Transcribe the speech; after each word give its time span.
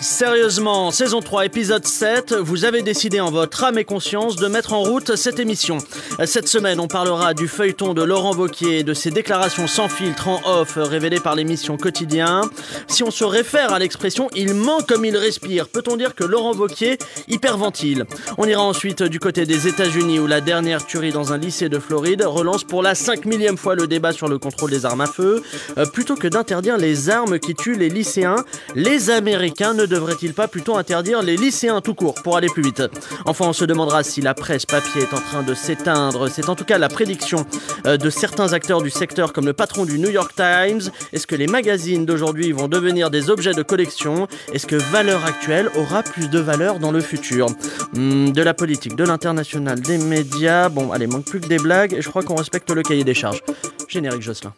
Sérieusement, 0.00 0.90
saison 0.92 1.20
3, 1.20 1.44
épisode 1.44 1.86
7, 1.86 2.32
vous 2.32 2.64
avez 2.64 2.80
décidé 2.80 3.20
en 3.20 3.30
votre 3.30 3.64
âme 3.64 3.76
et 3.76 3.84
conscience 3.84 4.36
de 4.36 4.46
mettre 4.46 4.72
en 4.72 4.82
route 4.82 5.14
cette 5.14 5.38
émission. 5.38 5.76
Cette 6.24 6.48
semaine, 6.48 6.80
on 6.80 6.88
parlera 6.88 7.34
du 7.34 7.48
feuilleton 7.48 7.92
de 7.92 8.02
Laurent 8.02 8.30
Vauquier 8.30 8.78
et 8.78 8.82
de 8.82 8.94
ses 8.94 9.10
déclarations 9.10 9.66
sans 9.66 9.90
filtre 9.90 10.28
en 10.28 10.40
off 10.46 10.78
révélées 10.78 11.20
par 11.20 11.34
l'émission 11.34 11.76
Quotidien. 11.76 12.50
Si 12.88 13.02
on 13.02 13.10
se 13.10 13.24
réfère 13.24 13.74
à 13.74 13.78
l'expression 13.78 14.30
il 14.34 14.54
ment 14.54 14.80
comme 14.88 15.04
il 15.04 15.18
respire, 15.18 15.68
peut-on 15.68 15.98
dire 15.98 16.14
que 16.14 16.24
Laurent 16.24 16.52
Vauquier 16.52 16.96
hyperventile? 17.28 18.06
On 18.38 18.46
ira 18.46 18.62
ensuite 18.62 19.02
du 19.02 19.20
côté 19.20 19.44
des 19.44 19.68
États-Unis 19.68 20.18
où 20.18 20.26
la 20.26 20.40
dernière 20.40 20.86
tuerie 20.86 21.12
dans 21.12 21.34
un 21.34 21.38
lycée 21.38 21.68
de 21.68 21.78
Floride 21.78 22.22
relance 22.22 22.64
pour 22.64 22.82
la 22.82 22.94
5 22.94 23.26
millième 23.26 23.58
fois 23.58 23.74
le 23.74 23.86
débat 23.86 24.12
sur 24.12 24.28
le 24.28 24.38
contrôle 24.38 24.70
des 24.70 24.86
armes 24.86 25.02
à 25.02 25.06
feu. 25.06 25.42
Euh, 25.76 25.84
plutôt 25.84 26.14
que 26.14 26.26
d'interdire 26.26 26.78
les 26.78 27.10
armes 27.10 27.38
qui 27.38 27.54
tuent 27.54 27.76
les 27.76 27.90
lycéens, 27.90 28.46
les 28.74 29.10
Américains 29.10 29.74
ne 29.74 29.89
devrait-il 29.90 30.32
pas 30.32 30.48
plutôt 30.48 30.76
interdire 30.76 31.20
les 31.22 31.36
lycéens 31.36 31.80
tout 31.80 31.94
court 31.94 32.14
pour 32.14 32.36
aller 32.36 32.48
plus 32.48 32.62
vite 32.62 32.82
Enfin, 33.26 33.46
on 33.48 33.52
se 33.52 33.64
demandera 33.64 34.02
si 34.02 34.20
la 34.22 34.32
presse 34.34 34.64
papier 34.64 35.02
est 35.02 35.12
en 35.14 35.20
train 35.20 35.42
de 35.42 35.52
s'éteindre. 35.54 36.28
C'est 36.28 36.48
en 36.48 36.54
tout 36.56 36.64
cas 36.64 36.78
la 36.78 36.88
prédiction 36.88 37.44
euh, 37.86 37.96
de 37.96 38.08
certains 38.08 38.52
acteurs 38.52 38.80
du 38.82 38.90
secteur 38.90 39.32
comme 39.32 39.46
le 39.46 39.52
patron 39.52 39.84
du 39.84 39.98
New 39.98 40.08
York 40.10 40.32
Times. 40.34 40.80
Est-ce 41.12 41.26
que 41.26 41.34
les 41.34 41.46
magazines 41.46 42.06
d'aujourd'hui 42.06 42.52
vont 42.52 42.68
devenir 42.68 43.10
des 43.10 43.28
objets 43.28 43.52
de 43.52 43.62
collection? 43.62 44.28
Est-ce 44.54 44.66
que 44.66 44.76
valeur 44.76 45.24
actuelle 45.24 45.68
aura 45.76 46.02
plus 46.02 46.28
de 46.28 46.38
valeur 46.38 46.78
dans 46.78 46.92
le 46.92 47.00
futur? 47.00 47.46
Hmm, 47.94 48.30
De 48.30 48.42
la 48.42 48.54
politique, 48.54 48.96
de 48.96 49.04
l'international, 49.04 49.80
des 49.80 49.98
médias. 49.98 50.68
Bon, 50.68 50.92
allez, 50.92 51.06
manque 51.08 51.24
plus 51.24 51.40
que 51.40 51.48
des 51.48 51.58
blagues 51.58 51.94
et 51.94 52.02
je 52.02 52.08
crois 52.08 52.22
qu'on 52.22 52.36
respecte 52.36 52.70
le 52.70 52.82
cahier 52.82 53.04
des 53.04 53.14
charges. 53.14 53.40
Générique 53.88 54.22
Jocelyn. 54.22 54.52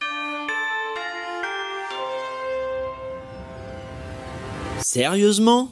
Sérieusement? 4.82 5.68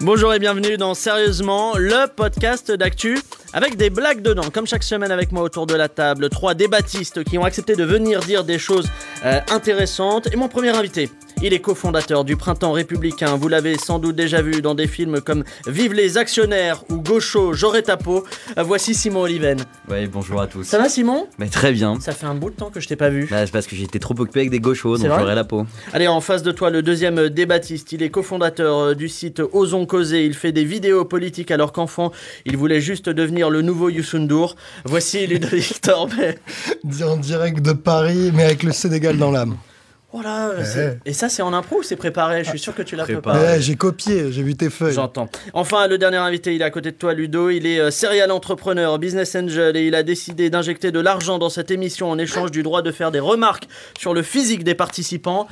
Bonjour 0.00 0.34
et 0.34 0.38
bienvenue 0.38 0.76
dans 0.76 0.94
Sérieusement, 0.94 1.76
le 1.76 2.06
podcast 2.08 2.70
d'actu 2.70 3.18
avec 3.52 3.76
des 3.76 3.90
blagues 3.90 4.22
dedans. 4.22 4.50
Comme 4.52 4.66
chaque 4.66 4.82
semaine 4.82 5.12
avec 5.12 5.32
moi 5.32 5.42
autour 5.42 5.66
de 5.66 5.74
la 5.74 5.88
table, 5.88 6.28
trois 6.28 6.54
débattistes 6.54 7.24
qui 7.24 7.38
ont 7.38 7.44
accepté 7.44 7.76
de 7.76 7.84
venir 7.84 8.20
dire 8.20 8.44
des 8.44 8.58
choses 8.58 8.88
euh, 9.24 9.40
intéressantes. 9.50 10.28
Et 10.32 10.36
mon 10.36 10.48
premier 10.48 10.70
invité, 10.70 11.10
il 11.42 11.52
est 11.52 11.58
cofondateur 11.58 12.24
du 12.24 12.36
Printemps 12.36 12.72
républicain. 12.72 13.36
Vous 13.36 13.48
l'avez 13.48 13.76
sans 13.76 13.98
doute 13.98 14.14
déjà 14.14 14.40
vu 14.42 14.62
dans 14.62 14.76
des 14.76 14.86
films 14.86 15.20
comme 15.20 15.42
Vive 15.66 15.92
les 15.92 16.16
actionnaires 16.16 16.84
ou 16.88 16.96
Gaucho, 16.96 17.52
j'aurai 17.52 17.82
ta 17.82 17.96
peau. 17.96 18.24
Euh, 18.56 18.62
voici 18.62 18.94
Simon 18.94 19.22
Oliven. 19.22 19.58
Ouais, 19.90 20.06
bonjour 20.06 20.40
à 20.40 20.46
tous. 20.46 20.62
Ça 20.62 20.78
va 20.78 20.88
Simon? 20.88 21.26
Mais 21.38 21.48
très 21.48 21.72
bien. 21.72 21.98
Ça 22.00 22.12
fait 22.12 22.26
un 22.26 22.36
bout 22.36 22.50
de 22.50 22.54
temps 22.54 22.70
que 22.70 22.78
je 22.78 22.86
t'ai 22.86 22.94
pas 22.94 23.08
vu. 23.08 23.26
Bah, 23.28 23.44
c'est 23.44 23.52
parce 23.52 23.66
que 23.66 23.74
j'étais 23.74 23.98
trop 23.98 24.14
occupé 24.18 24.40
avec 24.40 24.50
des 24.50 24.60
gauchos, 24.60 24.98
donc 24.98 25.08
j'aurai 25.08 25.34
la 25.34 25.42
peau. 25.44 25.66
Allez, 25.92 26.06
en 26.06 26.20
face 26.20 26.44
de 26.44 26.52
toi, 26.52 26.70
le 26.70 26.82
deuxième 26.82 27.28
débattiste. 27.28 27.90
Il 27.90 28.02
est 28.04 28.10
cofondateur 28.10 28.78
euh, 28.78 28.94
du 28.94 29.08
site 29.08 29.42
Osons 29.52 29.86
Causer. 29.86 30.24
Il 30.24 30.34
fait 30.34 30.52
des 30.52 30.64
vidéos 30.64 31.04
politiques 31.04 31.50
alors 31.50 31.72
qu'enfant, 31.72 32.12
il 32.46 32.56
voulait 32.56 32.80
juste 32.80 33.08
devenir 33.08 33.50
le 33.50 33.62
nouveau 33.62 33.88
Youssoundour. 33.88 34.54
Voici 34.84 35.26
Ludovic 35.26 35.80
Torbet. 35.82 36.38
En 37.02 37.16
direct 37.16 37.60
de 37.62 37.72
Paris, 37.72 38.30
mais 38.32 38.44
avec 38.44 38.62
le 38.62 38.70
Sénégal 38.70 39.16
dans 39.16 39.32
l'âme. 39.32 39.56
Voilà, 40.12 40.50
et 41.06 41.12
ça 41.12 41.28
c'est 41.28 41.42
en 41.42 41.52
impro 41.52 41.78
ou 41.78 41.82
c'est 41.82 41.96
préparé? 41.96 42.44
Je 42.44 42.50
suis 42.50 42.58
sûr 42.58 42.74
que 42.74 42.82
tu 42.82 42.96
l'as 42.96 43.04
préparé. 43.04 43.60
j'ai 43.60 43.76
copié, 43.76 44.30
j'ai 44.30 44.42
vu 44.42 44.54
tes 44.54 44.68
feuilles. 44.68 44.94
J'entends. 44.94 45.28
Enfin, 45.54 45.86
le 45.86 45.96
dernier 45.96 46.18
invité, 46.18 46.54
il 46.54 46.60
est 46.60 46.64
à 46.64 46.70
côté 46.70 46.90
de 46.90 46.96
toi, 46.96 47.14
Ludo. 47.14 47.50
Il 47.50 47.66
est 47.66 47.80
euh, 47.80 47.90
serial 47.90 48.30
entrepreneur, 48.30 48.98
business 48.98 49.34
angel, 49.34 49.76
et 49.76 49.86
il 49.86 49.94
a 49.94 50.02
décidé 50.02 50.50
d'injecter 50.50 50.90
de 50.90 51.00
l'argent 51.00 51.38
dans 51.38 51.48
cette 51.48 51.70
émission 51.70 52.10
en 52.10 52.18
échange 52.18 52.50
du 52.50 52.62
droit 52.62 52.82
de 52.82 52.92
faire 52.92 53.10
des 53.10 53.20
remarques 53.20 53.66
sur 53.98 54.12
le 54.12 54.22
physique 54.22 54.64
des 54.64 54.74
participants. 54.74 55.48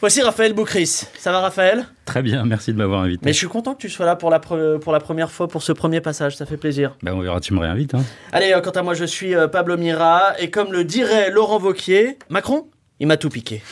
Voici 0.00 0.22
Raphaël 0.22 0.54
Boucris. 0.54 0.86
Ça 1.18 1.30
va 1.30 1.40
Raphaël? 1.40 1.84
Très 2.06 2.22
bien, 2.22 2.46
merci 2.46 2.72
de 2.72 2.78
m'avoir 2.78 3.02
invité. 3.02 3.20
Mais 3.22 3.34
je 3.34 3.38
suis 3.38 3.48
content 3.48 3.74
que 3.74 3.82
tu 3.82 3.90
sois 3.90 4.06
là 4.06 4.16
pour 4.16 4.30
la, 4.30 4.40
pour 4.40 4.92
la 4.92 4.98
première 5.00 5.30
fois, 5.30 5.46
pour 5.46 5.62
ce 5.62 5.72
premier 5.72 6.00
passage, 6.00 6.38
ça 6.38 6.46
fait 6.46 6.56
plaisir. 6.56 6.96
Ben 7.02 7.12
on 7.12 7.20
verra, 7.20 7.38
tu 7.38 7.52
me 7.52 7.60
réinvites. 7.60 7.94
Hein. 7.94 8.02
Allez, 8.32 8.52
euh, 8.52 8.62
quant 8.62 8.70
à 8.70 8.82
moi, 8.82 8.94
je 8.94 9.04
suis 9.04 9.34
euh, 9.34 9.46
Pablo 9.46 9.76
Mira, 9.76 10.32
et 10.38 10.48
comme 10.50 10.72
le 10.72 10.84
dirait 10.84 11.30
Laurent 11.30 11.58
Vauquier, 11.58 12.16
Macron, 12.30 12.66
il 13.00 13.06
m'a 13.06 13.16
tout 13.16 13.30
piqué. 13.30 13.62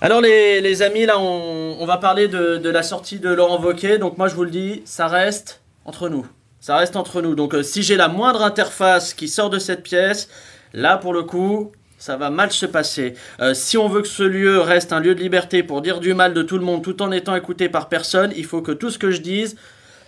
Alors 0.00 0.20
les, 0.20 0.82
amis, 0.82 1.06
là 1.06 1.18
on, 1.18 1.84
va 1.86 1.96
parler 1.96 2.26
de, 2.26 2.68
la 2.68 2.82
sortie 2.82 3.18
de 3.20 3.28
Laurent 3.28 3.60
Wauquiez. 3.62 3.98
Donc 3.98 4.18
moi 4.18 4.28
je 4.28 4.34
vous 4.34 4.44
le 4.44 4.50
dis, 4.50 4.82
ça 4.84 5.06
reste 5.06 5.60
entre 5.84 6.08
nous. 6.08 6.26
Ça 6.60 6.76
reste 6.76 6.96
entre 6.96 7.22
nous. 7.22 7.34
Donc 7.34 7.54
euh, 7.54 7.62
si 7.62 7.82
j'ai 7.82 7.96
la 7.96 8.08
moindre 8.08 8.42
interface 8.42 9.14
qui 9.14 9.28
sort 9.28 9.50
de 9.50 9.58
cette 9.58 9.82
pièce, 9.82 10.28
là 10.72 10.96
pour 10.96 11.12
le 11.12 11.22
coup, 11.22 11.72
ça 11.98 12.16
va 12.16 12.30
mal 12.30 12.50
se 12.50 12.66
passer. 12.66 13.14
Euh, 13.40 13.54
si 13.54 13.78
on 13.78 13.88
veut 13.88 14.02
que 14.02 14.08
ce 14.08 14.24
lieu 14.24 14.60
reste 14.60 14.92
un 14.92 14.98
lieu 14.98 15.14
de 15.14 15.20
liberté 15.20 15.62
pour 15.62 15.82
dire 15.82 16.00
du 16.00 16.14
mal 16.14 16.34
de 16.34 16.42
tout 16.42 16.58
le 16.58 16.64
monde 16.64 16.82
tout 16.82 17.00
en 17.00 17.12
étant 17.12 17.36
écouté 17.36 17.68
par 17.68 17.88
personne, 17.88 18.32
il 18.36 18.44
faut 18.44 18.60
que 18.60 18.72
tout 18.72 18.90
ce 18.90 18.98
que 18.98 19.12
je 19.12 19.20
dise, 19.20 19.56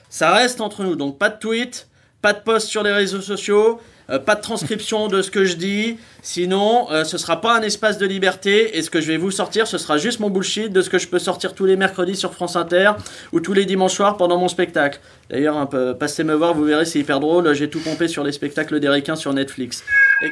ça 0.08 0.32
reste 0.32 0.60
entre 0.60 0.82
nous. 0.82 0.96
Donc 0.96 1.18
pas 1.18 1.28
de 1.28 1.38
tweet, 1.38 1.88
pas 2.20 2.32
de 2.32 2.40
post 2.40 2.66
sur 2.66 2.82
les 2.82 2.92
réseaux 2.92 3.20
sociaux, 3.20 3.80
euh, 4.10 4.18
pas 4.18 4.34
de 4.34 4.40
transcription 4.40 5.08
de 5.08 5.22
ce 5.22 5.30
que 5.30 5.44
je 5.44 5.56
dis, 5.56 5.98
sinon 6.22 6.90
euh, 6.90 7.04
ce 7.04 7.18
sera 7.18 7.40
pas 7.40 7.56
un 7.56 7.62
espace 7.62 7.98
de 7.98 8.06
liberté 8.06 8.76
et 8.76 8.82
ce 8.82 8.90
que 8.90 9.00
je 9.00 9.08
vais 9.08 9.16
vous 9.16 9.30
sortir 9.30 9.66
ce 9.66 9.78
sera 9.78 9.96
juste 9.96 10.20
mon 10.20 10.30
bullshit 10.30 10.72
de 10.72 10.82
ce 10.82 10.90
que 10.90 10.98
je 10.98 11.08
peux 11.08 11.18
sortir 11.18 11.54
tous 11.54 11.64
les 11.64 11.76
mercredis 11.76 12.16
sur 12.16 12.32
France 12.34 12.56
Inter 12.56 12.92
ou 13.32 13.40
tous 13.40 13.52
les 13.52 13.64
dimanches 13.64 13.94
soirs 13.94 14.16
pendant 14.16 14.38
mon 14.38 14.48
spectacle. 14.48 15.00
D'ailleurs, 15.30 15.68
peu, 15.68 15.94
passez 15.94 16.24
me 16.24 16.34
voir, 16.34 16.54
vous 16.54 16.64
verrez, 16.64 16.84
c'est 16.84 16.98
hyper 16.98 17.20
drôle, 17.20 17.52
j'ai 17.54 17.70
tout 17.70 17.80
pompé 17.80 18.08
sur 18.08 18.24
les 18.24 18.32
spectacles 18.32 18.80
des 18.80 18.88
sur 19.16 19.32
Netflix. 19.32 19.82
Euh, 20.22 20.28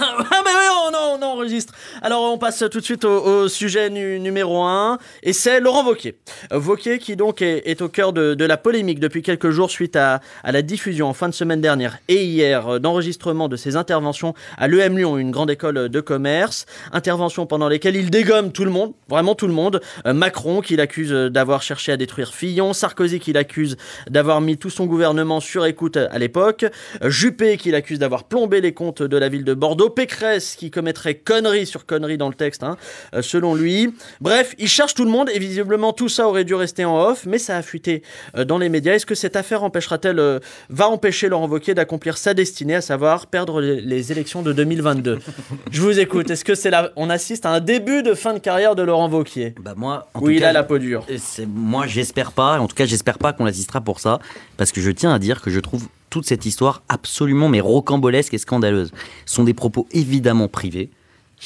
ah 0.00 0.16
mais 0.44 0.50
oui, 0.50 0.92
on, 0.92 1.22
enregistre. 1.22 1.74
Alors 2.02 2.32
on 2.32 2.38
passe 2.38 2.64
tout 2.70 2.80
de 2.80 2.84
suite 2.84 3.04
au, 3.04 3.48
sujet 3.48 3.90
numéro 3.90 4.62
1 4.62 4.98
et 5.22 5.32
c'est 5.32 5.60
Laurent 5.60 5.84
Vauquier. 5.84 6.16
Vauquier 6.50 6.98
qui 6.98 7.16
donc 7.16 7.42
est, 7.42 7.82
au 7.82 7.88
cœur 7.88 8.12
de, 8.12 8.44
la 8.44 8.56
polémique 8.56 9.00
depuis 9.00 9.22
quelques 9.22 9.50
jours 9.50 9.70
suite 9.70 9.96
à, 9.96 10.20
la 10.44 10.62
diffusion 10.62 11.08
en 11.08 11.14
fin 11.14 11.28
de 11.28 11.34
semaine 11.34 11.60
dernière 11.60 11.98
et 12.08 12.24
hier 12.24 12.80
d'enregistrement 12.80 13.48
de 13.48 13.56
ses 13.56 13.76
interventions 13.76 14.34
à 14.56 14.68
l'EM 14.68 14.96
Lyon, 14.96 15.18
une 15.18 15.30
grande 15.30 15.50
école 15.50 15.88
de 15.88 16.00
commerce. 16.00 16.66
Interventions 16.92 17.46
pendant 17.46 17.68
lesquelles 17.68 17.96
il 17.96 18.10
dégomme 18.10 18.52
tout 18.52 18.64
le 18.64 18.70
monde, 18.70 18.92
vraiment 19.08 19.34
tout 19.34 19.46
le 19.46 19.54
monde. 19.54 19.80
Euh, 20.06 20.12
Macron 20.12 20.60
qui 20.60 20.76
l'accuse 20.76 21.12
d'avoir 21.12 21.62
cherché 21.62 21.92
à 21.92 21.96
détruire 21.96 22.34
Fillon, 22.34 22.72
Sarkozy 22.72 23.20
qui 23.20 23.32
l'accuse 23.32 23.76
d'avoir 24.08 24.40
mis 24.40 24.56
tout 24.56 24.70
son 24.70 24.86
gouvernement 24.86 25.40
sur 25.40 25.66
écoute 25.66 25.96
à 25.96 26.18
l'époque, 26.18 26.66
Juppé 27.02 27.56
qui 27.56 27.70
l'accuse 27.70 27.98
d'avoir 27.98 28.24
plombé 28.24 28.60
les 28.60 28.72
comptes 28.72 29.02
de 29.02 29.16
la 29.16 29.27
ville 29.28 29.44
de 29.44 29.54
Bordeaux, 29.54 29.90
Pécresse 29.90 30.56
qui 30.56 30.70
commettrait 30.70 31.14
conneries 31.14 31.66
sur 31.66 31.86
conneries 31.86 32.18
dans 32.18 32.28
le 32.28 32.34
texte, 32.34 32.62
hein, 32.62 32.76
euh, 33.14 33.22
selon 33.22 33.54
lui. 33.54 33.94
Bref, 34.20 34.54
il 34.58 34.68
cherche 34.68 34.94
tout 34.94 35.04
le 35.04 35.10
monde 35.10 35.28
et 35.32 35.38
visiblement 35.38 35.92
tout 35.92 36.08
ça 36.08 36.26
aurait 36.26 36.44
dû 36.44 36.54
rester 36.54 36.84
en 36.84 36.98
off, 36.98 37.26
mais 37.26 37.38
ça 37.38 37.56
a 37.56 37.62
fuité 37.62 38.02
euh, 38.36 38.44
dans 38.44 38.58
les 38.58 38.68
médias. 38.68 38.94
Est-ce 38.94 39.06
que 39.06 39.14
cette 39.14 39.36
affaire 39.36 39.62
empêchera-t-elle, 39.62 40.18
euh, 40.18 40.38
va 40.70 40.88
empêcher 40.88 41.28
Laurent 41.28 41.48
Wauquiez 41.48 41.74
d'accomplir 41.74 42.16
sa 42.16 42.34
destinée, 42.34 42.76
à 42.76 42.80
savoir 42.80 43.26
perdre 43.26 43.60
les, 43.60 44.12
élections 44.12 44.42
de 44.42 44.52
2022 44.52 45.18
Je 45.70 45.80
vous 45.80 45.98
écoute. 45.98 46.30
Est-ce 46.30 46.44
que 46.44 46.54
c'est 46.54 46.70
là, 46.70 46.92
on 46.96 47.10
assiste 47.10 47.46
à 47.46 47.50
un 47.50 47.60
début 47.60 48.02
de 48.02 48.14
fin 48.14 48.32
de 48.32 48.38
carrière 48.38 48.74
de 48.74 48.82
Laurent 48.82 49.08
Wauquiez? 49.08 49.54
Bah 49.60 49.74
moi, 49.76 50.08
en 50.14 50.20
oui, 50.20 50.36
il 50.36 50.44
a 50.44 50.52
la 50.52 50.62
peau 50.62 50.78
dure. 50.78 51.04
C'est 51.18 51.46
moi, 51.46 51.86
j'espère 51.86 52.32
pas. 52.32 52.58
En 52.60 52.68
tout 52.68 52.76
cas, 52.76 52.86
j'espère 52.86 53.18
pas 53.18 53.32
qu'on 53.32 53.46
assistera 53.46 53.80
pour 53.80 54.00
ça, 54.00 54.18
parce 54.56 54.72
que 54.72 54.80
je 54.80 54.90
tiens 54.90 55.12
à 55.12 55.18
dire 55.18 55.42
que 55.42 55.50
je 55.50 55.60
trouve 55.60 55.88
toute 56.10 56.26
cette 56.26 56.46
histoire 56.46 56.82
absolument 56.88 57.48
mais 57.48 57.60
rocambolesque 57.60 58.34
et 58.34 58.38
scandaleuse. 58.38 58.92
Sont 59.26 59.44
des 59.44 59.54
propos 59.54 59.86
évidemment 59.92 60.48
privés. 60.48 60.90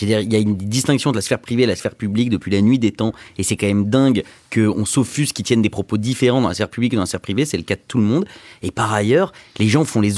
il 0.01 0.09
y 0.09 0.15
a 0.15 0.39
une 0.39 0.57
distinction 0.57 1.11
de 1.11 1.17
la 1.17 1.23
sphère 1.23 1.41
privée 1.41 1.65
et 1.65 1.67
la 1.67 1.77
sphère 1.77 1.95
publique 1.95 2.31
depuis 2.31 2.51
la 2.51 2.61
nuit 2.63 2.79
des 2.79 2.93
temps, 2.93 3.13
et 3.37 3.43
c'est 3.43 3.57
quand 3.57 3.67
même 3.67 3.91
dingue 3.91 4.25
qu'on 4.53 4.85
s'offuse 4.85 5.33
qu'ils 5.33 5.45
tiennent 5.45 5.63
des 5.63 5.71
propos 5.71 5.97
différents 5.97 6.41
dans 6.41 6.49
la 6.49 6.55
sphère 6.55 6.69
publique 6.69 6.93
et 6.93 6.97
dans 6.97 7.03
la 7.03 7.07
sphère 7.07 7.21
privée, 7.21 7.45
c'est 7.45 7.57
le 7.57 7.63
cas 7.63 7.77
de 7.77 7.83
tout 7.87 7.99
le 7.99 8.05
monde. 8.05 8.25
Et 8.63 8.71
par 8.71 8.93
ailleurs, 8.93 9.33
les 9.59 9.69
gens 9.69 9.85
font 9.85 10.01
les, 10.01 10.15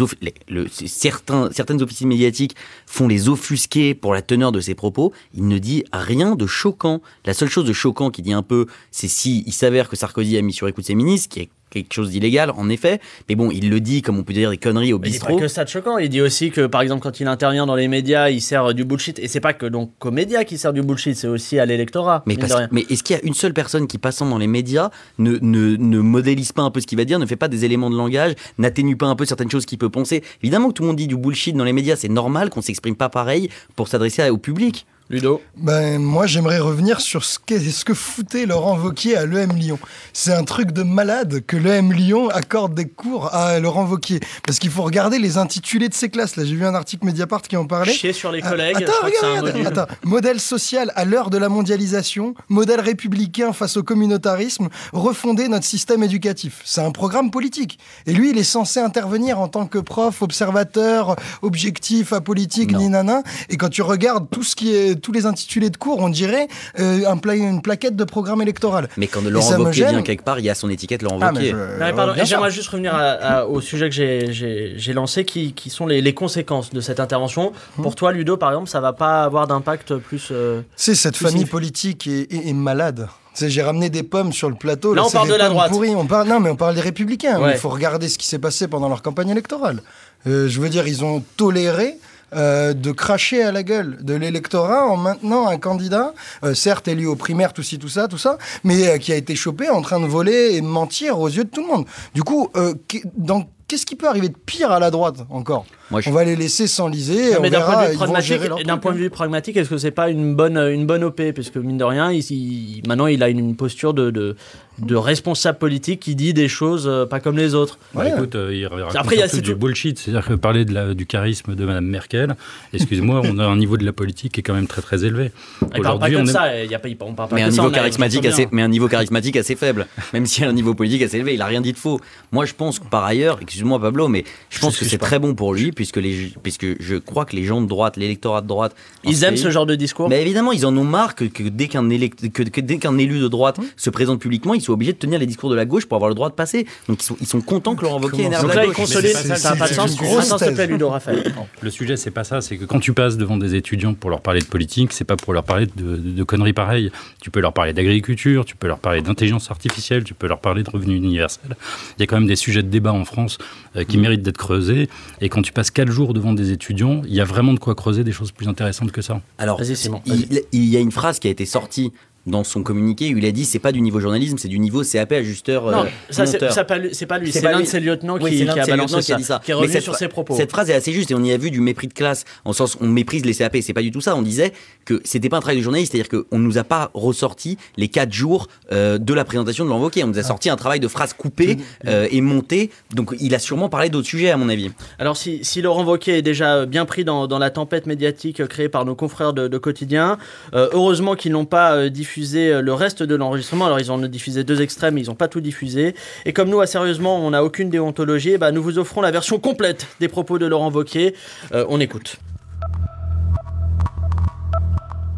le, 0.48 0.66
certains, 0.68 1.50
certaines 1.52 1.82
officines 1.82 2.08
médiatiques 2.08 2.54
font 2.86 3.08
les 3.08 3.28
offusquer 3.28 3.94
pour 3.94 4.14
la 4.14 4.22
teneur 4.22 4.52
de 4.52 4.60
ces 4.60 4.74
propos. 4.74 5.12
Il 5.34 5.48
ne 5.48 5.58
dit 5.58 5.84
rien 5.92 6.34
de 6.36 6.46
choquant. 6.46 7.00
La 7.24 7.34
seule 7.34 7.48
chose 7.48 7.64
de 7.64 7.72
choquant 7.72 8.10
qu'il 8.10 8.24
dit 8.24 8.32
un 8.32 8.42
peu, 8.42 8.66
c'est 8.90 9.08
si 9.08 9.42
il 9.46 9.52
s'avère 9.52 9.88
que 9.88 9.96
Sarkozy 9.96 10.36
a 10.36 10.42
mis 10.42 10.52
sur 10.52 10.68
écoute 10.68 10.84
ses 10.84 10.94
ministres, 10.94 11.28
qui 11.28 11.40
est 11.40 11.48
quelque 11.82 11.94
chose 11.94 12.10
d'illégal, 12.10 12.50
en 12.56 12.68
effet. 12.68 13.00
Mais 13.28 13.34
bon, 13.34 13.50
il 13.50 13.68
le 13.70 13.80
dit, 13.80 14.02
comme 14.02 14.18
on 14.18 14.22
peut 14.22 14.32
dire 14.32 14.50
des 14.50 14.56
conneries 14.58 14.92
au 14.92 14.98
Mais 14.98 15.08
il 15.08 15.12
dit 15.12 15.18
pas 15.18 15.26
bistrot. 15.26 15.40
que 15.40 15.48
ça 15.48 15.64
de 15.64 15.68
choquant. 15.68 15.98
Il 15.98 16.08
dit 16.08 16.20
aussi 16.20 16.50
que, 16.50 16.66
par 16.66 16.80
exemple, 16.82 17.02
quand 17.02 17.20
il 17.20 17.26
intervient 17.26 17.66
dans 17.66 17.74
les 17.74 17.88
médias, 17.88 18.30
il 18.30 18.40
sert 18.40 18.72
du 18.74 18.84
bullshit. 18.84 19.18
Et 19.18 19.28
c'est 19.28 19.40
pas 19.40 19.52
que 19.52 19.66
donc 19.66 19.90
aux 20.04 20.10
médias 20.10 20.44
qu'il 20.44 20.58
sert 20.58 20.72
du 20.72 20.82
bullshit, 20.82 21.16
c'est 21.16 21.28
aussi 21.28 21.58
à 21.58 21.66
l'électorat. 21.66 22.22
Mais, 22.26 22.36
parce- 22.36 22.54
mais 22.70 22.84
est-ce 22.90 23.02
qu'il 23.02 23.16
y 23.16 23.18
a 23.18 23.22
une 23.24 23.34
seule 23.34 23.54
personne 23.54 23.86
qui, 23.86 23.98
passant 23.98 24.26
dans 24.26 24.38
les 24.38 24.46
médias, 24.46 24.90
ne, 25.18 25.38
ne, 25.40 25.76
ne 25.76 25.98
modélise 25.98 26.52
pas 26.52 26.62
un 26.62 26.70
peu 26.70 26.80
ce 26.80 26.86
qu'il 26.86 26.98
va 26.98 27.04
dire, 27.04 27.18
ne 27.18 27.26
fait 27.26 27.36
pas 27.36 27.48
des 27.48 27.64
éléments 27.64 27.90
de 27.90 27.96
langage, 27.96 28.34
n'atténue 28.58 28.96
pas 28.96 29.06
un 29.06 29.16
peu 29.16 29.24
certaines 29.24 29.50
choses 29.50 29.66
qu'il 29.66 29.78
peut 29.78 29.90
penser? 29.90 30.22
Évidemment 30.42 30.68
que 30.68 30.74
tout 30.74 30.82
le 30.82 30.88
monde 30.88 30.96
dit 30.96 31.06
du 31.08 31.16
bullshit 31.16 31.56
dans 31.56 31.64
les 31.64 31.72
médias, 31.72 31.96
c'est 31.96 32.08
normal 32.08 32.50
qu'on 32.50 32.62
s'exprime 32.62 32.96
pas 32.96 33.08
pareil 33.08 33.48
pour 33.76 33.88
s'adresser 33.88 34.28
au 34.30 34.38
public. 34.38 34.86
Ludo. 35.10 35.42
Ben, 35.58 35.98
moi, 36.00 36.26
j'aimerais 36.26 36.58
revenir 36.58 36.98
sur 37.02 37.24
ce 37.26 37.38
que, 37.38 37.58
ce 37.58 37.84
que 37.84 37.92
foutait 37.92 38.46
Laurent 38.46 38.74
Vauquier 38.76 39.16
à 39.18 39.26
l'EM 39.26 39.52
Lyon. 39.52 39.78
C'est 40.14 40.32
un 40.32 40.44
truc 40.44 40.72
de 40.72 40.82
malade 40.82 41.42
que 41.46 41.58
l'EM 41.58 41.92
Lyon 41.92 42.30
accorde 42.30 42.74
des 42.74 42.88
cours 42.88 43.32
à 43.34 43.60
Laurent 43.60 43.84
Vauquier. 43.84 44.20
Parce 44.46 44.58
qu'il 44.58 44.70
faut 44.70 44.82
regarder 44.82 45.18
les 45.18 45.36
intitulés 45.36 45.90
de 45.90 45.94
ces 45.94 46.08
classes. 46.08 46.36
Là, 46.36 46.44
j'ai 46.46 46.54
vu 46.54 46.64
un 46.64 46.74
article 46.74 47.04
Mediapart 47.04 47.42
qui 47.42 47.56
en 47.58 47.66
parlait. 47.66 47.92
Chier 47.92 48.14
sur 48.14 48.32
les 48.32 48.40
Ah, 48.42 48.48
collègues. 48.48 48.76
Attends, 48.76 48.92
je 48.92 48.96
crois 48.96 49.10
que 49.10 49.16
c'est 49.20 49.26
un 49.26 49.30
regarde, 49.40 49.46
module. 49.48 49.66
attends. 49.66 49.94
Modèle 50.04 50.40
social 50.40 50.90
à 50.96 51.04
l'heure 51.04 51.28
de 51.28 51.36
la 51.36 51.50
mondialisation, 51.50 52.34
modèle 52.48 52.80
républicain 52.80 53.52
face 53.52 53.76
au 53.76 53.82
communautarisme, 53.82 54.68
refonder 54.94 55.48
notre 55.48 55.66
système 55.66 56.02
éducatif. 56.02 56.62
C'est 56.64 56.80
un 56.80 56.92
programme 56.92 57.30
politique. 57.30 57.78
Et 58.06 58.14
lui, 58.14 58.30
il 58.30 58.38
est 58.38 58.42
censé 58.42 58.80
intervenir 58.80 59.38
en 59.38 59.48
tant 59.48 59.66
que 59.66 59.78
prof, 59.78 60.22
observateur, 60.22 61.14
objectif, 61.42 62.14
apolitique, 62.14 62.74
ni 62.74 62.88
nana. 62.88 63.22
Et 63.50 63.58
quand 63.58 63.68
tu 63.68 63.82
regardes 63.82 64.30
tout 64.30 64.42
ce 64.42 64.56
qui 64.56 64.74
est, 64.74 64.93
tous 64.94 65.12
les 65.12 65.26
intitulés 65.26 65.70
de 65.70 65.76
cours, 65.76 65.98
on 66.00 66.08
dirait 66.08 66.48
euh, 66.80 67.06
un 67.08 67.16
pla- 67.16 67.34
une 67.34 67.62
plaquette 67.62 67.96
de 67.96 68.04
programme 68.04 68.40
électoral. 68.42 68.88
Mais 68.96 69.06
quand 69.06 69.22
Laurent 69.22 69.56
Wauquiez 69.58 69.72
gêne. 69.72 69.90
vient 69.90 70.02
quelque 70.02 70.24
part, 70.24 70.38
il 70.38 70.44
y 70.44 70.50
a 70.50 70.54
son 70.54 70.68
étiquette 70.70 71.02
Laurent 71.02 71.18
Ah, 71.20 71.30
Wauquiez. 71.32 71.50
je- 71.50 71.56
Non, 71.56 71.62
mais 71.80 71.92
pardon, 71.92 72.12
bien 72.14 72.22
et 72.22 72.26
j'aimerais 72.26 72.50
juste 72.50 72.68
revenir 72.68 72.94
à- 72.94 73.00
à- 73.00 73.44
au 73.44 73.60
sujet 73.60 73.88
que 73.90 73.94
j'ai- 73.94 74.92
lancé, 74.92 75.24
qui, 75.24 75.52
qui 75.52 75.70
sont 75.70 75.86
les, 75.86 76.00
les 76.00 76.14
conséquences 76.14 76.70
de 76.70 76.80
cette 76.80 77.00
intervention. 77.00 77.52
Hum. 77.78 77.82
Pour 77.82 77.94
toi, 77.96 78.12
Ludo, 78.12 78.36
par 78.36 78.50
exemple, 78.50 78.68
ça 78.68 78.80
va 78.80 78.92
pas 78.92 79.24
avoir 79.24 79.46
d'impact 79.46 79.96
plus. 79.96 80.28
euh, 80.30 80.60
C'est 80.76 80.94
cette 80.94 81.16
famille 81.16 81.44
politique 81.46 82.06
est, 82.06 82.32
est- 82.32 82.48
est 82.48 82.52
malade. 82.52 83.08
J'ai 83.40 83.62
ramené 83.62 83.90
des 83.90 84.04
pommes 84.04 84.32
sur 84.32 84.48
le 84.48 84.54
plateau. 84.54 84.94
Là, 84.94 85.02
on 85.04 85.10
parle 85.10 85.28
de 85.28 85.34
la 85.34 85.48
droite. 85.48 85.70
pourries. 85.72 85.94
On 85.96 86.06
parle, 86.06 86.28
non, 86.28 86.38
mais 86.38 86.50
on 86.50 86.54
parle 86.56 86.76
des 86.76 86.80
républicains. 86.80 87.40
Ouais. 87.40 87.50
Il 87.52 87.58
faut 87.58 87.68
regarder 87.68 88.08
ce 88.08 88.16
qui 88.16 88.28
s'est 88.28 88.38
passé 88.38 88.68
pendant 88.68 88.88
leur 88.88 89.02
campagne 89.02 89.28
électorale. 89.30 89.82
Euh, 90.28 90.46
je 90.48 90.60
veux 90.60 90.68
dire, 90.68 90.86
ils 90.86 91.04
ont 91.04 91.20
toléré 91.36 91.94
euh, 92.34 92.72
de 92.74 92.90
cracher 92.92 93.42
à 93.42 93.52
la 93.52 93.62
gueule 93.62 93.98
de 94.02 94.14
l'électorat 94.14 94.86
en 94.86 94.96
maintenant 94.96 95.46
un 95.48 95.58
candidat, 95.58 96.12
euh, 96.44 96.54
certes 96.54 96.88
élu 96.88 97.06
aux 97.06 97.16
primaires, 97.16 97.52
tout 97.52 97.62
ci, 97.62 97.78
tout 97.78 97.88
ça, 97.88 98.08
tout 98.08 98.18
ça, 98.18 98.38
mais 98.64 98.88
euh, 98.88 98.98
qui 98.98 99.12
a 99.12 99.16
été 99.16 99.34
chopé 99.36 99.68
en 99.70 99.82
train 99.82 100.00
de 100.00 100.06
voler 100.06 100.50
et 100.54 100.60
de 100.60 100.66
mentir 100.66 101.18
aux 101.20 101.28
yeux 101.28 101.44
de 101.44 101.50
tout 101.50 101.62
le 101.62 101.68
monde. 101.68 101.86
Du 102.14 102.22
coup, 102.22 102.48
euh, 102.56 102.74
dans- 103.16 103.44
qu'est-ce 103.66 103.86
qui 103.86 103.96
peut 103.96 104.08
arriver 104.08 104.28
de 104.28 104.36
pire 104.46 104.70
à 104.70 104.78
la 104.78 104.90
droite 104.90 105.16
encore? 105.30 105.64
Moi, 105.90 106.00
je- 106.00 106.10
On 106.10 106.12
va 106.12 106.24
les 106.24 106.36
laisser 106.36 106.66
s'enliser, 106.66 107.32
et 107.32 107.36
on 107.38 107.40
mais 107.42 107.50
d'un 107.50 107.60
point 107.60 107.82
de 107.84 107.90
vue 107.90 107.96
pragmatique, 107.96 108.40
d'un 108.66 108.78
point 108.78 108.92
hein. 108.92 108.94
de 108.94 109.00
vue 109.00 109.10
pragmatique, 109.10 109.56
est-ce 109.56 109.68
que 109.70 109.78
c'est 109.78 109.90
pas 109.90 110.08
une 110.10 110.34
bonne, 110.34 110.56
une 110.58 110.86
bonne 110.86 111.04
OP 111.04 111.32
Parce 111.32 111.50
que 111.50 111.58
mine 111.58 111.78
de 111.78 111.84
rien, 111.84 112.10
il, 112.12 112.20
il- 112.30 112.82
maintenant 112.86 113.06
il 113.06 113.22
a 113.22 113.28
une 113.28 113.54
posture 113.56 113.94
de, 113.94 114.10
de, 114.10 114.36
de 114.78 114.96
responsable 114.96 115.58
politique 115.58 116.00
qui 116.00 116.14
dit 116.14 116.34
des 116.34 116.48
choses 116.48 116.86
euh, 116.88 117.06
pas 117.06 117.20
comme 117.20 117.36
les 117.36 117.54
autres. 117.54 117.78
Bah, 117.94 118.02
Ouais. 118.02 118.10
écoute, 118.10 118.34
euh, 118.34 118.52
il 118.54 118.66
raconte 118.66 118.96
Après, 118.96 119.16
il 119.16 119.20
y 119.20 119.22
a- 119.22 119.28
du 119.28 119.40
tout- 119.42 119.56
bullshit. 119.56 119.98
C'est-à-dire 119.98 120.26
que 120.26 120.34
parler 120.34 120.64
de 120.64 120.72
la- 120.74 120.94
du 120.94 121.06
charisme 121.06 121.54
de 121.54 121.64
Madame 121.64 121.86
Merkel, 121.86 122.34
excuse-moi, 122.72 123.22
on 123.24 123.38
a 123.38 123.44
un 123.46 123.56
niveau 123.56 123.76
de 123.76 123.84
la 123.84 123.92
politique 123.92 124.32
qui 124.32 124.40
est 124.40 124.42
quand 124.42 124.54
même 124.54 124.66
très 124.66 124.82
très 124.82 125.04
élevé. 125.04 125.30
Il 125.76 125.82
parle 125.82 125.98
pas 126.00 126.08
ça, 126.26 126.42
a 126.42 126.52
on 127.00 127.14
parle 127.14 127.28
pas 127.28 127.36
mais 127.36 127.42
un 127.42 127.50
niveau 127.50 127.66
a- 127.68 127.70
charismatique 127.70 128.24
assez, 128.26 128.42
bien. 128.46 128.48
mais 128.52 128.62
un 128.62 128.68
niveau 128.68 128.88
charismatique 128.94 129.36
assez 129.36 129.56
faible, 129.56 129.86
même 130.12 130.26
si 130.26 130.44
un 130.44 130.52
niveau 130.52 130.74
politique 130.74 131.02
assez 131.02 131.16
élevé, 131.16 131.34
il 131.34 131.42
a 131.42 131.46
rien 131.46 131.60
dit 131.60 131.72
de 131.72 131.78
faux. 131.78 132.00
Moi, 132.32 132.44
je 132.44 132.54
pense 132.54 132.78
que 132.78 132.86
par 132.86 133.04
ailleurs, 133.04 133.38
excuse-moi 133.40 133.80
Pablo, 133.80 134.08
mais 134.08 134.24
je 134.50 134.58
pense 134.58 134.76
que 134.76 134.84
c'est 134.84 134.98
très 134.98 135.18
bon 135.18 135.34
pour 135.34 135.54
lui 135.54 135.72
puisque 135.72 135.96
les, 135.98 136.32
puisque 136.42 136.66
je 136.82 136.96
crois 136.96 137.24
que 137.24 137.36
les 137.36 137.44
gens 137.44 137.60
de 137.62 137.66
droite, 137.68 137.96
l'électorat 137.96 138.40
de 138.40 138.48
droite, 138.48 138.74
Ils 139.04 139.22
aiment 139.24 139.34
pays- 139.34 139.42
ce 139.42 139.50
genre 139.50 139.66
de 139.66 139.74
discours? 139.74 140.08
Mais 140.08 140.20
évidemment, 140.22 140.52
ils 140.52 140.66
en 140.66 140.76
ont 140.76 140.84
marre 140.84 141.14
que, 141.14 141.24
que 141.24 141.44
dès 141.44 141.68
qu'un 141.68 141.88
élect- 141.90 142.30
que, 142.32 142.42
que 142.42 142.60
dès 142.60 142.78
qu'un 142.78 142.98
élu 142.98 143.20
de 143.20 143.28
droite 143.28 143.58
se 143.76 143.90
présente 143.90 144.20
publiquement, 144.20 144.54
ils 144.64 144.66
soient 144.66 144.74
obligés 144.74 144.92
de 144.92 144.98
tenir 144.98 145.18
les 145.18 145.26
discours 145.26 145.50
de 145.50 145.54
la 145.54 145.64
gauche 145.64 145.86
pour 145.86 145.96
avoir 145.96 146.08
le 146.08 146.14
droit 146.14 146.28
de 146.30 146.34
passer. 146.34 146.66
Donc 146.88 147.02
ils 147.02 147.04
sont, 147.06 147.16
ils 147.20 147.26
sont 147.26 147.40
contents 147.40 147.74
que 147.76 147.82
Laurent 147.82 148.00
Wauquiez 148.00 148.24
énerve 148.24 148.42
Donc 148.46 148.54
la 148.54 148.66
gauche. 148.66 148.86
ça 148.86 149.50
n'a 149.50 149.56
pas 149.56 149.68
de 149.68 149.74
sens. 149.74 149.90
une 149.92 149.96
grosse 150.06 150.26
Attends, 150.26 150.38
s'il 150.38 150.46
te 150.48 150.52
plaît, 150.54 150.64
thèse. 150.66 150.70
Ludo, 150.70 150.88
Raphaël. 150.88 151.34
Le 151.60 151.70
sujet, 151.70 151.96
c'est 151.96 152.10
pas 152.10 152.24
ça. 152.24 152.40
C'est 152.40 152.56
que 152.56 152.64
quand 152.64 152.80
tu 152.80 152.92
passes 152.92 153.16
devant 153.16 153.36
des 153.36 153.54
étudiants 153.54 153.94
pour 153.94 154.10
leur 154.10 154.20
parler 154.22 154.40
de 154.40 154.46
politique, 154.46 154.92
c'est 154.92 155.04
pas 155.04 155.16
pour 155.16 155.32
leur 155.32 155.44
parler 155.44 155.66
de, 155.76 155.96
de- 155.96 156.10
de 156.10 156.22
conneries 156.24 156.52
pareilles. 156.52 156.90
Tu 157.20 157.30
peux 157.30 157.40
leur 157.40 157.52
parler 157.52 157.72
d'agriculture, 157.72 158.44
tu 158.44 158.56
peux 158.56 158.66
leur 158.66 158.78
parler 158.78 159.02
d'intelligence 159.02 159.50
artificielle, 159.50 160.04
tu 160.04 160.14
peux 160.14 160.26
leur 160.26 160.40
parler 160.40 160.62
de 160.62 160.70
revenus 160.70 160.96
universels. 160.96 161.56
Il 161.98 162.00
y 162.00 162.02
a 162.02 162.06
quand 162.06 162.16
même 162.16 162.26
des 162.28 162.36
sujets 162.36 162.62
de 162.62 162.68
débat 162.68 162.92
en 162.92 163.04
France 163.04 163.38
euh, 163.76 163.84
qui 163.84 163.98
méritent 163.98 164.22
d'être 164.22 164.38
creusés. 164.38 164.88
Et 165.20 165.28
quand 165.28 165.42
tu 165.42 165.52
passes 165.52 165.70
quatre 165.70 165.90
jours 165.90 166.14
devant 166.14 166.32
des 166.32 166.52
étudiants, 166.52 167.02
il 167.06 167.14
y 167.14 167.20
a 167.20 167.24
vraiment 167.24 167.52
de 167.52 167.58
quoi 167.58 167.74
creuser 167.74 168.04
des 168.04 168.12
choses 168.12 168.32
plus 168.32 168.48
intéressantes 168.48 168.92
que 168.92 169.02
ça. 169.02 169.20
Alors, 169.38 169.58
Vas-y, 169.58 169.76
Simon, 169.76 170.00
il, 170.06 170.42
il 170.52 170.64
y 170.64 170.76
a 170.76 170.80
une 170.80 170.92
phrase 170.92 171.18
qui 171.18 171.28
a 171.28 171.30
été 171.30 171.44
sortie 171.46 171.92
dans 172.26 172.42
son 172.44 172.62
communiqué 172.62 173.08
il 173.08 173.24
a 173.26 173.30
dit 173.32 173.44
c'est 173.44 173.58
pas 173.58 173.72
du 173.72 173.80
niveau 173.80 174.00
journalisme, 174.00 174.38
c'est 174.38 174.48
du 174.48 174.58
niveau 174.58 174.82
CAP 174.82 175.12
ajusteur. 175.12 175.70
Non, 175.70 175.84
euh, 175.84 175.86
ça, 176.10 176.26
c'est 176.26 176.50
ça 176.50 176.64
pas 176.64 176.78
lui- 176.78 176.94
c'est 176.94 177.42
l'un 177.42 177.60
de 177.60 177.64
ses 177.66 177.80
lieutenants 177.80 178.18
Oui, 178.20 178.30
qui, 178.30 178.44
l'un 178.44 178.52
qui 178.54 178.58
de 178.60 178.64
a 178.64 178.66
balancé 178.66 178.96
lieutenants 178.96 179.04
qui 179.06 179.12
a 179.12 179.14
ça, 179.14 179.16
dit 179.18 179.24
ça. 179.24 179.40
qui 179.44 179.50
est 179.50 179.54
Mais 179.54 179.60
revenu 179.60 179.72
cette 179.72 179.82
sur 179.82 179.94
ses 179.96 180.08
propos. 180.08 180.34
Cette 180.36 180.50
phrase 180.50 180.70
est 180.70 180.74
assez 180.74 180.92
juste 180.92 181.10
et 181.10 181.14
on 181.14 181.22
y 181.22 181.32
a 181.32 181.36
vu 181.36 181.50
du 181.50 181.60
mépris 181.60 181.86
de 181.88 181.92
classe, 181.92 182.24
en 182.44 182.52
sens 182.52 182.76
on 182.80 182.88
méprise 182.88 183.24
les 183.24 183.34
CAP. 183.34 183.58
C'est 183.60 183.72
pas 183.72 183.82
du 183.82 183.90
tout 183.90 184.00
ça. 184.00 184.16
On 184.16 184.22
disait 184.22 184.52
que 184.84 185.00
c'était 185.04 185.28
pas 185.28 185.36
un 185.36 185.40
travail 185.40 185.58
de 185.58 185.62
journaliste, 185.62 185.92
c'est-à-dire 185.92 186.08
qu'on 186.30 186.38
nous 186.38 186.58
a 186.58 186.64
pas 186.64 186.90
ressorti 186.94 187.58
les 187.76 187.88
quatre 187.88 188.12
jours 188.12 188.48
euh, 188.72 188.98
de 188.98 189.12
la 189.14 189.24
présentation 189.24 189.64
de 189.64 189.70
l'envoqué. 189.70 190.02
On 190.04 190.08
nous 190.08 190.18
a 190.18 190.20
Ah. 190.20 190.24
sorti 190.24 190.48
un 190.50 190.56
travail 190.56 190.80
de 190.80 190.88
phrases 190.88 191.12
coupées 191.12 191.58
euh, 191.86 192.08
et 192.10 192.20
montées. 192.20 192.70
Donc 192.94 193.14
il 193.20 193.34
a 193.34 193.38
sûrement 193.38 193.68
parlé 193.68 193.90
d'autres 193.90 194.08
sujets 194.08 194.30
à 194.30 194.36
mon 194.36 194.48
avis. 194.48 194.70
Alors 194.98 195.16
si, 195.16 195.40
si 195.44 195.60
Laurent 195.62 195.84
Wauquiez 195.84 196.18
est 196.18 196.22
déjà 196.22 196.54
euh, 196.56 196.66
bien 196.66 196.84
pris 196.86 197.04
dans, 197.04 197.26
dans 197.26 197.38
la 197.38 197.50
tempête 197.50 197.86
médiatique 197.86 198.46
créée 198.46 198.68
par 198.68 198.84
nos 198.86 198.94
confrères 198.94 199.32
de, 199.34 199.48
de 199.48 199.58
quotidien, 199.58 200.16
heureusement 200.54 201.14
qu'ils 201.14 201.32
n'ont 201.32 201.44
pas 201.44 201.74
euh, 201.74 201.90
euh, 202.22 202.60
le 202.60 202.72
reste 202.72 203.02
de 203.02 203.14
l'enregistrement. 203.14 203.66
Alors 203.66 203.80
ils 203.80 203.90
ont 203.90 203.98
diffusé 203.98 204.44
deux 204.44 204.60
extrêmes, 204.60 204.98
ils 204.98 205.06
n'ont 205.06 205.14
pas 205.14 205.28
tout 205.28 205.40
diffusé. 205.40 205.94
Et 206.24 206.32
comme 206.32 206.48
nous, 206.48 206.60
à 206.60 206.66
sérieusement, 206.66 207.18
on 207.18 207.30
n'a 207.30 207.44
aucune 207.44 207.70
déontologie, 207.70 208.32
eh 208.34 208.38
ben, 208.38 208.52
nous 208.52 208.62
vous 208.62 208.78
offrons 208.78 209.00
la 209.00 209.10
version 209.10 209.38
complète 209.38 209.86
des 210.00 210.08
propos 210.08 210.38
de 210.38 210.46
Laurent 210.46 210.70
Wauquiez. 210.70 211.14
Euh, 211.52 211.64
on 211.68 211.80
écoute. 211.80 212.16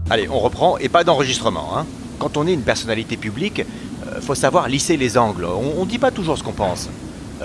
Allez, 0.09 0.29
on 0.29 0.39
reprend 0.39 0.79
et 0.79 0.89
pas 0.89 1.05
d'enregistrement. 1.05 1.77
Hein. 1.77 1.87
Quand 2.19 2.37
on 2.37 2.47
est 2.47 2.55
une 2.55 2.63
personnalité 2.63 3.17
publique, 3.17 3.61
euh, 3.61 4.21
faut 4.21 4.35
savoir 4.35 4.69
lisser 4.69 4.97
les 4.97 5.19
angles. 5.19 5.45
On, 5.45 5.83
on 5.83 5.85
dit 5.85 5.99
pas 5.99 6.11
toujours 6.11 6.39
ce 6.39 6.43
qu'on 6.43 6.53
pense. 6.53 6.89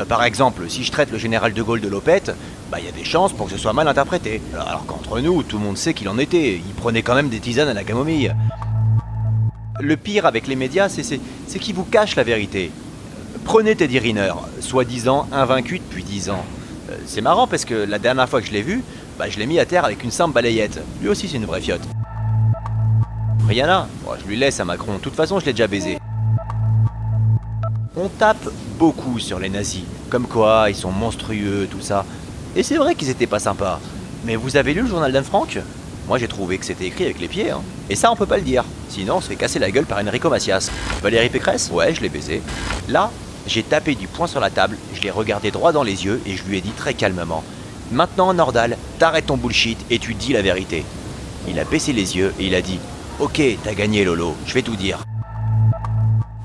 Par 0.07 0.23
exemple, 0.23 0.69
si 0.69 0.85
je 0.85 0.91
traite 0.91 1.11
le 1.11 1.17
général 1.17 1.53
de 1.53 1.61
Gaulle 1.61 1.81
de 1.81 1.89
lopette, 1.89 2.33
bah 2.71 2.77
il 2.79 2.85
y 2.85 2.87
a 2.87 2.93
des 2.93 3.03
chances 3.03 3.33
pour 3.33 3.47
que 3.47 3.51
ce 3.51 3.57
soit 3.57 3.73
mal 3.73 3.89
interprété. 3.89 4.41
Alors, 4.53 4.67
alors 4.69 4.85
qu'entre 4.85 5.19
nous, 5.19 5.43
tout 5.43 5.57
le 5.57 5.65
monde 5.65 5.77
sait 5.77 5.93
qu'il 5.93 6.07
en 6.07 6.17
était. 6.17 6.53
Il 6.65 6.73
prenait 6.75 7.01
quand 7.01 7.13
même 7.13 7.27
des 7.27 7.41
tisanes 7.41 7.67
à 7.67 7.73
la 7.73 7.83
camomille. 7.83 8.33
Le 9.81 9.97
pire 9.97 10.25
avec 10.25 10.47
les 10.47 10.55
médias, 10.55 10.89
c'est- 10.89 11.19
qu'ils 11.59 11.75
vous 11.75 11.83
cachent 11.83 12.15
la 12.15 12.23
vérité. 12.23 12.71
Prenez 13.43 13.75
Teddy 13.75 13.97
Riner, 13.99 14.33
soi-disant 14.59 15.27
invaincu 15.31 15.79
depuis 15.79 16.03
10 16.03 16.29
ans. 16.29 16.45
Euh, 16.89 16.95
C'est 17.05 17.21
marrant 17.21 17.47
parce 17.47 17.65
que 17.65 17.73
la 17.73 17.97
dernière 17.99 18.29
fois 18.29 18.41
que 18.41 18.47
je 18.47 18.51
l'ai 18.51 18.61
vu, 18.61 18.83
bah, 19.17 19.25
je 19.29 19.39
l'ai 19.39 19.45
mis 19.47 19.59
à 19.59 19.65
terre 19.65 19.83
avec 19.85 20.03
une 20.03 20.11
simple 20.11 20.33
balayette. 20.33 20.79
Lui 21.01 21.09
aussi, 21.09 21.27
c'est 21.27 21.37
une 21.37 21.45
vraie 21.45 21.61
fiotte. 21.61 21.81
Rihanna, 23.47 23.87
bon, 24.05 24.11
je 24.21 24.27
lui 24.27 24.37
laisse 24.37 24.59
à 24.59 24.65
Macron. 24.65 24.93
De 24.95 24.99
toute 24.99 25.15
façon, 25.15 25.39
je 25.39 25.45
l'ai 25.45 25.53
déjà 25.53 25.67
baisé. 25.67 25.97
On 27.95 28.07
tape 28.07 28.49
beaucoup 28.77 29.19
sur 29.19 29.39
les 29.39 29.49
nazis, 29.49 29.83
comme 30.09 30.27
quoi 30.27 30.65
ils 30.69 30.75
sont 30.75 30.91
monstrueux, 30.91 31.67
tout 31.69 31.81
ça. 31.81 32.05
Et 32.55 32.63
c'est 32.63 32.77
vrai 32.77 32.95
qu'ils 32.95 33.09
étaient 33.09 33.27
pas 33.27 33.39
sympas. 33.39 33.79
Mais 34.25 34.35
vous 34.35 34.55
avez 34.57 34.73
lu 34.73 34.81
le 34.81 34.87
journal 34.87 35.11
d'Anne 35.11 35.23
Frank? 35.23 35.59
Moi 36.11 36.17
j'ai 36.17 36.27
trouvé 36.27 36.57
que 36.57 36.65
c'était 36.65 36.87
écrit 36.87 37.05
avec 37.05 37.21
les 37.21 37.29
pieds. 37.29 37.51
hein. 37.51 37.61
Et 37.89 37.95
ça 37.95 38.11
on 38.11 38.17
peut 38.17 38.25
pas 38.25 38.35
le 38.35 38.43
dire. 38.43 38.65
Sinon 38.89 39.15
on 39.15 39.21
se 39.21 39.29
fait 39.29 39.37
casser 39.37 39.59
la 39.59 39.71
gueule 39.71 39.85
par 39.85 39.97
Enrico 39.99 40.29
Macias. 40.29 40.69
Valérie 41.01 41.29
Pécresse 41.29 41.69
Ouais, 41.71 41.95
je 41.95 42.01
l'ai 42.01 42.09
baisé. 42.09 42.41
Là, 42.89 43.09
j'ai 43.47 43.63
tapé 43.63 43.95
du 43.95 44.07
poing 44.07 44.27
sur 44.27 44.41
la 44.41 44.49
table, 44.49 44.75
je 44.93 44.99
l'ai 44.99 45.09
regardé 45.09 45.51
droit 45.51 45.71
dans 45.71 45.83
les 45.83 46.03
yeux 46.03 46.19
et 46.25 46.35
je 46.35 46.43
lui 46.43 46.57
ai 46.57 46.59
dit 46.61 46.71
très 46.71 46.95
calmement 46.95 47.45
Maintenant 47.93 48.33
Nordal, 48.33 48.75
t'arrêtes 48.99 49.27
ton 49.27 49.37
bullshit 49.37 49.77
et 49.89 49.99
tu 49.99 50.13
dis 50.13 50.33
la 50.33 50.41
vérité. 50.41 50.83
Il 51.47 51.57
a 51.57 51.63
baissé 51.63 51.93
les 51.93 52.17
yeux 52.17 52.33
et 52.41 52.47
il 52.47 52.55
a 52.55 52.61
dit 52.61 52.81
Ok, 53.19 53.41
t'as 53.63 53.73
gagné 53.73 54.03
Lolo, 54.03 54.35
je 54.45 54.53
vais 54.53 54.63
tout 54.63 54.75
dire. 54.75 55.05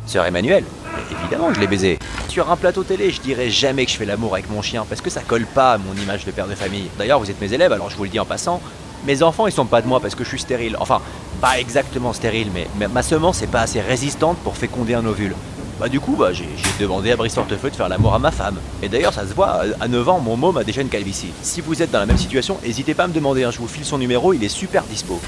Sœur 0.06 0.26
Emmanuel 0.26 0.62
Évidemment 1.10 1.52
je 1.52 1.58
l'ai 1.58 1.66
baisé. 1.66 1.98
Sur 2.28 2.52
un 2.52 2.56
plateau 2.56 2.84
télé, 2.84 3.10
je 3.10 3.20
dirais 3.20 3.50
jamais 3.50 3.84
que 3.84 3.90
je 3.90 3.96
fais 3.96 4.06
l'amour 4.06 4.34
avec 4.34 4.48
mon 4.48 4.62
chien 4.62 4.86
parce 4.88 5.00
que 5.00 5.10
ça 5.10 5.22
colle 5.26 5.44
pas 5.46 5.72
à 5.72 5.78
mon 5.78 6.00
image 6.00 6.24
de 6.24 6.30
père 6.30 6.46
de 6.46 6.54
famille. 6.54 6.88
D'ailleurs, 6.98 7.18
vous 7.18 7.30
êtes 7.32 7.40
mes 7.40 7.52
élèves, 7.52 7.72
alors 7.72 7.90
je 7.90 7.96
vous 7.96 8.04
le 8.04 8.10
dis 8.10 8.20
en 8.20 8.24
passant. 8.24 8.60
Mes 9.04 9.22
enfants, 9.22 9.46
ils 9.46 9.52
sont 9.52 9.66
pas 9.66 9.82
de 9.82 9.86
moi 9.86 10.00
parce 10.00 10.14
que 10.14 10.24
je 10.24 10.28
suis 10.28 10.40
stérile. 10.40 10.76
Enfin, 10.80 11.00
pas 11.40 11.58
exactement 11.58 12.12
stérile, 12.12 12.48
mais 12.54 12.88
ma 12.88 13.02
semence 13.02 13.42
est 13.42 13.46
pas 13.46 13.60
assez 13.60 13.80
résistante 13.80 14.38
pour 14.38 14.56
féconder 14.56 14.94
un 14.94 15.04
ovule. 15.04 15.34
Bah 15.78 15.90
du 15.90 16.00
coup, 16.00 16.16
bah, 16.16 16.32
j'ai 16.32 16.48
demandé 16.80 17.12
à 17.12 17.16
Brice 17.16 17.36
Hortefeux 17.36 17.70
de 17.70 17.76
faire 17.76 17.90
l'amour 17.90 18.14
à 18.14 18.18
ma 18.18 18.30
femme. 18.30 18.56
Et 18.82 18.88
d'ailleurs, 18.88 19.12
ça 19.12 19.26
se 19.26 19.34
voit, 19.34 19.60
à 19.78 19.88
9 19.88 20.08
ans, 20.08 20.20
mon 20.20 20.36
môme 20.36 20.56
a 20.56 20.64
déjà 20.64 20.80
une 20.80 20.88
calvitie. 20.88 21.32
Si 21.42 21.60
vous 21.60 21.82
êtes 21.82 21.90
dans 21.90 21.98
la 21.98 22.06
même 22.06 22.16
situation, 22.16 22.58
n'hésitez 22.64 22.94
pas 22.94 23.04
à 23.04 23.08
me 23.08 23.12
demander, 23.12 23.44
hein, 23.44 23.50
je 23.50 23.58
vous 23.58 23.68
file 23.68 23.84
son 23.84 23.98
numéro, 23.98 24.32
il 24.32 24.42
est 24.42 24.48
super 24.48 24.84
dispo. 24.84 25.20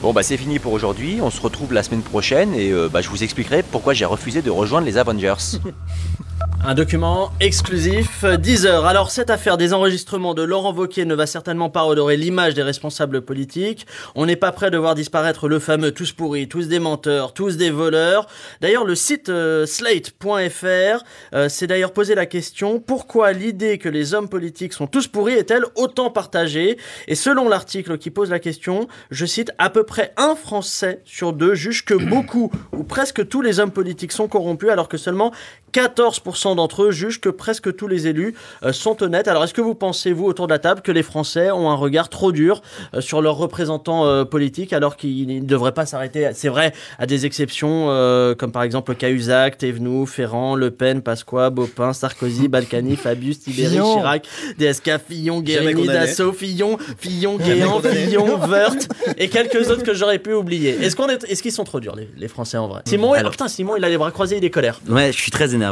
Bon 0.00 0.12
bah 0.12 0.22
c'est 0.22 0.36
fini 0.36 0.58
pour 0.58 0.72
aujourd'hui, 0.74 1.20
on 1.22 1.30
se 1.30 1.40
retrouve 1.40 1.72
la 1.72 1.82
semaine 1.82 2.02
prochaine 2.02 2.54
et 2.54 2.70
euh, 2.70 2.90
bah, 2.92 3.00
je 3.00 3.08
vous 3.08 3.22
expliquerai 3.22 3.62
pourquoi 3.62 3.94
j'ai 3.94 4.04
refusé 4.04 4.42
de 4.42 4.50
rejoindre 4.50 4.86
les 4.86 4.98
Avengers. 4.98 5.34
Un 6.66 6.72
document 6.72 7.30
exclusif, 7.40 8.24
10 8.24 8.64
heures. 8.64 8.86
Alors 8.86 9.10
cette 9.10 9.28
affaire 9.28 9.58
des 9.58 9.74
enregistrements 9.74 10.32
de 10.32 10.40
Laurent 10.40 10.72
Wauquiez 10.72 11.04
ne 11.04 11.14
va 11.14 11.26
certainement 11.26 11.68
pas 11.68 11.82
redorer 11.82 12.16
l'image 12.16 12.54
des 12.54 12.62
responsables 12.62 13.20
politiques. 13.20 13.86
On 14.14 14.24
n'est 14.24 14.34
pas 14.34 14.50
prêt 14.50 14.70
de 14.70 14.78
voir 14.78 14.94
disparaître 14.94 15.46
le 15.46 15.58
fameux 15.58 15.92
tous 15.92 16.12
pourris, 16.12 16.48
tous 16.48 16.66
des 16.66 16.78
menteurs, 16.78 17.34
tous 17.34 17.58
des 17.58 17.68
voleurs. 17.68 18.26
D'ailleurs 18.62 18.86
le 18.86 18.94
site 18.94 19.28
euh, 19.28 19.66
slate.fr 19.66 21.04
euh, 21.34 21.50
s'est 21.50 21.66
d'ailleurs 21.66 21.92
posé 21.92 22.14
la 22.14 22.24
question 22.24 22.80
pourquoi 22.80 23.32
l'idée 23.32 23.76
que 23.76 23.90
les 23.90 24.14
hommes 24.14 24.30
politiques 24.30 24.72
sont 24.72 24.86
tous 24.86 25.06
pourris 25.06 25.34
est-elle 25.34 25.66
autant 25.74 26.08
partagée? 26.08 26.78
Et 27.08 27.14
selon 27.14 27.46
l'article 27.46 27.98
qui 27.98 28.08
pose 28.08 28.30
la 28.30 28.38
question, 28.38 28.88
je 29.10 29.26
cite, 29.26 29.50
à 29.58 29.68
peu 29.68 29.82
près 29.82 30.14
un 30.16 30.34
Français 30.34 31.02
sur 31.04 31.34
deux 31.34 31.54
juge 31.54 31.84
que 31.84 31.92
beaucoup 31.92 32.50
ou 32.72 32.84
presque 32.84 33.28
tous 33.28 33.42
les 33.42 33.60
hommes 33.60 33.70
politiques 33.70 34.12
sont 34.12 34.28
corrompus 34.28 34.70
alors 34.70 34.88
que 34.88 34.96
seulement 34.96 35.30
14% 35.74 36.54
d'entre 36.56 36.84
eux 36.84 36.90
jugent 36.92 37.20
que 37.20 37.28
presque 37.28 37.74
tous 37.74 37.88
les 37.88 38.06
élus 38.06 38.34
euh, 38.62 38.72
sont 38.72 39.02
honnêtes. 39.02 39.26
Alors 39.28 39.42
est-ce 39.44 39.54
que 39.54 39.60
vous 39.60 39.74
pensez, 39.74 40.12
vous, 40.12 40.24
autour 40.26 40.46
de 40.46 40.52
la 40.52 40.58
table, 40.60 40.80
que 40.82 40.92
les 40.92 41.02
Français 41.02 41.50
ont 41.50 41.68
un 41.70 41.74
regard 41.74 42.08
trop 42.08 42.30
dur 42.30 42.62
euh, 42.94 43.00
sur 43.00 43.20
leurs 43.20 43.36
représentants 43.36 44.06
euh, 44.06 44.24
politiques 44.24 44.72
alors 44.72 44.96
qu'ils 44.96 45.26
ne 45.26 45.44
devraient 45.44 45.72
pas 45.74 45.84
s'arrêter, 45.86 46.30
c'est 46.34 46.48
vrai, 46.48 46.72
à 46.98 47.06
des 47.06 47.26
exceptions 47.26 47.86
euh, 47.90 48.34
comme 48.36 48.52
par 48.52 48.62
exemple 48.62 48.94
Cahuzac, 48.94 49.58
Thévenoud, 49.58 50.06
Ferrand, 50.08 50.54
Le 50.54 50.70
Pen, 50.70 51.02
Pasqua, 51.02 51.50
Bopin, 51.50 51.92
Sarkozy, 51.92 52.46
Balkany, 52.48 52.94
Fabius, 53.04 53.40
Tibéri, 53.40 53.70
Fillon. 53.72 53.96
Chirac, 53.96 54.26
DSK, 54.58 54.90
Fillon, 55.08 55.40
Guérini. 55.40 55.86
Dassault, 55.88 56.32
Fillon, 56.32 56.78
Fillon, 56.98 57.36
Guéant, 57.36 57.80
Fillon, 57.80 58.38
Wörth 58.48 58.88
et 59.18 59.28
quelques 59.28 59.70
autres 59.70 59.82
que 59.82 59.94
j'aurais 59.94 60.20
pu 60.20 60.32
oublier. 60.32 60.70
Est-ce 60.70 60.94
qu'on 60.94 61.08
est, 61.08 61.24
est-ce 61.24 61.42
qu'ils 61.42 61.52
sont 61.52 61.64
trop 61.64 61.80
durs 61.80 61.96
les, 61.96 62.08
les 62.16 62.28
Français 62.28 62.58
en 62.58 62.68
vrai? 62.68 62.82
Simon, 62.86 63.12
Alors- 63.14 63.28
oh, 63.28 63.30
putain, 63.32 63.48
Simon, 63.48 63.76
il 63.76 63.84
a 63.84 63.88
les 63.88 63.98
bras 63.98 64.12
croisés, 64.12 64.36
il 64.38 64.44
est 64.44 64.50
colère. 64.50 64.80
Ouais, 64.88 65.10
je 65.12 65.18
suis 65.18 65.30
très 65.32 65.52
énervé. 65.54 65.63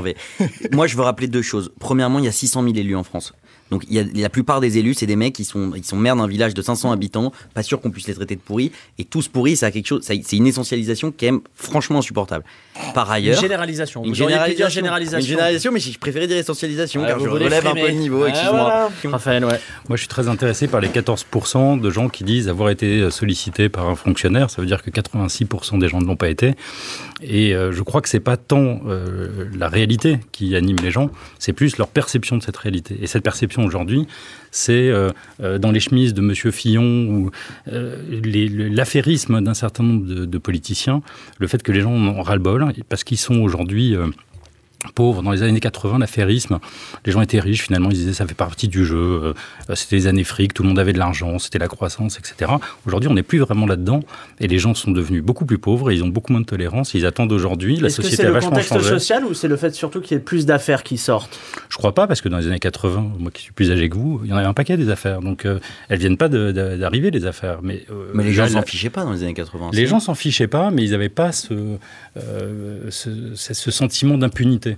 Moi, 0.73 0.87
je 0.87 0.97
veux 0.97 1.03
rappeler 1.03 1.29
deux 1.29 1.43
choses. 1.43 1.73
Premièrement, 1.79 2.19
il 2.19 2.25
y 2.25 2.29
a 2.29 2.33
600 2.33 2.63
000 2.63 2.75
élus 2.77 2.97
en 2.97 3.03
France. 3.05 3.33
Donc, 3.73 3.85
il 3.89 3.97
y 3.97 3.99
a, 3.99 4.05
la 4.15 4.29
plupart 4.29 4.61
des 4.61 4.77
élus, 4.77 4.93
c'est 4.93 5.07
des 5.07 5.17
mecs 5.17 5.33
qui 5.35 5.45
sont, 5.45 5.73
ils 5.75 5.83
sont 5.85 5.97
maires 5.97 6.15
d'un 6.15 6.27
village 6.27 6.53
de 6.53 6.61
500 6.61 6.93
habitants, 6.93 7.33
pas 7.55 7.63
sûr 7.63 7.81
qu'on 7.81 7.91
puisse 7.91 8.07
les 8.07 8.13
traiter 8.15 8.37
de 8.37 8.41
pourris. 8.41 8.71
Et 8.99 9.05
tous 9.05 9.29
pourris, 9.29 9.57
ça 9.57 9.67
a 9.67 9.71
quelque 9.71 9.87
chose, 9.87 10.03
c'est 10.05 10.37
une 10.37 10.47
essentialisation 10.47 11.11
qui 11.11 11.25
est 11.27 11.33
franchement 11.55 12.01
insupportable. 12.01 12.45
Par 12.95 13.07
Une 13.09 13.13
ailleurs. 13.15 13.41
généralisation. 13.41 14.05
Une 14.05 14.13
Vous 14.13 14.23
auriez 14.23 14.37
pu 14.47 14.55
dire 14.55 14.69
généralisation. 14.69 14.71
généralisation. 14.71 15.19
Une 15.19 15.27
généralisation, 15.27 15.73
mais 15.73 15.81
je 15.81 15.99
préférais 15.99 16.27
dire 16.27 16.37
essentialisation 16.37 17.03
Ah, 17.05 17.09
car 17.09 17.19
vous 17.19 17.25
je 17.25 17.31
relève 17.31 17.67
un 17.67 17.75
peu 17.75 17.87
le 17.89 17.93
niveau, 17.95 18.25
Ah, 18.25 18.29
excuse-moi. 18.29 18.61
voilà. 18.63 18.91
Raphaël, 19.17 19.45
ouais. 19.45 19.61
Moi, 19.89 19.97
je 19.97 20.03
suis 20.03 20.09
très 20.09 20.29
intéressé 20.29 20.69
par 20.69 20.81
les 20.81 20.89
14% 20.89 21.81
de 21.81 21.91
gens 21.91 22.09
qui 22.11 22.25
disent 22.25 22.49
avoir 22.49 22.69
été 22.71 23.11
sollicités 23.11 23.69
par 23.71 23.89
un 23.89 23.95
fonctionnaire. 23.95 24.51
Ça 24.51 24.61
veut 24.61 24.67
dire 24.69 24.83
que 24.83 24.91
86% 24.91 25.79
des 25.79 25.89
gens 25.89 26.01
ne 26.01 26.07
l'ont 26.07 26.17
pas 26.17 26.29
été. 26.29 26.55
Et 27.23 27.55
euh, 27.55 27.73
je 27.73 27.83
crois 27.83 28.01
que 28.01 28.09
c'est 28.09 28.21
pas 28.21 28.37
tant 28.37 28.81
euh, 28.87 29.47
la 29.57 29.69
réalité 29.69 30.19
qui 30.33 30.57
anime 30.57 30.77
les 30.83 30.91
gens, 30.91 31.11
c'est 31.39 31.53
plus 31.53 31.79
leur 31.79 31.89
perception 31.89 32.37
de 32.37 32.43
cette 32.43 32.57
réalité. 32.57 32.99
Et 33.01 33.07
cette 33.07 33.23
perception 33.23 33.62
aujourd'hui, 33.65 34.07
c'est 34.53 34.91
euh, 34.91 35.11
euh, 35.43 35.59
dans 35.59 35.73
les 35.73 35.81
chemises 35.81 36.15
de 36.15 36.21
Monsieur 36.21 36.51
Fillon 36.51 36.83
ou 36.83 37.31
euh, 37.73 38.21
l'affairisme 38.71 39.41
d'un 39.41 39.55
certain 39.55 39.83
nombre 39.83 40.07
de, 40.07 40.39
politiciens, 40.39 41.03
le 41.39 41.47
fait 41.47 41.63
que 41.63 41.73
les 41.73 41.81
gens 41.81 41.95
en 41.95 42.23
ras-le-bol 42.23 42.73
parce 42.89 43.03
qu'ils 43.05 43.19
sont 43.19 43.41
aujourd'hui 43.41 43.97
pauvres. 44.95 45.23
Dans 45.23 45.31
les 45.31 45.43
années 45.43 45.61
80, 45.61 45.99
l'affairisme, 45.99 46.59
les 47.07 47.13
gens 47.13 47.21
étaient 47.21 47.41
riches, 47.41 47.63
finalement, 47.63 47.91
ils 47.91 47.97
disaient 47.97 48.13
ça 48.13 48.27
fait 48.27 48.35
partie 48.35 48.69
du 48.69 48.85
jeu, 48.85 48.97
euh, 49.69 49.75
c'était 49.75 49.97
les 49.97 50.07
années 50.07 50.25
fric, 50.25 50.55
tout 50.55 50.63
le 50.63 50.69
monde 50.69 50.79
avait 50.79 50.93
de 50.93 50.99
l'argent, 50.99 51.39
c'était 51.39 51.59
la 51.59 51.69
croissance, 51.69 52.19
etc. 52.19 52.53
Aujourd'hui, 52.87 53.09
on 53.11 53.15
n'est 53.15 53.23
plus 53.23 53.39
vraiment 53.39 53.67
là-dedans, 53.67 54.01
et 54.41 54.49
les 54.49 54.59
gens 54.59 54.75
sont 54.75 54.91
devenus 54.91 55.23
beaucoup 55.23 55.45
plus 55.47 55.59
pauvres, 55.59 55.91
et 55.91 55.95
ils 55.95 56.03
ont 56.05 56.09
beaucoup 56.09 56.33
moins 56.33 56.41
de 56.41 56.47
tolérance, 56.47 56.95
ils 56.95 57.07
attendent 57.07 57.33
aujourd'hui, 57.33 57.77
la 57.77 57.89
Est-ce 57.89 57.99
que 57.99 58.03
société 58.03 58.23
c'est 58.23 58.27
a 58.27 58.29
le 58.29 58.35
vachement 58.35 58.51
contexte 58.51 58.73
changé. 58.73 58.89
social 58.89 59.25
ou 59.25 59.35
c'est 59.35 59.49
le 59.49 59.57
fait 59.57 59.75
surtout 59.75 60.01
qu'il 60.01 60.17
y 60.17 60.21
ait 60.21 60.23
plus 60.23 60.47
d'affaires 60.47 60.83
qui 60.83 60.99
sortent? 60.99 61.39
Je 61.69 61.77
crois 61.77 61.95
pas, 61.95 62.07
parce 62.07 62.21
que 62.21 62.29
dans 62.29 62.39
les 62.39 62.47
années 62.47 62.59
80, 62.59 63.13
moi 63.19 63.31
qui 63.31 63.43
suis 63.43 63.53
plus 63.53 63.71
âgé 63.71 63.89
que 63.89 63.97
vous, 63.97 64.21
il 64.25 64.31
y 64.31 64.33
en 64.33 64.37
avait 64.37 64.47
un 64.47 64.53
paquet 64.55 64.77
des 64.77 64.89
affaires, 64.91 65.21
donc 65.21 65.47
euh, 65.47 65.59
elles 65.89 65.99
viennent 65.99 66.17
pas 66.17 66.29
de- 66.29 66.53
de- 66.53 66.77
d'arriver, 66.77 67.11
les 67.11 67.27
affaires. 67.27 67.61
Mais, 67.63 67.85
euh, 67.91 68.11
Mais 68.15 68.25
les 68.25 68.33
gens 68.33 68.49
s'en 68.49 68.63
fichaient 68.63 68.91
pas 68.91 69.05
dans 69.05 69.13
les 69.13 69.23
années 69.23 69.35
80. 69.35 69.71
Les 69.73 69.87
gens 69.87 70.01
s'en 70.01 70.15
fichaient 70.15 70.49
pas, 70.49 70.71
mais 70.71 70.83
ils 70.85 70.91
n'avaient 70.93 71.09
pas 71.09 71.33
ce, 71.33 71.55
euh, 72.17 72.91
ce, 72.91 73.11
ce- 73.35 73.55
ce 73.55 73.71
sentiment 73.71 74.19
d'impunité. 74.19 74.72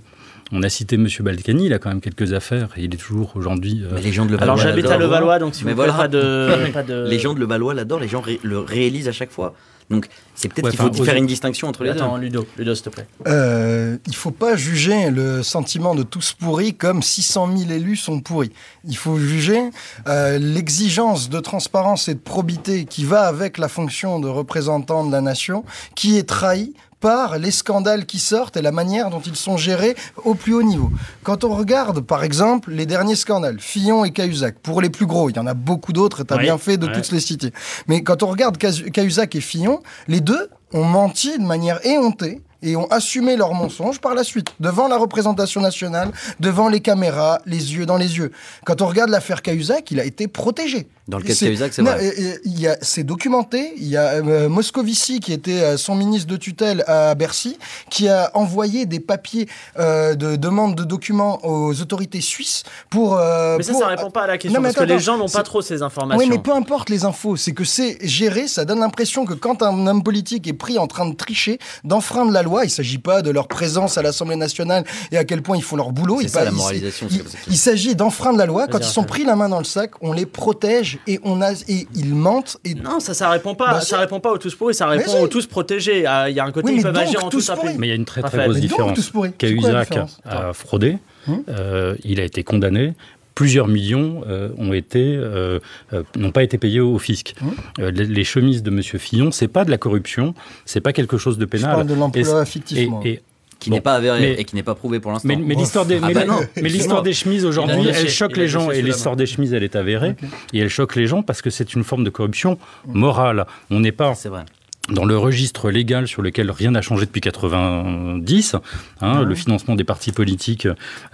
On 0.51 0.61
a 0.63 0.69
cité 0.69 0.95
M. 0.95 1.07
Balkany, 1.21 1.65
il 1.65 1.73
a 1.73 1.79
quand 1.79 1.89
même 1.89 2.01
quelques 2.01 2.33
affaires 2.33 2.69
et 2.77 2.83
il 2.83 2.93
est 2.93 2.97
toujours 2.97 3.31
aujourd'hui. 3.35 3.81
euh, 3.83 3.89
Mais 3.95 4.01
les 4.01 4.11
gens 4.11 4.25
de 4.25 4.35
Alors 4.37 4.55
Levallois 4.55 4.63
j'habite 4.71 4.85
à. 4.91 4.97
Levallois, 4.97 5.39
donc 5.39 5.55
si 5.55 5.65
Mais 5.65 5.71
vous 5.71 5.77
voilà. 5.77 5.93
pas 5.93 6.07
de, 6.07 6.69
pas 6.73 6.83
de... 6.83 7.07
Les 7.09 7.17
gens 7.19 7.33
de 7.33 7.39
Levallois 7.39 7.73
l'adorent, 7.73 7.99
les 7.99 8.07
gens 8.07 8.21
ré- 8.21 8.39
le 8.43 8.59
réalisent 8.59 9.07
à 9.07 9.11
chaque 9.11 9.31
fois. 9.31 9.55
Donc, 9.91 10.07
c'est 10.33 10.47
peut-être 10.51 10.65
Ouais, 10.65 10.71
qu'il 10.71 10.79
faut 10.79 10.89
aux- 11.01 11.03
faire 11.03 11.15
une 11.15 11.27
distinction 11.27 11.67
entre 11.67 11.83
les 11.83 11.91
deux. 11.91 11.97
Attends, 11.97 12.17
Ludo, 12.17 12.47
Ludo, 12.57 12.73
s'il 12.73 12.85
te 12.85 12.89
plaît. 12.89 13.05
Euh, 13.27 13.97
il 14.07 14.15
faut 14.15 14.31
pas 14.31 14.55
juger 14.55 15.11
le 15.11 15.43
sentiment 15.43 15.93
de 15.93 16.01
tous 16.01 16.33
pourris 16.33 16.73
comme 16.73 17.03
600 17.03 17.55
000 17.55 17.69
élus 17.71 17.95
sont 17.95 18.19
pourris. 18.19 18.51
Il 18.87 18.97
faut 18.97 19.19
juger 19.19 19.61
euh, 20.07 20.39
l'exigence 20.39 21.29
de 21.29 21.39
transparence 21.39 22.07
et 22.07 22.15
de 22.15 22.19
probité 22.19 22.85
qui 22.85 23.05
va 23.05 23.27
avec 23.27 23.59
la 23.59 23.67
fonction 23.67 24.19
de 24.19 24.27
représentant 24.27 25.05
de 25.05 25.11
la 25.11 25.21
nation, 25.21 25.63
qui 25.95 26.17
est 26.17 26.27
trahie 26.27 26.73
par 27.05 27.37
les 27.37 27.51
scandales 27.51 28.07
qui 28.07 28.17
sortent 28.17 28.57
et 28.57 28.63
la 28.63 28.71
manière 28.71 29.11
dont 29.11 29.19
ils 29.21 29.35
sont 29.35 29.57
gérés 29.57 29.95
au 30.23 30.33
plus 30.33 30.55
haut 30.55 30.63
niveau. 30.63 30.89
Quand 31.21 31.43
on 31.43 31.55
regarde, 31.55 31.99
par 32.01 32.23
exemple, 32.23 32.71
les 32.71 32.87
derniers 32.87 33.15
scandales, 33.15 33.59
Fillon 33.59 34.05
et 34.05 34.09
Cahuzac, 34.11 34.55
pour 34.57 34.81
les 34.81 34.89
plus 34.89 35.05
gros, 35.05 35.29
il 35.29 35.35
y 35.35 35.39
en 35.39 35.45
a 35.45 35.53
beaucoup 35.53 35.93
d'autres 35.93 36.21
et 36.21 36.25
tu 36.25 36.33
as 36.33 36.37
Oui, 36.37 36.41
bien 36.45 36.57
fait 36.57 36.77
de 36.77 36.87
ouais. 36.87 36.99
tous 36.99 37.11
les 37.11 37.19
citer. 37.19 37.51
Mais 37.87 38.01
quand 38.01 38.23
on 38.23 38.27
regarde 38.27 38.57
Cahu- 38.57 38.89
Cahuzac 38.89 39.35
et 39.35 39.39
Fillon, 39.41 39.81
les 40.07 40.19
deux 40.19 40.49
ont 40.73 40.83
menti 40.83 41.37
de 41.37 41.43
manière 41.43 41.79
éhontée 41.85 42.41
et 42.63 42.75
ont 42.75 42.87
assumé 42.87 43.35
leurs 43.37 43.53
mensonges 43.53 44.01
par 44.01 44.15
la 44.15 44.23
suite, 44.23 44.55
devant 44.59 44.87
la 44.87 44.97
représentation 44.97 45.61
nationale, 45.61 46.09
devant 46.39 46.69
les 46.69 46.79
caméras, 46.79 47.37
les 47.45 47.75
yeux 47.75 47.85
dans 47.85 47.97
les 47.97 48.17
yeux. 48.17 48.31
Quand 48.65 48.81
on 48.81 48.87
regarde 48.87 49.11
l'affaire 49.11 49.43
Cahuzac, 49.43 49.91
il 49.91 49.99
a 49.99 50.05
été 50.05 50.27
protégé. 50.27 50.87
Dans 51.07 51.17
le 51.19 51.23
cas 51.23 51.29
de 51.29 51.33
C'est- 51.35 51.45
Cahuzac, 51.45 51.73
c'est 51.73 51.81
vrai. 51.83 52.39
il 52.45 52.59
y 52.59 52.67
a- 52.67 52.77
C'est 52.81 53.03
documenté. 53.03 53.73
Il 53.77 53.87
y 53.87 53.95
a 53.95 54.13
euh, 54.13 54.49
Moscovici, 54.49 55.19
qui 55.19 55.33
était 55.33 55.61
euh, 55.61 55.77
son 55.77 55.93
ministre 55.93 56.27
de 56.27 56.35
tutelle 56.37 56.83
à 56.87 57.13
Bercy, 57.13 57.57
qui 57.91 58.09
a 58.09 58.31
envoyé 58.33 58.85
des 58.87 58.99
papiers 58.99 59.47
euh, 59.77 60.15
de 60.15 60.35
demande 60.35 60.75
de 60.75 60.83
documents 60.83 61.39
aux 61.45 61.79
autorités 61.79 62.21
suisses 62.21 62.63
pour... 62.89 63.17
euh, 63.17 63.57
Mais 63.57 63.63
ça, 63.63 63.71
pour- 63.73 63.81
ça 63.81 63.87
répond 63.87 64.09
pas 64.09 64.23
à 64.23 64.27
la 64.27 64.37
question, 64.39 64.59
Non, 64.59 64.63
parce 64.63 64.75
que 64.75 64.81
attends, 64.83 64.93
les 64.93 64.99
gens 64.99 65.17
n'ont 65.17 65.29
pas 65.29 65.43
trop 65.43 65.61
ces 65.61 65.83
informations. 65.83 66.19
oui, 66.19 66.27
mais 66.27 66.39
peu 66.39 66.51
importe 66.53 66.89
les 66.89 67.05
infos, 67.05 67.35
c'est 67.35 67.53
que 67.53 67.63
c'est 67.65 67.97
géré, 68.01 68.47
ça 68.47 68.65
donne 68.65 68.79
l'impression 68.79 69.25
que 69.25 69.33
quand 69.35 69.61
un 69.61 69.85
homme 69.85 70.01
politique 70.03 70.47
est 70.47 70.53
pris 70.53 70.79
en 70.79 70.87
train 70.87 71.05
de 71.07 71.13
tricher, 71.15 71.59
d'enfreindre 71.83 72.31
la 72.31 72.41
loi, 72.41 72.63
il 72.63 72.67
ne 72.67 72.71
s'agit 72.71 72.97
pas 72.97 73.21
de 73.21 73.29
leur 73.29 73.47
présence 73.47 73.97
à 73.99 74.01
l'Assemblée 74.01 74.35
nationale 74.37 74.83
et 75.11 75.17
à 75.17 75.23
quel 75.23 75.43
point 75.43 75.55
ils 75.55 75.63
font 75.63 75.75
leur 75.75 75.91
boulot. 75.91 76.17
C'est 76.19 76.23
il 76.25 76.29
ça, 76.29 76.43
la 76.43 76.49
il- 76.49 76.55
moralisation, 76.57 77.07
Il, 77.09 77.13
c'est 77.17 77.19
comme 77.23 77.31
ça 77.31 77.37
que- 77.37 77.51
il 77.51 77.57
s'agit 77.57 77.95
d'enfreindre 77.95 78.39
la 78.39 78.45
loi. 78.47 78.67
Quand 78.67 78.79
ils 78.79 78.85
sont 78.85 79.03
pris 79.03 79.23
la 79.23 79.35
main 79.35 79.49
dans 79.49 79.59
le 79.59 79.65
sac, 79.65 79.91
on 80.01 80.11
les 80.11 80.25
protège 80.25 80.94
et, 81.07 81.19
on 81.23 81.41
a, 81.41 81.53
et 81.67 81.87
ils 81.95 82.13
mentent. 82.15 82.57
Et... 82.65 82.73
Non, 82.75 82.99
ça, 82.99 83.13
ça 83.13 83.29
répond 83.29 83.55
pas. 83.55 83.73
Bah, 83.73 83.81
ça 83.81 83.97
répond 83.99 84.19
pas 84.19 84.31
aux 84.31 84.37
tous 84.37 84.53
pourris. 84.55 84.73
Ça 84.73 84.87
répond 84.87 85.11
si. 85.11 85.17
aux 85.17 85.27
tous 85.27 85.45
protégés. 85.47 86.05
Ah, 86.05 86.29
Il 86.29 86.35
y 86.35 86.39
a 86.39 86.45
un 86.45 86.51
côté, 86.51 86.67
Oui, 86.69 86.75
ils 86.77 86.83
peuvent 86.83 86.93
donc, 86.93 87.03
agir 87.03 87.23
en 87.23 87.29
tous 87.29 87.49
impunité. 87.49 87.77
Mais 87.79 87.87
il 87.87 87.89
y 87.89 87.93
a 87.93 87.95
une 87.95 88.05
très 88.05 88.21
très 88.21 88.29
Raphaël. 88.31 88.49
grosse 88.49 88.61
différence. 88.61 89.11
Cahuzac 89.37 89.97
a 90.25 90.53
fraudé, 90.53 90.97
Hum 91.27 91.43
euh, 91.49 91.95
il 92.03 92.19
a 92.19 92.23
été 92.23 92.43
condamné. 92.43 92.93
Plusieurs 93.33 93.67
millions 93.67 94.23
euh, 94.27 94.49
ont 94.57 94.71
été 94.71 95.15
euh, 95.17 95.59
euh, 95.91 96.03
n'ont 96.15 96.31
pas 96.31 96.43
été 96.43 96.57
payés 96.57 96.79
au 96.79 96.97
fisc. 96.99 97.33
Hum 97.41 97.51
Euh, 97.79 97.91
les, 97.91 98.05
les 98.05 98.23
chemises 98.23 98.63
de 98.63 98.69
Monsieur 98.69 98.97
Fillon, 98.99 99.31
c'est 99.31 99.49
pas 99.49 99.65
de 99.65 99.71
la 99.71 99.77
corruption, 99.77 100.33
c'est 100.65 100.79
pas 100.81 100.93
quelque 100.93 101.17
chose 101.17 101.37
de 101.37 101.43
Je 101.43 101.49
pénal. 101.49 101.71
parle 101.75 101.87
de 101.87 101.93
l'emploi 101.95 102.45
fictif, 102.45 102.77
et- 102.77 102.87
moi. 102.87 103.01
et- 103.03 103.21
Qui 103.59 103.69
Bon, 103.69 103.77
n'est 103.77 103.81
pas 103.81 103.95
avéré 103.95 104.19
mais- 104.19 104.41
et 104.41 104.43
qui 104.43 104.55
n'est 104.55 104.63
pas 104.63 104.75
prouvé 104.75 104.99
pour 104.99 105.11
l'instant. 105.11 105.27
mais, 105.27 105.55
l'histoire 105.55 105.85
des, 105.85 105.99
Ah 106.01 106.07
mais 106.07 106.13
bah 106.13 106.23
l'histoire 106.61 107.01
des 107.03 107.13
chemises 107.13 107.45
a 107.45 107.47
aujourd'hui, 107.47 107.83
le 107.83 107.89
elle 107.89 108.09
choque 108.09 108.33
a 108.33 108.35
les 108.35 108.41
le 108.43 108.47
gens 108.47 108.69
et 108.71 108.81
l'histoire 108.81 109.15
des 109.15 109.25
chemises, 109.25 109.53
elle 109.53 109.63
est 109.63 109.75
avérée 109.75 110.15
et 110.53 110.59
elle 110.59 110.69
choque 110.69 110.95
les 110.95 111.07
gens 111.07 111.23
parce 111.23 111.41
que 111.41 111.49
c'est 111.49 111.73
une 111.73 111.83
forme 111.83 112.03
de 112.03 112.09
corruption 112.09 112.57
morale. 112.85 113.45
On 113.71 113.79
n'est 113.79 113.91
pas 113.93 114.13
C'est 114.15 114.29
vrai. 114.29 114.43
dans 114.89 115.05
le 115.05 115.17
registre 115.17 115.71
légal 115.71 116.07
sur 116.07 116.21
lequel 116.21 116.51
rien 116.51 116.71
n'a 116.71 116.81
changé 116.81 117.05
depuis 117.05 117.21
90, 117.21 118.55
hein, 119.01 119.21
le 119.23 119.35
financement 119.35 119.75
des 119.75 119.83
partis 119.83 120.11
politiques 120.11 120.67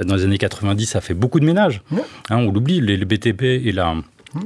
dans 0.03 0.15
les 0.15 0.23
années 0.23 0.37
90 0.37 0.85
ça 0.87 1.01
fait 1.01 1.13
beaucoup 1.13 1.39
de 1.39 1.45
ménage. 1.45 1.81
Ouais. 1.91 2.01
Hein, 2.29 2.37
on 2.37 2.51
l'oublie, 2.51 2.81
les, 2.81 2.97
les 2.97 3.05
BTP 3.05 3.43
et 3.43 3.71
la, 3.71 3.95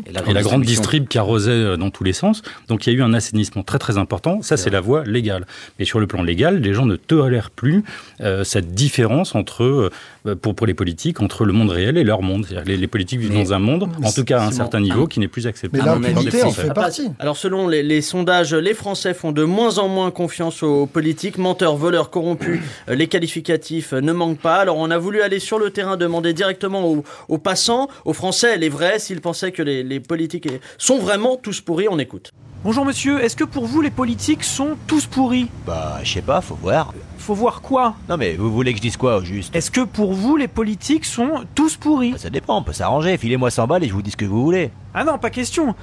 Et 0.06 0.12
la 0.12 0.28
et 0.28 0.34
la 0.34 0.42
grande 0.42 0.64
distrib 0.64 1.08
qui 1.08 1.18
arrosait 1.18 1.52
euh, 1.52 1.78
dans 1.78 1.90
tous 1.90 2.04
les 2.04 2.14
sens. 2.14 2.42
Donc 2.68 2.86
il 2.86 2.94
y 2.94 2.96
a 2.96 3.00
eu 3.00 3.02
un 3.04 3.14
assainissement 3.14 3.64
très 3.64 3.80
très 3.80 3.98
important. 3.98 4.42
Ça, 4.42 4.58
c'est 4.58 4.70
la 4.70 4.82
voie 4.82 5.04
légale. 5.04 5.46
Mais 5.80 5.86
sur 5.86 6.00
le 6.00 6.08
plan 6.08 6.24
légal, 6.24 6.60
les 6.60 6.74
gens 6.74 6.86
ne 6.86 6.96
tolèrent 6.96 7.52
plus 7.52 7.84
euh, 8.22 8.44
cette 8.44 8.74
différence 8.74 9.36
entre, 9.36 9.64
euh, 9.64 9.92
pour, 10.34 10.56
pour 10.56 10.66
les 10.66 10.74
politiques, 10.74 11.22
entre 11.22 11.46
le 11.46 11.54
monde 11.54 11.70
réel 11.70 11.98
et 11.98 12.04
leur 12.04 12.24
monde. 12.24 12.46
C'est-à-dire 12.48 12.66
Les, 12.74 12.78
les 12.78 12.88
politiques 12.88 13.20
vivent 13.20 13.34
Mais- 13.34 13.44
dans 13.44 13.54
un 13.54 13.60
monde, 13.60 13.88
en 14.04 14.12
tout 14.12 14.24
cas 14.24 14.40
à 14.42 14.48
un 14.48 14.52
certain 14.52 14.80
niveau, 14.80 15.06
qui 15.06 15.20
n'est 15.20 15.28
plus 15.28 15.46
acceptable. 15.46 15.86
l'impunité 15.86 16.42
en 16.44 16.52
fait 16.52 16.68
Ah, 16.70 16.74
pas- 16.74 16.82
partie. 16.82 17.10
Alors 17.20 17.38
selon 17.38 17.68
les, 17.68 17.84
les 17.84 18.02
sondages, 18.02 18.54
les 18.56 18.74
Français 18.74 19.14
font 19.14 19.32
de 19.32 19.44
moins 19.44 19.78
en 19.78 19.88
moins 19.88 20.10
confiance 20.10 20.64
aux 20.64 20.88
politiques, 20.88 21.38
menteurs, 21.38 21.76
voleurs, 21.76 22.10
corrompus, 22.10 22.62
euh, 22.90 22.96
les 22.96 23.08
qualificatifs 23.08 23.94
euh, 23.94 24.02
ne 24.02 24.14
manquent 24.14 24.40
pas. 24.40 24.56
Alors 24.56 24.78
on 24.78 24.90
a 24.90 24.98
voulu 24.98 25.22
aller 25.22 25.40
sur 25.40 25.60
le 25.60 25.70
terrain 25.70 25.98
demander 25.98 26.34
directement 26.34 26.88
aux, 26.88 27.04
aux 27.28 27.38
passants, 27.38 27.90
aux 28.06 28.14
Français, 28.14 28.58
les 28.58 28.70
vrais, 28.70 28.98
s'ils 29.00 29.22
pensaient 29.22 29.52
que 29.52 29.62
les, 29.62 29.84
les 29.84 30.00
politiques 30.00 30.48
sont 30.78 30.98
vraiment 30.98 31.36
tous 31.36 31.62
pourris, 31.62 31.88
on 31.90 32.00
écoute. 32.00 32.32
Bonjour 32.64 32.84
monsieur, 32.86 33.20
est-ce 33.24 33.36
que 33.36 33.44
pour 33.44 33.66
vous 33.68 33.82
les 33.82 33.92
politiques 33.92 34.44
sont 34.44 34.76
tous 34.88 35.06
pourris? 35.06 35.48
Bah, 35.68 36.00
je 36.04 36.14
sais 36.14 36.22
pas, 36.22 36.42
faut 36.42 36.56
voir. 36.56 36.94
Faut 37.26 37.34
voir 37.34 37.62
quoi 37.64 37.96
Non 38.08 38.18
mais 38.18 38.36
vous 38.36 38.52
voulez 38.52 38.72
que 38.74 38.78
je 38.78 38.84
dise 38.84 38.98
quoi 38.98 39.18
au 39.18 39.22
juste? 39.24 39.56
Est-ce 39.56 39.72
que 39.72 39.82
pour 39.82 40.14
vous 40.14 40.36
les 40.38 40.48
politiques 40.48 41.06
sont 41.06 41.44
tous 41.56 41.76
pourris? 41.76 42.12
Bah, 42.12 42.18
Ça 42.20 42.30
dépend, 42.30 42.58
on 42.58 42.62
peut 42.62 42.72
s'arranger. 42.72 43.18
Filez-moi 43.18 43.50
100 43.50 43.66
balles 43.66 43.84
et 43.84 43.88
je 43.88 43.94
vous 43.94 44.04
dis 44.04 44.12
ce 44.12 44.18
que 44.18 44.26
vous 44.26 44.44
voulez. 44.44 44.70
Ah 44.94 45.04
non, 45.04 45.18
pas 45.18 45.32
question. 45.32 45.74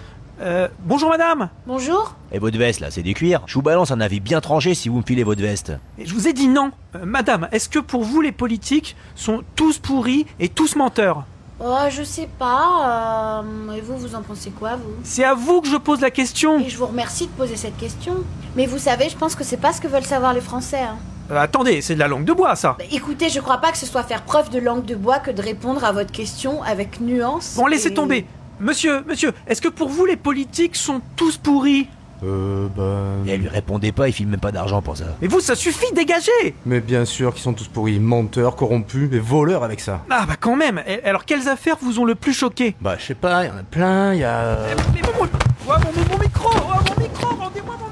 Euh, 0.40 0.68
bonjour 0.84 1.10
madame 1.10 1.50
Bonjour 1.66 2.14
Et 2.32 2.38
votre 2.38 2.56
veste 2.56 2.78
là, 2.80 2.90
c'est 2.92 3.02
du 3.02 3.12
cuir 3.14 3.42
Je 3.46 3.54
vous 3.54 3.62
balance 3.62 3.90
un 3.90 4.00
avis 4.00 4.20
bien 4.20 4.40
tranché 4.40 4.74
si 4.74 4.88
vous 4.88 4.98
me 4.98 5.02
filez 5.02 5.24
votre 5.24 5.42
veste. 5.42 5.72
Et 5.98 6.06
Je 6.06 6.14
vous 6.14 6.28
ai 6.28 6.32
dit 6.32 6.46
non. 6.46 6.70
Euh, 6.94 7.00
madame, 7.04 7.48
est-ce 7.50 7.68
que 7.68 7.80
pour 7.80 8.04
vous 8.04 8.20
les 8.20 8.32
politiques 8.32 8.94
sont 9.16 9.42
tous 9.56 9.78
pourris 9.78 10.26
et 10.38 10.48
tous 10.48 10.76
menteurs? 10.76 11.24
Oh, 11.58 11.76
je 11.90 12.04
sais 12.04 12.28
pas. 12.38 13.42
euh, 13.44 13.72
et 13.72 13.80
vous, 13.80 13.96
vous 13.98 14.14
en 14.14 14.22
pensez 14.22 14.50
quoi, 14.50 14.76
vous? 14.76 14.94
C'est 15.02 15.24
à 15.24 15.34
vous 15.34 15.60
que 15.60 15.66
je 15.68 15.76
pose 15.76 16.00
la 16.00 16.10
question. 16.12 16.60
Et 16.60 16.68
je 16.68 16.78
vous 16.78 16.86
remercie 16.86 17.26
de 17.26 17.32
poser 17.32 17.56
cette 17.56 17.76
question. 17.78 18.14
Mais 18.54 18.66
vous 18.66 18.78
savez, 18.78 19.08
je 19.08 19.16
pense 19.16 19.34
que 19.34 19.42
c'est 19.44 19.56
pas 19.56 19.72
ce 19.72 19.80
que 19.80 19.88
veulent 19.88 20.04
savoir 20.04 20.34
les 20.34 20.40
Français. 20.40 20.80
hein. 20.82 20.96
Euh, 21.30 21.38
attendez, 21.40 21.80
c'est 21.80 21.94
de 21.94 21.98
la 22.00 22.08
langue 22.08 22.24
de 22.24 22.32
bois 22.32 22.56
ça. 22.56 22.76
Bah, 22.78 22.84
écoutez, 22.90 23.28
je 23.30 23.40
crois 23.40 23.58
pas 23.58 23.70
que 23.72 23.78
ce 23.78 23.86
soit 23.86 24.02
faire 24.02 24.22
preuve 24.22 24.50
de 24.50 24.58
langue 24.58 24.84
de 24.84 24.94
bois 24.94 25.18
que 25.18 25.30
de 25.30 25.40
répondre 25.42 25.84
à 25.84 25.92
votre 25.92 26.12
question 26.12 26.62
avec 26.62 27.00
nuance. 27.00 27.54
Bon, 27.56 27.66
laissez 27.66 27.88
et- 27.90 27.94
tomber. 27.94 28.26
Monsieur, 28.60 29.02
monsieur, 29.08 29.32
est-ce 29.46 29.60
que 29.62 29.68
pour 29.68 29.88
vous 29.88 30.04
les 30.06 30.16
politiques 30.16 30.76
sont 30.76 31.00
tous 31.16 31.36
pourris 31.36 31.88
Euh, 32.24 32.68
bah. 32.76 33.28
Et 33.32 33.36
lui 33.36 33.48
répondez 33.48 33.90
pas, 33.90 34.06
il 34.08 34.12
file 34.12 34.28
même 34.28 34.38
pas 34.38 34.52
d'argent 34.52 34.80
pour 34.82 34.96
ça. 34.96 35.04
Mais 35.20 35.26
vous, 35.26 35.40
ça 35.40 35.56
suffit, 35.56 35.92
dégagez 35.94 36.54
Mais 36.66 36.78
bien 36.80 37.04
sûr 37.04 37.32
qu'ils 37.34 37.42
sont 37.42 37.54
tous 37.54 37.66
pourris, 37.66 37.98
menteurs, 37.98 38.54
corrompus 38.54 39.08
et 39.12 39.18
voleurs 39.18 39.64
avec 39.64 39.80
ça. 39.80 40.02
Ah 40.10 40.24
bah 40.28 40.34
quand 40.38 40.54
même. 40.54 40.80
Et- 40.86 41.02
Alors 41.02 41.24
quelles 41.24 41.48
affaires 41.48 41.76
vous 41.82 41.98
ont 41.98 42.04
le 42.04 42.14
plus 42.14 42.32
choqué? 42.34 42.76
Bah, 42.80 42.94
je 42.98 43.06
sais 43.06 43.14
pas, 43.16 43.44
il 43.44 43.48
y 43.48 43.50
en 43.50 43.56
a 43.58 43.62
plein, 43.64 44.14
il 44.14 44.20
y 44.20 44.24
a. 44.24 44.58
Mais 44.94 45.00
bon, 45.02 45.08
bon, 45.18 45.28
oh, 45.66 45.70
mon, 45.70 46.14
mon 46.16 46.22
micro, 46.22 46.50
oh, 46.54 46.94
mon 46.96 47.02
micro, 47.02 47.26
rendez-moi 47.34 47.74
mon 47.80 47.91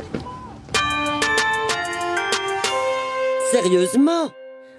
Sérieusement 3.51 4.31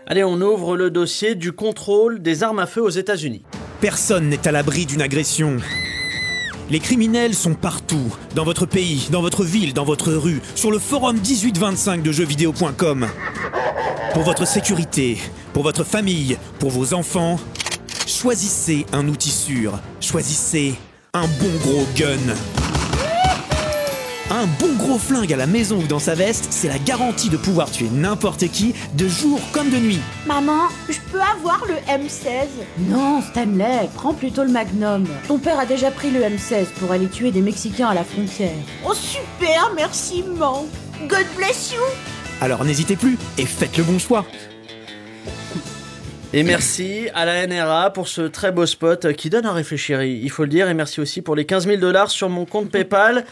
Allez, 0.08 0.24
on 0.24 0.40
ouvre 0.40 0.78
le 0.78 0.90
dossier 0.90 1.36
du 1.36 1.52
contrôle 1.52 2.22
des 2.22 2.42
armes 2.42 2.60
à 2.60 2.66
feu 2.66 2.82
aux 2.82 2.90
États-Unis. 2.90 3.44
Personne 3.82 4.30
n'est 4.30 4.48
à 4.48 4.52
l'abri 4.52 4.86
d'une 4.86 5.02
agression. 5.02 5.58
Les 6.70 6.80
criminels 6.80 7.36
sont 7.36 7.54
partout, 7.54 8.16
dans 8.34 8.46
votre 8.46 8.66
pays, 8.66 9.10
dans 9.12 9.22
votre 9.22 9.44
ville, 9.44 9.74
dans 9.74 9.84
votre 9.84 10.14
rue, 10.14 10.42
sur 10.56 10.72
le 10.72 10.80
forum 10.80 11.18
1825 11.18 12.02
de 12.02 12.12
jeuxvideo.com. 12.14 13.08
Pour 14.14 14.24
votre 14.24 14.48
sécurité, 14.48 15.18
pour 15.54 15.64
votre 15.64 15.84
famille, 15.84 16.38
pour 16.60 16.70
vos 16.70 16.94
enfants, 16.94 17.40
choisissez 18.08 18.86
un 18.94 19.08
outil 19.10 19.32
sûr. 19.32 19.80
Choisissez 20.00 20.76
un 21.14 21.28
bon 21.28 21.52
gros 21.62 21.86
gun. 21.98 22.61
Un 24.34 24.46
bon 24.62 24.74
gros 24.78 24.98
flingue 24.98 25.34
à 25.34 25.36
la 25.36 25.46
maison 25.46 25.80
ou 25.80 25.88
dans 25.88 26.00
sa 26.00 26.16
veste, 26.16 26.48
c'est 26.52 26.70
la 26.70 26.80
garantie 26.80 27.30
de 27.30 27.36
pouvoir 27.36 27.70
tuer 27.70 27.90
n'importe 27.92 28.48
qui, 28.48 28.74
de 28.94 29.06
jour 29.06 29.42
comme 29.52 29.70
de 29.70 29.76
nuit. 29.76 30.00
Maman, 30.26 30.70
je 30.88 31.00
peux 31.12 31.20
avoir 31.20 31.62
le 31.68 31.74
M16 31.94 32.48
Non, 32.88 33.22
Stanley, 33.22 33.90
prends 33.94 34.14
plutôt 34.14 34.44
le 34.44 34.50
Magnum. 34.50 35.06
Ton 35.28 35.38
père 35.38 35.60
a 35.60 35.66
déjà 35.66 35.92
pris 35.92 36.12
le 36.12 36.22
M16 36.22 36.68
pour 36.80 36.94
aller 36.94 37.08
tuer 37.08 37.32
des 37.32 37.42
Mexicains 37.42 37.90
à 37.90 37.94
la 37.94 38.06
frontière. 38.06 38.56
Oh 38.88 38.94
super, 38.94 39.74
merci 39.76 40.24
maman. 40.24 40.66
God 41.10 41.26
bless 41.36 41.74
you. 41.74 41.82
Alors 42.40 42.64
n'hésitez 42.64 42.96
plus 42.96 43.18
et 43.38 43.46
faites 43.46 43.76
le 43.76 43.84
bon 43.84 44.00
choix. 44.00 44.26
Et 46.32 46.44
merci 46.44 47.10
à 47.14 47.26
la 47.26 47.46
NRA 47.46 47.92
pour 47.92 48.08
ce 48.08 48.22
très 48.22 48.54
beau 48.54 48.66
spot 48.66 49.12
qui 49.12 49.30
donne 49.30 49.46
à 49.46 49.52
réfléchir, 49.52 50.02
il 50.02 50.30
faut 50.30 50.44
le 50.44 50.50
dire. 50.50 50.70
Et 50.70 50.74
merci 50.74 51.02
aussi 51.02 51.22
pour 51.22 51.36
les 51.36 51.46
15 51.46 51.68
000 51.68 51.82
dollars 51.82 52.10
sur 52.10 52.30
mon 52.30 52.46
compte 52.46 52.72
PayPal. 52.72 53.26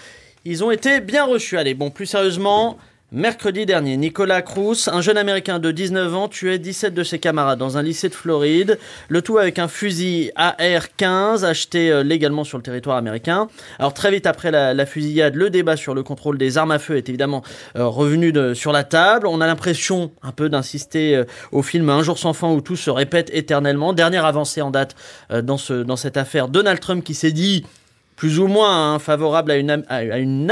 Ils 0.46 0.63
ont 0.63 0.72
été 0.72 1.01
bien 1.01 1.25
reçus. 1.25 1.58
Allez, 1.58 1.74
bon, 1.74 1.89
plus 1.89 2.05
sérieusement, 2.05 2.77
mercredi 3.12 3.65
dernier, 3.65 3.98
Nicolas 3.98 4.41
Cruz, 4.41 4.88
un 4.88 5.01
jeune 5.01 5.17
américain 5.17 5.60
de 5.60 5.69
19 5.69 6.15
ans, 6.15 6.27
tuait 6.29 6.60
17 6.60 6.93
de 6.93 7.03
ses 7.03 7.19
camarades 7.19 7.60
dans 7.60 7.77
un 7.77 7.84
lycée 7.84 8.08
de 8.08 8.13
Floride. 8.13 8.79
Le 9.10 9.22
tout 9.22 9.38
avec 9.38 9.60
un 9.60 9.67
fusil 9.67 10.31
AR-15 10.38 11.43
acheté 11.43 11.91
euh, 11.91 12.03
légalement 12.03 12.46
sur 12.46 12.58
le 12.58 12.63
territoire 12.63 12.96
américain. 12.96 13.50
Alors, 13.79 13.93
très 13.93 14.12
vite 14.12 14.27
après 14.27 14.50
la, 14.50 14.74
la 14.74 14.86
fusillade, 14.86 15.36
le 15.36 15.50
débat 15.50 15.75
sur 15.75 15.93
le 15.93 16.03
contrôle 16.03 16.38
des 16.38 16.58
armes 16.58 16.72
à 16.72 16.79
feu 16.79 16.96
est 16.96 17.10
évidemment 17.10 17.43
euh, 17.75 17.86
revenu 17.88 18.33
sur 18.55 18.72
la 18.72 18.85
table. 18.85 19.27
On 19.27 19.42
a 19.42 19.48
l'impression 19.48 20.11
un 20.24 20.31
peu 20.31 20.48
d'insister 20.48 21.18
euh, 21.18 21.25
au 21.51 21.64
film 21.64 21.90
Un 21.90 22.01
jour 22.01 22.18
sans 22.18 22.31
fin 22.31 22.50
où 22.50 22.61
tout 22.61 22.77
se 22.77 22.90
répète 22.90 23.29
éternellement. 23.33 23.92
Dernière 23.92 24.24
avancée 24.24 24.61
en 24.61 24.72
date 24.72 24.96
dans 25.29 25.57
cette 25.57 26.16
affaire, 26.16 26.48
Donald 26.48 26.79
Trump 26.79 27.03
qui 27.03 27.14
s'est 27.14 27.31
dit 27.31 27.66
plus 28.20 28.38
ou 28.38 28.48
moins 28.48 28.96
hein, 28.96 29.00
favorable 29.00 29.50
à 29.50 29.55
une, 29.55 29.72
à 29.88 30.00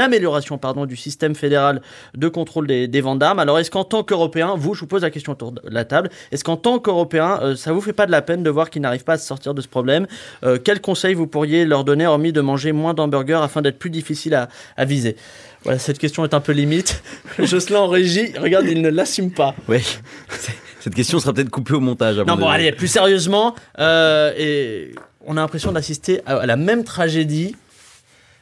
amélioration 0.02 0.56
pardon, 0.56 0.86
du 0.86 0.96
système 0.96 1.34
fédéral 1.34 1.82
de 2.16 2.26
contrôle 2.28 2.66
des, 2.66 2.88
des 2.88 3.02
ventes 3.02 3.18
d'armes. 3.18 3.40
Alors 3.40 3.58
est-ce 3.58 3.70
qu'en 3.70 3.84
tant 3.84 4.02
qu'Européen, 4.02 4.54
vous, 4.56 4.72
je 4.72 4.80
vous 4.80 4.86
pose 4.86 5.02
la 5.02 5.10
question 5.10 5.32
autour 5.32 5.52
de 5.52 5.60
la 5.68 5.84
table, 5.84 6.08
est-ce 6.32 6.44
qu'en 6.44 6.56
tant 6.56 6.78
qu'Européen, 6.78 7.38
euh, 7.42 7.56
ça 7.56 7.74
vous 7.74 7.82
fait 7.82 7.92
pas 7.92 8.06
de 8.06 8.10
la 8.10 8.22
peine 8.22 8.42
de 8.42 8.48
voir 8.48 8.70
qu'ils 8.70 8.80
n'arrivent 8.80 9.04
pas 9.04 9.12
à 9.12 9.18
se 9.18 9.26
sortir 9.26 9.52
de 9.52 9.60
ce 9.60 9.68
problème 9.68 10.06
Euh, 10.44 10.56
Quels 10.58 10.80
conseils 10.80 11.12
vous 11.12 11.26
pourriez 11.26 11.66
leur 11.66 11.84
donner, 11.84 12.06
hormis 12.06 12.32
de 12.32 12.40
manger 12.40 12.72
moins 12.72 12.94
d'hamburgers 12.94 13.40
afin 13.42 13.60
d'être 13.60 13.78
plus 13.78 13.90
difficile 13.90 14.32
à, 14.32 14.48
à 14.78 14.86
viser? 14.86 15.16
Voilà, 15.64 15.78
cette 15.78 15.98
question 15.98 16.24
est 16.24 16.32
un 16.32 16.40
peu 16.40 16.52
limite. 16.52 17.02
Jocelyn 17.38 17.80
en 17.80 17.88
régie, 17.88 18.32
regarde, 18.40 18.64
il 18.66 18.80
ne 18.80 18.88
l'assume 18.88 19.30
pas. 19.30 19.54
Oui. 19.68 19.84
Cette 20.80 20.94
question 20.94 21.18
sera 21.18 21.34
peut-être 21.34 21.50
coupée 21.50 21.74
au 21.74 21.80
montage. 21.80 22.16
Non, 22.18 22.36
bon, 22.36 22.48
allez, 22.48 22.70
plus 22.72 22.86
sérieusement, 22.86 23.54
euh, 23.80 24.32
et 24.38 24.94
on 25.28 25.36
a 25.36 25.40
l'impression 25.40 25.70
d'assister 25.72 26.20
à, 26.26 26.44
la 26.46 26.56
même 26.56 26.82
tragédie 26.84 27.54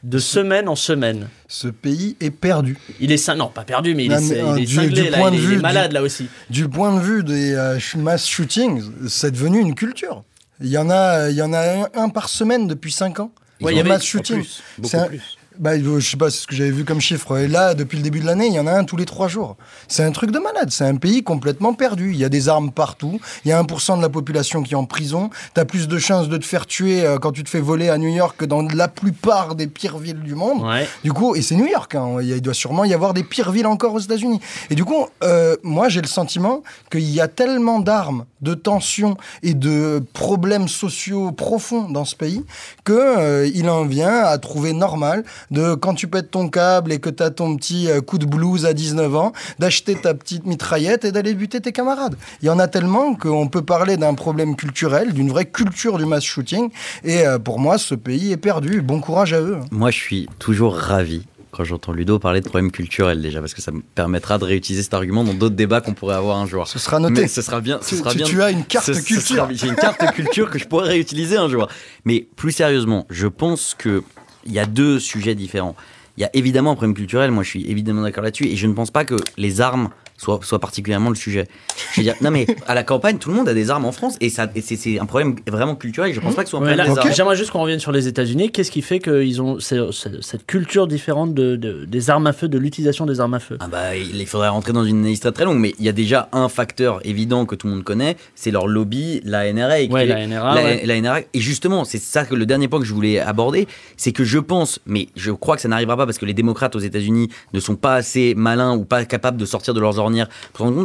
de 0.03 0.19
semaine 0.19 0.69
en 0.69 0.75
semaine. 0.75 1.27
Ce 1.47 1.67
pays 1.67 2.15
est 2.21 2.31
perdu. 2.31 2.77
Il 2.99 3.11
est 3.11 3.27
non, 3.35 3.49
pas 3.49 3.63
perdu, 3.63 3.93
mais 3.93 4.05
il 4.05 4.11
Non, 4.11 4.17
est, 4.17 4.25
il 4.27 4.33
euh, 4.33 4.55
est 4.55 4.65
du- 4.65 4.75
cinglé, 4.75 5.01
du 5.03 5.09
là, 5.09 5.17
il, 5.29 5.33
il 5.33 5.39
est 5.39 5.45
vue 5.45 5.57
malade 5.59 5.89
du- 5.89 5.93
là 5.95 6.01
aussi. 6.01 6.27
Du 6.49 6.67
point 6.69 6.95
de 6.95 7.01
vue 7.01 7.23
des 7.23 7.53
euh, 7.53 7.77
mass 7.97 8.25
shootings, 8.27 8.83
c'est 9.07 9.31
devenu 9.31 9.59
une 9.59 9.75
culture. 9.75 10.23
Il 10.61 10.67
y 10.69 10.77
en 10.77 10.89
a, 10.89 11.29
il 11.29 11.35
y 11.35 11.41
en 11.41 11.51
a 11.53 11.59
un, 11.59 11.87
un 11.93 12.09
par 12.09 12.29
semaine 12.29 12.67
depuis 12.67 12.91
5 12.91 13.19
ans. 13.19 13.31
Ouais, 13.61 13.73
il 13.73 13.77
y 13.77 13.79
avait- 13.79 13.89
mass 13.89 14.01
en 14.01 14.05
shootings. 14.05 14.41
plus, 14.43 14.63
beaucoup 14.77 14.97
un- 14.97 15.07
plus. 15.07 15.36
Bah, 15.59 15.71
je 15.79 15.99
sais 15.99 16.17
pas, 16.17 16.29
c'est 16.29 16.41
ce 16.41 16.47
que 16.47 16.55
j'avais 16.55 16.71
vu 16.71 16.85
comme 16.85 17.01
chiffre. 17.01 17.37
Et 17.37 17.47
là, 17.47 17.73
depuis 17.73 17.97
le 17.97 18.03
début 18.03 18.19
de 18.19 18.25
l'année, 18.25 18.47
il 18.47 18.53
y 18.53 18.59
en 18.59 18.67
a 18.67 18.71
un 18.73 18.83
tous 18.83 18.97
les 18.97 19.05
trois 19.05 19.27
jours. 19.27 19.55
C'est 19.87 20.03
un 20.03 20.11
truc 20.11 20.31
de 20.31 20.39
malade. 20.39 20.69
C'est 20.71 20.85
un 20.85 20.95
pays 20.97 21.23
complètement 21.23 21.73
perdu. 21.73 22.11
Il 22.11 22.17
y 22.17 22.25
a 22.25 22.29
des 22.29 22.49
armes 22.49 22.71
partout. 22.71 23.19
Il 23.45 23.49
y 23.49 23.51
a 23.51 23.61
1% 23.61 23.97
de 23.97 24.01
la 24.01 24.09
population 24.09 24.61
qui 24.63 24.73
est 24.73 24.77
en 24.77 24.85
prison. 24.85 25.29
T'as 25.53 25.65
plus 25.65 25.87
de 25.87 25.97
chances 25.97 26.29
de 26.29 26.37
te 26.37 26.45
faire 26.45 26.65
tuer 26.65 27.05
euh, 27.05 27.17
quand 27.17 27.31
tu 27.31 27.43
te 27.43 27.49
fais 27.49 27.59
voler 27.59 27.89
à 27.89 27.97
New 27.97 28.09
York 28.09 28.35
que 28.37 28.45
dans 28.45 28.61
la 28.61 28.87
plupart 28.87 29.55
des 29.55 29.67
pires 29.67 29.97
villes 29.97 30.21
du 30.21 30.35
monde. 30.35 30.63
Du 31.03 31.11
coup, 31.13 31.35
et 31.35 31.41
c'est 31.41 31.55
New 31.55 31.67
York. 31.67 31.95
hein. 31.95 32.17
Il 32.21 32.41
doit 32.41 32.53
sûrement 32.53 32.83
y 32.85 32.93
avoir 32.93 33.13
des 33.13 33.23
pires 33.23 33.51
villes 33.51 33.67
encore 33.67 33.93
aux 33.93 33.99
États-Unis. 33.99 34.39
Et 34.69 34.75
du 34.75 34.85
coup, 34.85 35.07
euh, 35.23 35.55
moi, 35.63 35.89
j'ai 35.89 36.01
le 36.01 36.07
sentiment 36.07 36.61
qu'il 36.91 37.09
y 37.09 37.19
a 37.21 37.27
tellement 37.27 37.79
d'armes, 37.79 38.25
de 38.41 38.53
tensions 38.53 39.17
et 39.43 39.53
de 39.53 40.03
problèmes 40.13 40.67
sociaux 40.67 41.31
profonds 41.31 41.89
dans 41.89 42.05
ce 42.05 42.15
pays 42.15 42.43
que 42.83 42.93
euh, 42.93 43.49
il 43.53 43.69
en 43.69 43.85
vient 43.85 44.19
à 44.19 44.37
trouver 44.37 44.73
normal 44.73 45.23
de 45.51 45.75
quand 45.75 45.93
tu 45.93 46.07
pètes 46.07 46.31
ton 46.31 46.49
câble 46.49 46.91
et 46.91 46.99
que 46.99 47.09
tu 47.09 47.23
as 47.23 47.29
ton 47.29 47.55
petit 47.55 47.89
euh, 47.89 48.01
coup 48.01 48.17
de 48.17 48.25
blues 48.25 48.65
à 48.65 48.73
19 48.73 49.15
ans, 49.15 49.31
d'acheter 49.59 49.95
ta 49.95 50.13
petite 50.13 50.45
mitraillette 50.45 51.05
et 51.05 51.11
d'aller 51.11 51.33
buter 51.33 51.61
tes 51.61 51.71
camarades. 51.71 52.15
Il 52.41 52.45
y 52.45 52.49
en 52.49 52.59
a 52.59 52.67
tellement 52.67 53.15
qu'on 53.15 53.47
peut 53.47 53.61
parler 53.61 53.97
d'un 53.97 54.13
problème 54.13 54.55
culturel, 54.55 55.13
d'une 55.13 55.29
vraie 55.29 55.45
culture 55.45 55.97
du 55.97 56.05
mass 56.05 56.23
shooting. 56.23 56.69
Et 57.03 57.25
euh, 57.25 57.39
pour 57.39 57.59
moi, 57.59 57.77
ce 57.77 57.95
pays 57.95 58.31
est 58.31 58.37
perdu. 58.37 58.81
Bon 58.81 58.99
courage 58.99 59.33
à 59.33 59.39
eux. 59.41 59.57
Moi, 59.71 59.91
je 59.91 59.97
suis 59.97 60.29
toujours 60.39 60.75
ravi 60.75 61.23
quand 61.51 61.63
j'entends 61.63 61.91
Ludo 61.91 62.19
parler 62.19 62.41
de 62.41 62.45
problèmes 62.47 62.71
culturels 62.71 63.19
déjà, 63.19 63.39
parce 63.39 63.55
que 63.55 63.61
ça 63.63 63.71
me 63.71 63.81
permettra 63.81 64.37
de 64.37 64.43
réutiliser 64.45 64.83
cet 64.83 64.93
argument 64.93 65.23
dans 65.23 65.33
d'autres 65.33 65.55
débats 65.55 65.81
qu'on 65.81 65.93
pourrait 65.95 66.13
avoir 66.15 66.37
un 66.37 66.45
jour. 66.45 66.67
Ce 66.67 66.77
sera 66.77 66.99
noté. 66.99 67.21
Mais 67.21 67.27
ce 67.27 67.41
sera 67.41 67.61
bien. 67.61 67.79
Ce 67.81 67.89
Tu- 67.89 67.95
sera 67.97 68.11
tu- 68.11 68.17
bien. 68.17 68.25
tu 68.27 68.43
as 68.43 68.51
une 68.51 68.63
carte 68.63 68.93
ce- 68.93 69.01
culture. 69.01 69.47
J'ai 69.51 69.67
une 69.67 69.75
carte 69.75 70.03
culture 70.13 70.51
que 70.51 70.59
je 70.59 70.67
pourrais 70.67 70.89
réutiliser 70.89 71.35
un 71.37 71.49
jour. 71.49 71.67
Mais 72.05 72.27
plus 72.35 72.51
sérieusement, 72.51 73.07
je 73.09 73.25
pense 73.25 73.73
que 73.75 74.03
il 74.47 74.53
y 74.53 74.59
a 74.59 74.65
deux 74.65 74.99
sujets 74.99 75.35
différents. 75.35 75.75
Il 76.17 76.21
y 76.21 76.25
a 76.25 76.35
évidemment 76.35 76.71
un 76.71 76.75
problème 76.75 76.95
culturel. 76.95 77.29
Moi, 77.29 77.43
je 77.43 77.49
suis 77.49 77.69
évidemment 77.69 78.01
d'accord 78.01 78.23
là-dessus, 78.23 78.47
et 78.47 78.55
je 78.55 78.65
ne 78.65 78.73
pense 78.73 78.89
pas 78.89 79.05
que 79.05 79.15
les 79.37 79.61
armes 79.61 79.89
soient, 80.17 80.39
soient 80.43 80.59
particulièrement 80.59 81.09
le 81.09 81.15
sujet. 81.15 81.45
Je 81.93 82.01
veux 82.01 82.03
dire, 82.03 82.15
non 82.21 82.31
mais 82.31 82.45
à 82.67 82.75
la 82.75 82.83
campagne, 82.83 83.17
tout 83.17 83.29
le 83.29 83.35
monde 83.35 83.47
a 83.49 83.53
des 83.53 83.69
armes 83.69 83.85
en 83.85 83.91
France, 83.91 84.15
et 84.19 84.29
ça, 84.29 84.47
et 84.55 84.61
c'est- 84.61 84.99
un 84.99 85.05
problème 85.05 85.35
vraiment 85.47 85.75
culturel. 85.75 86.13
Je 86.13 86.19
pense 86.19 86.35
pas 86.35 86.43
que 86.43 86.49
ce 86.49 86.51
soit 86.51 86.59
un 86.59 86.63
Ouais, 86.63 86.75
problème 86.75 86.93
des 86.95 86.99
armes. 86.99 87.11
J'aimerais 87.15 87.35
juste 87.35 87.51
qu'on 87.51 87.61
revienne 87.61 87.79
sur 87.79 87.91
les 87.91 88.07
États-Unis. 88.07 88.51
Qu'est-ce 88.51 88.71
qui 88.71 88.81
fait 88.81 88.99
qu'ils 88.99 89.41
ont 89.41 89.59
ce- 89.59 89.91
ce- 89.91 90.21
cette 90.21 90.45
culture 90.45 90.87
différente 90.87 91.33
de, 91.33 91.55
de- 91.55 91.85
des 91.85 92.09
armes 92.09 92.27
à 92.27 92.33
feu, 92.33 92.47
de 92.47 92.57
l'utilisation 92.57 93.05
des 93.05 93.19
armes 93.19 93.33
à 93.35 93.39
feu? 93.39 93.57
Ah 93.59 93.67
bah, 93.67 93.95
il 93.95 94.25
faudrait 94.25 94.47
rentrer 94.49 94.73
dans 94.73 94.83
une 94.83 95.05
liste 95.05 95.23
très 95.23 95.31
très 95.31 95.45
longue, 95.45 95.59
mais 95.59 95.73
il 95.79 95.85
y 95.85 95.89
a 95.89 95.91
déjà 95.93 96.29
un 96.31 96.49
facteur 96.49 96.99
évident 97.05 97.45
que 97.45 97.55
tout 97.55 97.67
le 97.67 97.73
monde 97.73 97.83
connaît, 97.83 98.17
c'est 98.35 98.51
leur 98.51 98.67
lobby, 98.67 99.21
la 99.23 99.45
NRA. 99.53 99.67
Ouais, 99.89 100.03
est- 100.03 100.05
la 100.07 100.19
NRA, 100.27 100.55
la, 100.55 100.63
ouais. 100.63 100.81
la 100.85 100.95
NRA. 101.01 101.19
Et 101.33 101.39
justement, 101.39 101.85
c'est 101.85 101.97
ça 101.99 102.25
que 102.25 102.33
le 102.35 102.45
dernier 102.45 102.67
point 102.67 102.79
que 102.79 102.85
je 102.85 102.93
voulais 102.93 103.19
aborder, 103.19 103.67
c'est 103.97 104.11
que 104.11 104.23
je 104.23 104.39
pense, 104.39 104.79
mais 104.85 105.07
je 105.15 105.31
crois 105.31 105.55
que 105.55 105.61
ça 105.61 105.67
n'arrivera 105.67 105.97
pas 105.97 106.05
parce 106.05 106.17
que 106.17 106.25
les 106.25 106.33
démocrates 106.33 106.75
aux 106.75 106.79
États-Unis 106.79 107.29
ne 107.53 107.59
sont 107.59 107.75
pas 107.75 107.95
assez 107.95 108.33
malins 108.35 108.75
ou 108.75 108.85
pas 108.85 109.05
capables 109.05 109.37
de 109.37 109.45
sortir 109.45 109.73
de 109.73 109.79
leurs 109.79 109.99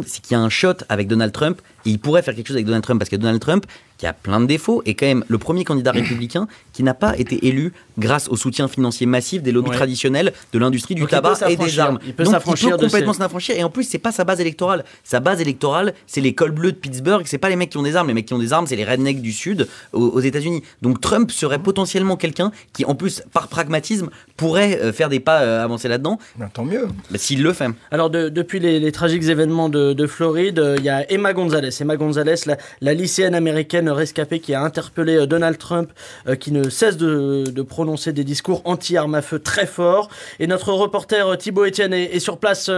c'est 0.05 0.21
qu'il 0.21 0.31
y 0.31 0.35
a 0.35 0.39
un 0.39 0.49
shot 0.49 0.75
avec 0.89 1.07
Donald 1.07 1.31
Trump 1.31 1.61
et 1.85 1.91
il 1.91 1.99
pourrait 1.99 2.21
faire 2.21 2.35
quelque 2.35 2.47
chose 2.47 2.55
avec 2.55 2.65
Donald 2.65 2.83
Trump 2.83 2.99
parce 2.99 3.09
que 3.09 3.15
Donald 3.15 3.39
Trump, 3.39 3.65
qui 3.97 4.05
a 4.07 4.13
plein 4.13 4.39
de 4.41 4.45
défauts, 4.45 4.81
est 4.85 4.93
quand 4.95 5.05
même 5.05 5.23
le 5.27 5.37
premier 5.37 5.63
candidat 5.63 5.91
républicain 5.91 6.47
qui 6.73 6.83
n'a 6.83 6.93
pas 6.93 7.17
été 7.17 7.47
élu 7.47 7.73
grâce 7.97 8.27
au 8.27 8.35
soutien 8.35 8.67
financier 8.67 9.05
massif 9.05 9.41
des 9.43 9.51
lobbies 9.51 9.69
Ouais. 9.69 9.75
traditionnels 9.75 10.33
de 10.51 10.59
l'industrie 10.59 10.95
du 10.95 11.01
Donc, 11.01 11.09
il 11.09 11.15
tabac 11.15 11.35
peut 11.35 11.49
et 11.51 11.55
des 11.55 11.79
armes. 11.79 11.99
Il 12.05 12.13
peut 12.13 12.23
Donc 12.23 12.33
s'affranchir 12.33 12.77
de 12.77 12.83
complètement 12.83 13.13
s'affranchir. 13.13 13.55
Et 13.55 13.63
en 13.63 13.69
plus, 13.69 13.83
c'est 13.83 13.97
pas 13.99 14.11
sa 14.11 14.23
base 14.23 14.39
électorale. 14.41 14.83
Sa 15.03 15.19
base 15.19 15.39
électorale, 15.41 15.93
c'est 16.07 16.21
les 16.21 16.33
cols 16.33 16.51
bleus 16.51 16.71
de 16.71 16.77
Pittsburgh. 16.77 17.23
C'est 17.27 17.37
pas 17.37 17.49
les 17.49 17.55
mecs 17.55 17.69
qui 17.69 17.77
ont 17.77 17.83
des 17.83 17.95
armes. 17.95 18.07
Les 18.07 18.13
mecs 18.13 18.25
qui 18.25 18.33
ont 18.33 18.39
des 18.39 18.51
armes, 18.51 18.67
c'est 18.67 18.75
les 18.75 18.83
rednecks 18.83 19.21
du 19.21 19.31
Sud 19.31 19.67
aux, 19.93 20.07
aux 20.07 20.19
États-Unis. 20.19 20.63
Donc 20.81 20.99
Trump 21.01 21.31
serait 21.31 21.59
potentiellement 21.59 22.17
quelqu'un 22.17 22.51
qui, 22.73 22.83
en 22.85 22.95
plus, 22.95 23.21
par 23.31 23.47
pragmatisme, 23.47 24.09
pourrait 24.35 24.79
euh, 24.81 24.91
faire 24.91 25.09
des 25.09 25.19
pas 25.19 25.41
euh, 25.41 25.63
avancer 25.63 25.87
là-dedans. 25.87 26.17
tant 26.53 26.65
mieux. 26.65 26.87
S'il 27.15 27.43
le 27.43 27.53
fait. 27.53 27.67
Alors, 27.91 28.09
de- 28.09 28.29
depuis 28.29 28.59
les, 28.59 28.79
les 28.79 28.91
tragiques 28.91 29.23
événements 29.23 29.69
de, 29.69 29.93
de 29.93 30.07
Floride, 30.07 30.59
euh, 30.59 30.75
il 30.79 30.83
y 30.83 30.89
a 30.89 31.09
Emma 31.11 31.33
Gonzalez. 31.33 31.69
Emma 31.79 31.95
Gonzalez, 31.95 32.35
la, 32.47 32.57
la 32.81 32.93
lycéenne 32.93 33.35
américaine 33.35 33.82
rescapée 33.89 34.39
qui 34.39 34.53
a 34.53 34.61
interpellé 34.61 35.15
euh, 35.17 35.25
Donald 35.25 35.57
Trump, 35.57 35.91
euh, 36.27 36.35
qui 36.35 36.51
ne 36.51 36.69
cesse 36.69 36.97
de, 36.97 37.45
de 37.47 37.61
prononcer 37.61 38.13
des 38.13 38.23
discours 38.23 38.61
anti-armes 38.65 39.15
à 39.15 39.21
feu 39.21 39.39
très 39.39 39.65
forts. 39.67 40.09
Et 40.39 40.47
notre 40.47 40.71
reporter 40.73 41.27
euh, 41.27 41.35
Thibaut 41.35 41.65
Etienne 41.65 41.93
est, 41.93 42.15
est 42.15 42.19
sur 42.19 42.37
place 42.37 42.69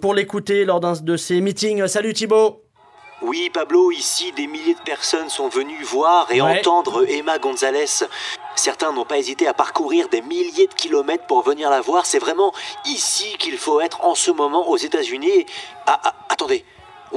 pour 0.00 0.14
l'écouter 0.14 0.64
lors 0.64 0.80
d'un 0.80 0.92
de 0.94 1.16
ses 1.16 1.40
meetings. 1.40 1.86
Salut 1.88 2.12
Thibaut 2.12 2.62
Oui, 3.22 3.50
Pablo, 3.52 3.90
ici, 3.90 4.32
des 4.36 4.46
milliers 4.46 4.74
de 4.74 4.80
personnes 4.84 5.28
sont 5.28 5.48
venues 5.48 5.82
voir 5.84 6.28
et 6.30 6.40
Ouais. 6.40 6.58
entendre 6.58 7.04
Emma 7.08 7.38
Gonzalez. 7.38 8.04
Certains 8.54 8.92
n'ont 8.92 9.04
pas 9.04 9.18
hésité 9.18 9.46
à 9.46 9.54
parcourir 9.54 10.08
des 10.08 10.22
milliers 10.22 10.66
de 10.66 10.74
kilomètres 10.74 11.26
pour 11.26 11.42
venir 11.42 11.68
la 11.70 11.80
voir. 11.80 12.06
C'est 12.06 12.18
vraiment 12.18 12.52
ici 12.86 13.36
qu'il 13.38 13.58
faut 13.58 13.80
être 13.80 14.04
en 14.04 14.14
ce 14.14 14.30
moment 14.30 14.68
aux 14.68 14.76
États-Unis. 14.78 15.44
Ah, 15.86 16.00
ah, 16.04 16.14
attendez. 16.30 16.64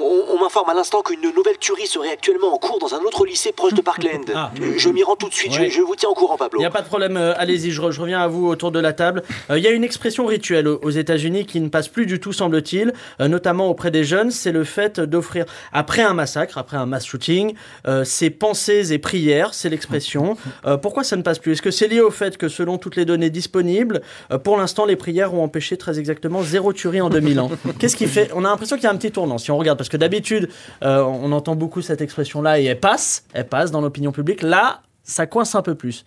On, 0.02 0.36
on 0.36 0.40
m'informe 0.40 0.70
à 0.70 0.74
l'instant 0.74 1.02
qu'une 1.02 1.22
nouvelle 1.22 1.58
tuerie 1.60 1.88
serait 1.88 2.12
actuellement 2.12 2.54
en 2.54 2.58
cours 2.58 2.80
dans 2.80 2.94
un 2.96 3.00
autre 3.00 3.26
lycée 3.26 3.52
proche 3.52 3.74
de 3.74 3.82
Parkland. 3.82 4.26
Ah. 4.36 4.52
Je 4.78 4.90
m'y 4.90 5.04
rends 5.04 5.16
tout 5.16 5.28
de 5.28 5.34
suite, 5.34 5.52
je- 5.54 5.60
Ouais. 5.62 5.70
je, 5.70 5.82
vous 5.82 5.96
tiens 5.96 6.08
au 6.10 6.14
courant, 6.14 6.38
Pablo. 6.38 6.60
Il 6.60 6.62
n'y 6.62 6.66
a 6.66 6.70
pas 6.70 6.82
de 6.82 6.88
problème, 6.88 7.18
euh, 7.18 7.34
allez-y, 7.38 7.72
je, 7.72 7.82
re- 7.82 7.92
je 7.92 8.00
reviens 8.00 8.22
à 8.22 8.28
vous 8.28 8.48
autour 8.48 8.72
de 8.72 8.80
la 8.80 8.94
table. 8.94 9.24
Euh, 9.50 9.58
Il 9.58 9.64
y 9.64 9.68
a 9.68 9.72
une 9.72 9.84
expression 9.84 10.26
rituelle 10.26 10.68
aux, 10.68 10.80
aux 10.82 10.90
États-Unis 10.92 11.46
qui 11.46 11.60
ne 11.60 11.68
passe 11.68 11.88
plus 11.90 12.06
du 12.06 12.20
tout, 12.20 12.32
semble-t-il, 12.32 12.94
euh, 13.20 13.28
notamment 13.28 13.68
auprès 13.68 13.92
des 13.92 14.04
jeunes, 14.06 14.32
c'est 14.32 14.52
le 14.54 14.64
fait 14.64 15.00
d'offrir, 15.00 15.46
après 15.74 16.02
un 16.04 16.14
massacre, 16.14 16.58
après 16.58 16.78
un 16.78 16.86
mass 16.86 17.06
shooting, 17.06 17.54
euh, 17.88 18.04
ses 18.06 18.30
pensées 18.30 18.94
et 18.94 19.00
prières, 19.00 19.54
c'est 19.54 19.70
l'expression. 19.70 20.38
Euh, 20.66 20.78
pourquoi 20.78 21.04
ça 21.04 21.18
ne 21.18 21.22
passe 21.22 21.40
plus? 21.40 21.54
Est-ce 21.54 21.62
que 21.62 21.72
c'est 21.72 21.88
lié 21.88 22.00
au 22.02 22.12
fait 22.12 22.38
que 22.38 22.48
selon 22.48 22.78
toutes 22.78 22.96
les 22.96 23.06
données 23.06 23.30
disponibles, 23.32 24.02
euh, 24.32 24.38
pour 24.38 24.58
l'instant, 24.58 24.86
les 24.86 24.96
prières 24.96 25.34
ont 25.34 25.44
empêché 25.44 25.76
très 25.76 26.00
exactement 26.00 26.42
zéro 26.44 26.72
tuerie 26.72 27.02
en 27.02 27.10
2000 27.10 27.40
ans? 27.42 27.52
Qu'est-ce 27.80 27.96
qui 27.98 28.08
fait 28.08 28.30
On 28.36 28.46
a 28.46 28.50
l'impression 28.50 28.76
qu'il 28.78 28.86
y 28.86 28.88
a 28.88 28.92
un 28.92 28.96
petit 28.98 29.12
tournant, 29.12 29.38
si 29.38 29.52
on 29.52 29.58
regarde, 29.58 29.78
parce 29.78 29.89
que 29.90 29.98
d'habitude, 29.98 30.50
euh, 30.84 31.02
on 31.04 31.32
entend 31.32 31.56
beaucoup 31.56 31.82
cette 31.82 32.02
expression-là 32.02 32.60
et 32.60 32.66
elle 32.66 32.80
passe, 32.80 33.26
elle 33.34 33.48
passe 33.48 33.72
dans 33.72 33.82
l'opinion 33.82 34.12
publique. 34.12 34.42
Là, 34.42 34.82
ça 35.10 35.26
coince 35.26 35.56
un 35.56 35.62
peu 35.62 35.76
plus. 35.76 36.06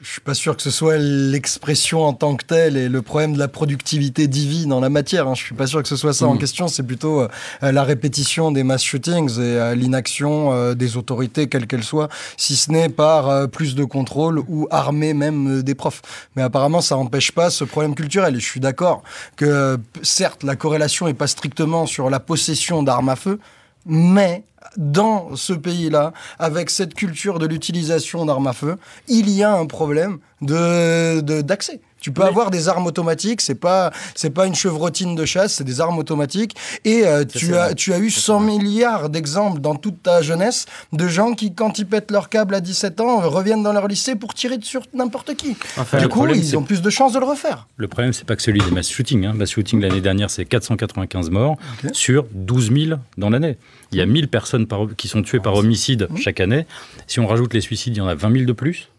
Je 0.00 0.08
suis 0.08 0.20
pas 0.20 0.34
sûr 0.34 0.56
que 0.56 0.62
ce 0.62 0.70
soit 0.70 0.96
l'expression 0.96 2.04
en 2.04 2.12
tant 2.12 2.36
que 2.36 2.44
telle 2.44 2.76
et 2.76 2.88
le 2.88 3.02
problème 3.02 3.32
de 3.32 3.38
la 3.38 3.48
productivité 3.48 4.28
divine 4.28 4.72
en 4.72 4.78
la 4.78 4.88
matière. 4.88 5.26
Hein. 5.26 5.34
Je 5.34 5.42
suis 5.42 5.54
pas 5.56 5.66
sûr 5.66 5.82
que 5.82 5.88
ce 5.88 5.96
soit 5.96 6.12
ça 6.12 6.26
en 6.28 6.34
Mhm. 6.34 6.38
question. 6.38 6.68
C'est 6.68 6.84
plutôt 6.84 7.22
euh, 7.22 7.28
la 7.60 7.82
répétition 7.82 8.52
des 8.52 8.62
mass 8.62 8.82
shootings 8.84 9.38
et 9.38 9.40
euh, 9.40 9.74
l'inaction 9.74 10.52
euh, 10.52 10.74
des 10.74 10.96
autorités, 10.96 11.48
quelles 11.48 11.66
qu'elles 11.66 11.82
soient, 11.82 12.08
si 12.36 12.54
ce 12.54 12.70
n'est 12.70 12.88
par 12.88 13.48
plus 13.50 13.74
de 13.74 13.82
contrôle 13.84 14.38
ou 14.48 14.68
armer 14.70 15.14
même 15.14 15.62
des 15.62 15.74
profs. 15.74 16.02
Mais 16.36 16.42
apparemment, 16.42 16.80
ça 16.80 16.94
n'empêche 16.94 17.32
pas 17.32 17.50
ce 17.50 17.64
problème 17.64 17.96
culturel. 17.96 18.36
Et 18.36 18.40
je 18.40 18.46
suis 18.46 18.60
d'accord 18.60 19.02
que, 19.34 19.78
certes, 20.02 20.44
la 20.44 20.54
corrélation 20.54 21.08
est 21.08 21.14
pas 21.14 21.26
strictement 21.26 21.86
sur 21.86 22.08
la 22.08 22.20
possession 22.20 22.84
d'armes 22.84 23.08
à 23.08 23.16
feu, 23.16 23.40
mais 23.84 24.44
dans 24.76 25.34
ce 25.36 25.52
pays-là, 25.52 26.12
avec 26.38 26.70
cette 26.70 26.94
culture 26.94 27.38
de 27.38 27.46
l'utilisation 27.46 28.24
d'armes 28.26 28.46
à 28.46 28.52
feu, 28.52 28.76
il 29.08 29.30
y 29.30 29.42
a 29.42 29.52
un 29.52 29.66
problème 29.66 30.18
de 30.42 31.20
de- 31.20 31.40
d'accès. 31.42 31.80
Tu 32.06 32.12
peux 32.12 32.22
avoir 32.22 32.52
des 32.52 32.68
armes 32.68 32.86
automatiques, 32.86 33.40
c'est 33.40 33.56
pas 33.56 33.90
c'est 34.14 34.30
pas 34.30 34.46
une 34.46 34.54
chevrotine 34.54 35.16
de 35.16 35.24
chasse, 35.24 35.54
c'est 35.54 35.64
des 35.64 35.80
armes 35.80 35.98
automatiques. 35.98 36.54
Et 36.84 37.04
euh, 37.04 37.24
tu 37.24 37.56
as 37.56 37.66
vrai. 37.66 37.74
tu 37.74 37.92
as 37.92 37.98
eu 37.98 38.10
100 38.10 38.38
milliards 38.38 39.08
d'exemples 39.10 39.60
dans 39.60 39.74
toute 39.74 40.04
ta 40.04 40.22
jeunesse 40.22 40.66
de 40.92 41.08
gens 41.08 41.32
qui, 41.34 41.52
quand 41.52 41.80
ils 41.80 41.84
pètent 41.84 42.12
leur 42.12 42.28
câble 42.28 42.54
à 42.54 42.60
17 42.60 43.00
ans, 43.00 43.18
reviennent 43.28 43.64
dans 43.64 43.72
leur 43.72 43.88
lycée 43.88 44.14
pour 44.14 44.34
tirer 44.34 44.58
sur 44.62 44.82
n'importe 44.94 45.34
qui. 45.34 45.56
Enfin, 45.76 45.98
du 45.98 46.04
coup, 46.06 46.18
problème, 46.18 46.38
ils 46.38 46.56
ont 46.56 46.62
plus 46.62 46.80
de 46.80 46.90
chances 46.90 47.12
de 47.12 47.18
le 47.18 47.26
refaire. 47.26 47.66
Le 47.76 47.88
problème, 47.88 48.12
c'est 48.12 48.24
pas 48.24 48.36
que 48.36 48.42
celui 48.42 48.60
des 48.60 48.70
mass 48.70 48.88
shootings. 48.88 49.26
Hein. 49.26 49.32
Mass 49.34 49.50
shooting 49.50 49.80
l'année 49.80 50.00
dernière, 50.00 50.30
c'est 50.30 50.44
495 50.44 51.30
morts 51.30 51.56
sur 51.90 52.24
12 52.34 52.70
000 52.72 53.00
dans 53.18 53.30
l'année. 53.30 53.58
Il 53.90 53.98
y 53.98 54.00
a 54.00 54.06
1000 54.06 54.28
personnes 54.28 54.66
par- 54.68 54.86
qui 54.96 55.08
sont 55.08 55.22
tuées 55.22 55.40
par 55.40 55.54
homicide 55.54 56.06
chaque 56.20 56.38
année. 56.38 56.66
Si 57.08 57.18
on 57.18 57.26
rajoute 57.26 57.52
les 57.52 57.60
suicides, 57.60 57.96
il 57.96 57.98
y 57.98 58.02
en 58.02 58.06
a 58.06 58.14
20 58.14 58.30
000 58.32 58.44
de 58.44 58.52
plus. 58.52 58.90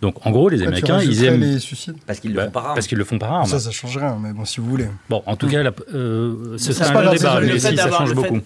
Donc, 0.00 0.24
en 0.26 0.30
gros, 0.30 0.48
les 0.48 0.56
Pourquoi 0.58 0.68
Américains, 0.68 1.00
ils 1.02 1.24
aiment. 1.24 1.40
les 1.40 1.58
suicides 1.58 1.96
Parce 2.06 2.20
qu'ils 2.20 2.32
le 2.32 2.40
font 2.44 2.50
par 2.50 2.64
arme. 2.66 2.74
Parce 2.74 2.86
qu'ils 2.86 2.96
le 2.98 3.04
font 3.04 3.18
par 3.18 3.32
arme. 3.32 3.46
Ça, 3.46 3.58
ça 3.58 3.70
change 3.70 3.98
rien, 3.98 4.16
mais 4.20 4.32
bon, 4.32 4.44
si 4.46 4.60
vous 4.60 4.66
voulez. 4.70 4.86
Bon, 5.10 5.22
en 5.26 5.36
tout 5.36 5.46
cas, 5.48 5.62
la- 5.62 5.72
euh, 5.94 6.56
ce 6.58 6.72
pas 6.72 7.06
un 7.06 7.12
débat, 7.12 7.40
mais 7.40 7.58
si, 7.58 7.76
ça 7.76 7.90
change 7.90 8.14
beaucoup. 8.14 8.38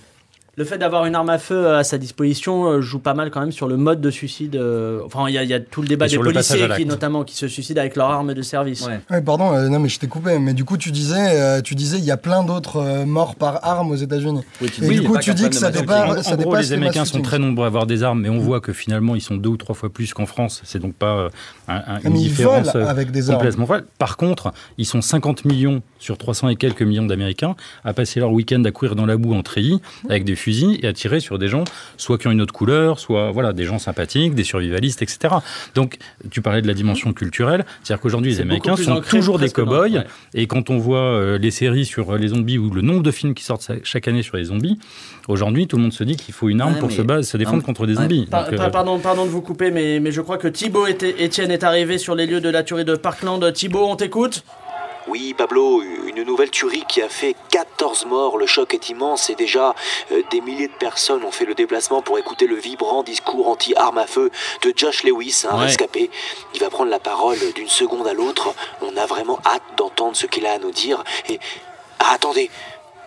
Le 0.56 0.64
fait 0.64 0.78
d'avoir 0.78 1.04
une 1.06 1.14
arme 1.14 1.30
à 1.30 1.38
feu 1.38 1.74
à 1.74 1.82
sa 1.84 1.98
disposition 1.98 2.66
euh, 2.66 2.80
joue 2.80 2.98
pas 3.00 3.14
mal 3.14 3.30
quand 3.30 3.40
même 3.40 3.52
sur 3.52 3.66
le 3.66 3.76
mode 3.76 4.00
de 4.00 4.10
suicide. 4.10 4.56
euh, 4.56 5.00
Enfin, 5.04 5.24
il 5.28 5.34
y, 5.34 5.38
a- 5.38 5.42
il 5.42 5.48
y 5.50 5.54
a 5.54 5.60
tout 5.60 5.82
le 5.82 5.88
débat 5.88 6.06
Et 6.06 6.10
des 6.10 6.18
policiers 6.18 6.68
qui, 6.76 6.86
notamment, 6.86 7.24
qui 7.24 7.34
se 7.36 7.48
suicident 7.48 7.80
avec 7.80 7.96
leur 7.96 8.10
arme 8.10 8.34
de 8.34 8.42
service. 8.42 8.86
Ouais, 9.10 9.20
pardon, 9.22 9.52
euh, 9.54 9.68
non 9.68 9.78
mais 9.80 9.88
je 9.88 9.98
t'ai 9.98 10.06
coupé, 10.06 10.38
mais 10.38 10.54
du 10.54 10.64
coup 10.64 10.76
tu 10.76 10.90
disais, 10.90 11.16
euh, 11.40 11.60
tu 11.60 11.74
disais 11.74 11.98
il 11.98 12.04
y 12.04 12.10
a 12.10 12.16
plein 12.16 12.44
d'autres 12.44 12.76
euh, 12.76 13.04
morts 13.04 13.34
par 13.34 13.64
arme 13.66 13.90
aux 13.90 13.96
États-Unis. 13.96 14.42
Oui, 14.60 14.70
et 14.82 14.88
du 15.00 15.02
coup 15.02 15.18
tu 15.18 15.34
dis 15.34 15.48
que 15.48 15.56
ça 15.56 15.70
dépasse, 15.70 16.18
En, 16.18 16.22
ça 16.22 16.32
en 16.32 16.36
gros, 16.36 16.44
dépasse 16.52 16.66
les 16.68 16.72
Américains 16.74 17.04
sont 17.04 17.20
très 17.22 17.38
nombreux 17.38 17.64
à 17.64 17.66
avoir 17.66 17.86
des 17.86 18.02
armes, 18.02 18.20
mais 18.20 18.28
on 18.28 18.38
voit 18.38 18.60
que 18.60 18.72
finalement, 18.72 19.14
ils 19.16 19.20
sont 19.20 19.36
deux 19.36 19.48
ou 19.50 19.56
trois 19.56 19.74
fois 19.74 19.90
plus 19.90 20.14
qu'en 20.14 20.26
France. 20.26 20.60
C'est 20.64 20.78
donc 20.78 20.94
pas 20.94 21.16
euh, 21.16 21.28
un- 21.68 21.74
un- 21.74 22.00
une 22.04 22.12
Mais 22.12 22.20
ils 22.20 22.28
différence 22.28 22.74
euh, 22.76 22.86
avec 22.86 23.10
des 23.10 23.30
armes. 23.30 23.38
complètement 23.38 23.66
folle. 23.66 23.84
Par 23.98 24.16
contre, 24.16 24.52
ils 24.78 24.86
sont 24.86 25.00
50 25.02 25.44
millions 25.44 25.82
sur 25.98 26.16
300 26.18 26.48
et 26.50 26.56
quelques 26.56 26.82
millions 26.82 27.06
d'Américains 27.06 27.56
à 27.84 27.92
passer 27.92 28.20
leur 28.20 28.30
week-end 28.30 28.62
à 28.64 28.70
courir 28.70 28.94
dans 28.94 29.06
la 29.06 29.16
boue 29.16 29.34
en 29.34 29.42
treillis 29.42 29.80
avec 30.08 30.24
des 30.24 30.36
et 30.52 30.86
à 30.86 30.92
tirer 30.92 31.20
sur 31.20 31.38
des 31.38 31.48
gens, 31.48 31.64
soit 31.96 32.18
qui 32.18 32.26
ont 32.28 32.30
une 32.30 32.40
autre 32.42 32.52
couleur, 32.52 32.98
soit 32.98 33.30
voilà, 33.30 33.52
des 33.52 33.64
gens 33.64 33.78
sympathiques, 33.78 34.34
des 34.34 34.44
survivalistes, 34.44 35.02
etc. 35.02 35.34
Donc, 35.74 35.96
tu 36.30 36.42
parlais 36.42 36.60
de 36.62 36.66
la 36.66 36.74
dimension 36.74 37.12
culturelle, 37.12 37.64
c'est-à-dire 37.82 38.00
qu'aujourd'hui, 38.02 38.32
les 38.32 38.40
Américains 38.40 38.76
sont 38.76 38.92
ancré 38.92 39.10
toujours 39.18 39.38
des 39.38 39.48
cow-boys. 39.50 39.88
ouais. 39.90 40.04
Et 40.34 40.46
quand 40.46 40.70
on 40.70 40.78
voit 40.78 40.98
euh, 40.98 41.38
les 41.38 41.50
séries 41.50 41.84
sur 41.86 42.10
euh, 42.14 42.18
les 42.18 42.28
zombies 42.28 42.58
ou 42.58 42.70
le 42.70 42.82
nombre 42.82 43.02
de 43.02 43.10
films 43.10 43.34
qui 43.34 43.44
sortent 43.44 43.70
chaque 43.84 44.06
année 44.08 44.22
sur 44.22 44.36
les 44.36 44.44
zombies, 44.44 44.78
aujourd'hui, 45.28 45.66
tout 45.66 45.76
le 45.76 45.82
monde 45.82 45.92
se 45.92 46.04
dit 46.04 46.16
qu'il 46.16 46.34
faut 46.34 46.48
une 46.48 46.60
arme 46.60 46.74
Ouais, 46.74 46.78
pour 46.80 46.88
mais- 46.90 46.96
se, 46.96 47.02
base, 47.02 47.28
se 47.28 47.36
défendre 47.36 47.58
Non, 47.58 47.62
contre 47.62 47.86
des 47.86 47.94
ouais. 47.96 48.02
zombies. 48.02 48.26
Par- 48.26 48.44
Donc, 48.44 48.52
euh, 48.52 48.56
par- 48.56 48.70
pardon, 48.70 48.98
pardon 48.98 49.24
de 49.24 49.30
vous 49.30 49.40
couper, 49.42 49.70
mais, 49.70 50.00
mais 50.00 50.12
je 50.12 50.20
crois 50.20 50.38
que 50.38 50.48
Thibaut 50.48 50.86
était, 50.86 51.14
Etienne 51.24 51.50
est 51.50 51.64
arrivé 51.64 51.98
sur 51.98 52.14
les 52.14 52.26
lieux 52.26 52.40
de 52.40 52.48
la 52.48 52.62
tuerie 52.62 52.84
de 52.84 52.94
Parkland. 52.96 53.52
Thibaut, 53.52 53.86
on 53.88 53.96
t'écoute? 53.96 54.44
Oui, 55.06 55.34
Pablo, 55.34 55.82
une 55.82 56.22
nouvelle 56.22 56.50
tuerie 56.50 56.84
qui 56.88 57.02
a 57.02 57.08
fait 57.10 57.36
14 57.50 58.06
morts. 58.06 58.38
Le 58.38 58.46
choc 58.46 58.72
est 58.72 58.88
immense 58.88 59.28
et 59.28 59.34
déjà 59.34 59.74
euh, 60.12 60.22
des 60.30 60.40
milliers 60.40 60.68
de 60.68 60.72
personnes 60.72 61.24
ont 61.24 61.30
fait 61.30 61.44
le 61.44 61.54
déplacement 61.54 62.00
pour 62.00 62.18
écouter 62.18 62.46
le 62.46 62.56
vibrant 62.56 63.02
discours 63.02 63.48
anti-armes 63.48 63.98
à 63.98 64.06
feu 64.06 64.30
de 64.62 64.72
Josh 64.74 65.04
Lewis, 65.04 65.44
un 65.48 65.58
Ouais. 65.58 65.64
rescapé. 65.66 66.10
Il 66.54 66.60
va 66.60 66.70
prendre 66.70 66.90
la 66.90 66.98
parole 67.00 67.38
d'une 67.54 67.68
seconde 67.68 68.06
à 68.06 68.14
l'autre. 68.14 68.54
On 68.80 68.96
a 68.96 69.04
vraiment 69.04 69.38
hâte 69.44 69.62
d'entendre 69.76 70.16
ce 70.16 70.24
qu'il 70.26 70.46
a 70.46 70.52
à 70.52 70.58
nous 70.58 70.70
dire. 70.72 71.04
Et 71.28 71.38
ah, 71.98 72.12
attendez. 72.14 72.50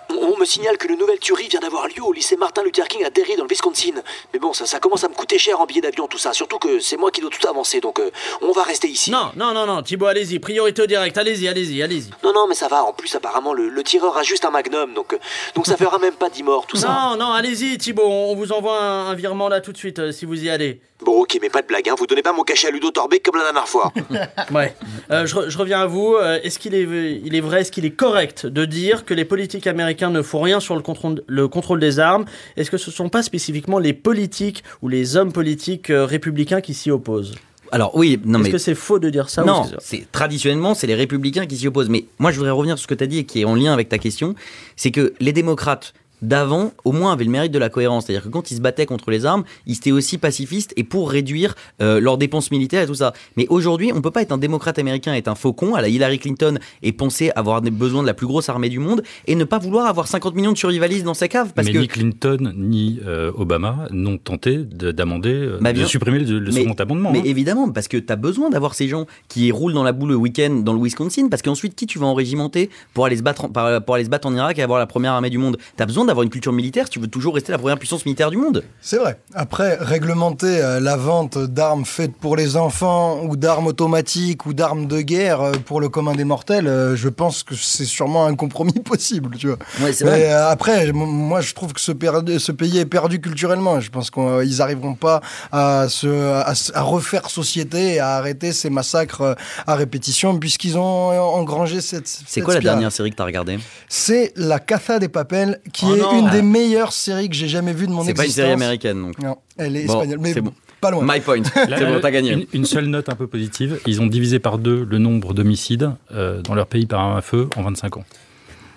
On 0.09 0.37
me 0.37 0.45
signale 0.45 0.77
qu'une 0.77 0.97
nouvelle 0.97 1.19
tuerie 1.19 1.47
vient 1.49 1.59
d'avoir 1.59 1.87
lieu 1.87 2.01
au 2.03 2.13
lycée 2.13 2.37
Martin 2.37 2.63
Luther 2.63 2.87
King 2.87 3.03
à 3.03 3.09
Derry 3.09 3.35
dans 3.35 3.43
le 3.43 3.49
Wisconsin. 3.49 3.91
Mais 4.33 4.39
bon, 4.39 4.53
ça, 4.53 4.65
ça 4.65 4.79
commence 4.79 5.03
à 5.03 5.09
me 5.09 5.13
coûter 5.13 5.37
cher 5.37 5.59
en 5.59 5.65
billets 5.65 5.81
d'avion, 5.81 6.07
tout 6.07 6.17
ça. 6.17 6.33
Surtout 6.33 6.59
que 6.59 6.79
c'est 6.79 6.97
moi 6.97 7.11
qui 7.11 7.21
dois 7.21 7.29
tout 7.29 7.45
avancer, 7.47 7.79
donc 7.81 7.99
euh, 7.99 8.09
on 8.41 8.51
va 8.51 8.63
rester 8.63 8.87
ici. 8.87 9.11
Non, 9.11 9.31
non, 9.35 9.53
non, 9.53 9.65
non, 9.65 9.81
Thibaut, 9.81 10.05
allez-y, 10.05 10.39
priorité 10.39 10.81
au 10.81 10.85
direct, 10.85 11.17
allez-y, 11.17 11.47
allez-y, 11.47 11.83
allez-y. 11.83 12.09
Non, 12.23 12.33
non, 12.33 12.47
mais 12.47 12.55
ça 12.55 12.67
va. 12.67 12.83
En 12.83 12.93
plus, 12.93 13.13
apparemment, 13.15 13.53
le, 13.53 13.69
le 13.69 13.83
tireur 13.83 14.17
a 14.17 14.23
juste 14.23 14.45
un 14.45 14.51
magnum, 14.51 14.93
donc, 14.93 15.13
euh, 15.13 15.17
donc 15.55 15.67
ça 15.67 15.75
fera 15.77 15.99
même 15.99 16.15
pas 16.15 16.29
10 16.29 16.43
morts, 16.43 16.65
tout 16.67 16.77
ça. 16.77 16.87
Non, 16.87 17.17
non, 17.17 17.31
allez-y, 17.33 17.77
Thibaut, 17.77 18.07
on 18.07 18.35
vous 18.35 18.51
envoie 18.51 18.79
un, 18.79 19.09
un 19.09 19.13
virement 19.15 19.49
là 19.49 19.61
tout 19.61 19.71
de 19.73 19.77
suite 19.77 19.99
euh, 19.99 20.11
si 20.11 20.25
vous 20.25 20.43
y 20.43 20.49
allez. 20.49 20.79
Bon, 21.01 21.21
ok, 21.21 21.37
mais 21.41 21.49
pas 21.49 21.61
de 21.61 21.67
blague, 21.67 21.89
hein. 21.89 21.95
Vous 21.97 22.07
donnez 22.07 22.23
pas 22.23 22.33
mon 22.33 22.43
cachet 22.43 22.69
à 22.69 22.71
Ludo 22.71 22.89
Torbeck 22.89 23.21
comme 23.23 23.35
la 23.37 23.43
dernière 23.43 23.67
fois. 23.67 23.93
Ouais. 24.51 24.73
Je, 25.09 25.49
je 25.49 25.57
reviens 25.57 25.81
à 25.81 25.85
vous. 25.85 26.17
Est-ce 26.17 26.57
qu'il 26.57 26.73
est, 26.73 26.83
il 27.23 27.35
est 27.35 27.41
vrai, 27.41 27.61
est-ce 27.61 27.71
qu'il 27.71 27.85
est 27.85 27.91
correct 27.91 28.45
de 28.47 28.65
dire 28.65 29.05
que 29.05 29.13
les 29.13 29.25
politiques 29.25 29.67
américains 30.07 30.17
ne 30.17 30.21
font 30.21 30.41
rien 30.41 30.59
sur 30.59 30.75
le 30.75 30.81
contrôle, 30.81 31.23
le 31.27 31.47
contrôle 31.47 31.79
des 31.79 31.99
armes. 31.99 32.25
Est-ce 32.55 32.71
que 32.71 32.77
ce 32.77 32.89
ne 32.89 32.95
sont 32.95 33.09
pas 33.09 33.23
spécifiquement 33.23 33.79
les 33.79 33.93
politiques 33.93 34.63
ou 34.81 34.89
les 34.89 35.17
hommes 35.17 35.31
politiques 35.31 35.89
euh, 35.89 36.05
républicains 36.05 36.61
qui 36.61 36.73
s'y 36.73 36.91
opposent? 36.91 37.35
Alors 37.71 37.95
oui, 37.95 38.19
non 38.23 38.39
Est-ce 38.39 38.47
mais 38.47 38.51
que 38.51 38.57
c'est 38.57 38.75
faux 38.75 38.97
de 38.99 39.09
dire 39.09 39.29
ça 39.29 39.43
ou 39.43 39.47
non, 39.47 39.63
que 39.63 39.75
c'est 39.79 40.09
traditionnellement 40.11 40.73
c'est 40.73 40.87
les 40.87 40.95
républicains 40.95 41.45
qui 41.45 41.57
s'y 41.57 41.67
opposent. 41.67 41.89
Mais 41.89 42.05
moi 42.17 42.31
je 42.31 42.37
voudrais 42.37 42.51
revenir 42.51 42.77
sur 42.77 42.83
ce 42.83 42.87
que 42.87 42.95
tu 42.95 43.03
as 43.03 43.07
dit 43.07 43.19
et 43.19 43.25
qui 43.25 43.41
est 43.41 43.45
en 43.45 43.55
lien 43.55 43.73
avec 43.73 43.89
ta 43.89 43.97
question, 43.97 44.35
c'est 44.77 44.91
que 44.91 45.13
les 45.19 45.33
démocrates 45.33 45.93
d'avant, 46.21 46.71
au 46.85 46.91
moins, 46.91 47.13
avaient 47.13 47.23
le 47.25 47.29
mérite 47.31 47.51
de 47.51 47.59
la 47.59 47.69
cohérence. 47.69 48.05
C'est-à-dire 48.05 48.23
que 48.23 48.29
quand 48.29 48.51
ils 48.51 48.55
se 48.55 48.61
battaient 48.61 48.85
contre 48.85 49.11
les 49.11 49.25
armes, 49.25 49.43
ils 49.65 49.75
étaient 49.77 49.91
aussi 49.91 50.17
pacifistes 50.17 50.73
et 50.75 50.83
pour 50.83 51.11
réduire 51.11 51.55
euh, 51.81 51.99
leurs 51.99 52.17
dépenses 52.17 52.51
militaires 52.51 52.83
et 52.83 52.87
tout 52.87 52.95
ça. 52.95 53.13
Mais 53.35 53.45
aujourd'hui, 53.49 53.91
on 53.93 54.01
peut 54.01 54.11
pas 54.11 54.21
être 54.21 54.31
un 54.31 54.37
démocrate 54.37 54.79
américain, 54.79 55.13
être 55.13 55.27
un 55.27 55.35
faucon 55.35 55.75
à 55.75 55.81
la 55.81 55.89
Hillary 55.89 56.19
Clinton 56.19 56.57
et 56.83 56.91
penser 56.91 57.31
avoir 57.35 57.61
des 57.61 57.71
besoins 57.71 58.01
de 58.01 58.07
la 58.07 58.13
plus 58.13 58.27
grosse 58.27 58.49
armée 58.49 58.69
du 58.69 58.79
monde 58.79 59.03
et 59.27 59.35
ne 59.35 59.43
pas 59.43 59.59
vouloir 59.59 59.85
avoir 59.87 60.07
50 60.07 60.35
millions 60.35 60.51
de 60.53 60.57
survivalistes 60.57 61.03
dans 61.05 61.13
sa 61.13 61.27
cave. 61.27 61.53
Parce 61.53 61.67
mais 61.67 61.73
que 61.73 61.79
ni 61.79 61.87
Clinton 61.87 62.53
ni 62.57 62.99
euh, 63.05 63.31
Obama 63.35 63.87
n'ont 63.91 64.17
tenté 64.17 64.57
de- 64.57 64.91
d'amender, 64.91 65.29
euh, 65.33 65.57
Bah, 65.61 65.73
de 65.73 65.85
supprimer 65.85 66.19
le, 66.19 66.39
le 66.39 66.51
mais, 66.51 66.61
second 66.63 66.73
amendement. 66.73 67.11
mais 67.11 67.19
hein. 67.19 67.23
évidemment, 67.25 67.69
parce 67.71 67.87
que 67.87 67.97
tu 67.97 68.11
as 68.11 68.15
besoin 68.15 68.49
d'avoir 68.49 68.73
ces 68.73 68.87
gens 68.87 69.05
qui 69.27 69.51
roulent 69.51 69.73
dans 69.73 69.83
la 69.83 69.91
boue 69.91 70.07
le 70.07 70.15
week-end 70.15 70.61
dans 70.63 70.73
le 70.73 70.79
Wisconsin, 70.81 71.27
parce 71.29 71.41
qu'ensuite, 71.41 71.75
qui 71.75 71.85
tu 71.85 71.99
vas 71.99 72.07
enrégimenter 72.07 72.69
pour 72.93 73.05
aller 73.05 73.17
se 73.17 73.23
battre 73.23 73.45
en, 73.45 73.49
pour 73.81 73.95
aller 73.95 74.05
se 74.05 74.09
battre 74.09 74.27
en 74.27 74.33
Irak 74.35 74.57
et 74.57 74.63
avoir 74.63 74.79
la 74.79 74.87
première 74.87 75.13
armée 75.13 75.29
du 75.29 75.37
monde? 75.37 75.57
Tu 75.77 75.83
as 75.83 75.85
besoin 75.85 76.05
d'avoir 76.07 76.23
une 76.23 76.29
culture 76.29 76.51
militaire 76.53 76.85
si 76.85 76.91
tu 76.91 76.99
veux 76.99 77.07
toujours 77.07 77.35
rester 77.35 77.51
la 77.51 77.57
première 77.57 77.77
puissance 77.77 78.05
militaire 78.05 78.31
du 78.31 78.37
monde. 78.37 78.63
C'est 78.81 78.97
vrai. 78.97 79.19
Après, 79.33 79.77
réglementer 79.79 80.61
euh, 80.61 80.79
la 80.79 80.95
vente 80.97 81.37
d'armes 81.37 81.85
faites 81.85 82.15
pour 82.15 82.35
les 82.35 82.57
enfants 82.57 83.21
ou 83.23 83.35
d'armes 83.35 83.67
automatiques 83.67 84.45
ou 84.45 84.53
d'armes 84.53 84.87
de 84.87 85.01
guerre 85.01 85.41
euh, 85.41 85.51
pour 85.65 85.79
le 85.81 85.89
commun 85.89 86.13
des 86.13 86.23
mortels, 86.23 86.67
euh, 86.67 86.95
je 86.95 87.09
pense 87.09 87.43
que 87.43 87.55
c'est 87.55 87.85
sûrement 87.85 88.25
un 88.25 88.35
compromis 88.35 88.71
possible, 88.85 89.37
tu 89.37 89.47
vois. 89.47 89.57
Ouais, 89.81 89.93
c'est 89.93 90.05
Mais 90.05 90.11
vrai. 90.11 90.31
après, 90.31 90.91
moi, 90.93 91.41
je 91.41 91.53
trouve 91.53 91.73
que 91.73 91.81
ce, 91.81 91.91
pays 91.91 92.77
est 92.77 92.85
perdu 92.85 93.19
culturellement. 93.21 93.79
Je 93.79 93.89
pense 93.89 94.09
qu'ils 94.11 94.57
n'arriveront 94.57 94.95
pas 94.95 95.21
à, 95.51 95.87
se, 95.89 96.07
à, 96.07 96.51
s- 96.51 96.71
à 96.73 96.81
refaire 96.81 97.29
société 97.29 97.95
et 97.95 97.99
à 97.99 98.15
arrêter 98.15 98.51
ces 98.53 98.69
massacres 98.69 99.35
à 99.65 99.75
répétition 99.75 100.37
puisqu'ils 100.39 100.77
ont 100.77 101.09
engrangé 101.11 101.81
cette. 101.81 102.07
C'est 102.07 102.41
quoi 102.41 102.53
la 102.53 102.59
dernière 102.59 102.91
série 102.91 103.11
que 103.11 103.15
tu 103.15 103.21
as 103.21 103.25
regardée? 103.25 103.59
C'est 103.89 104.33
La 104.35 104.59
Caza 104.59 104.99
des 104.99 105.07
Papel, 105.09 105.59
qui 105.73 105.85
Oh 105.89 105.95
est 105.95 105.96
non. 106.01 106.19
une 106.19 106.27
Ah. 106.27 106.31
des 106.31 106.41
meilleures 106.41 106.93
séries 106.93 107.29
que 107.29 107.35
j'ai 107.35 107.47
jamais 107.47 107.73
vues 107.73 107.87
de 107.87 107.91
mon 107.91 108.03
C'est 108.03 108.11
existence. 108.11 108.25
pas 108.35 108.41
une 108.41 108.47
série 108.47 108.51
américaine 108.53 109.01
donc. 109.01 109.19
Non, 109.19 109.37
elle 109.57 109.75
est 109.77 109.85
Bon, 109.85 109.93
espagnole, 109.95 110.19
mais 110.19 110.33
c'est 110.33 110.41
bon. 110.41 110.53
pas 110.81 110.91
loin. 110.91 111.03
My 111.07 111.19
point. 111.21 111.41
Là, 111.55 111.77
c'est 111.77 111.85
bon, 111.85 111.99
t'as 112.01 112.11
gagné. 112.11 112.33
Une, 112.33 112.45
une 112.53 112.65
seule 112.65 112.85
note 112.85 113.09
un 113.09 113.15
peu 113.15 113.27
positive. 113.27 113.79
Ils 113.85 114.01
ont 114.01 114.07
divisé 114.07 114.39
par 114.39 114.57
deux 114.57 114.85
le 114.89 114.97
nombre 114.97 115.33
d'homicides 115.33 115.91
euh, 116.13 116.41
dans 116.41 116.55
leur 116.55 116.67
pays 116.67 116.85
par 116.85 117.01
un 117.01 117.21
feu 117.21 117.49
en 117.55 117.63
25 117.63 117.97
ans. 117.97 118.05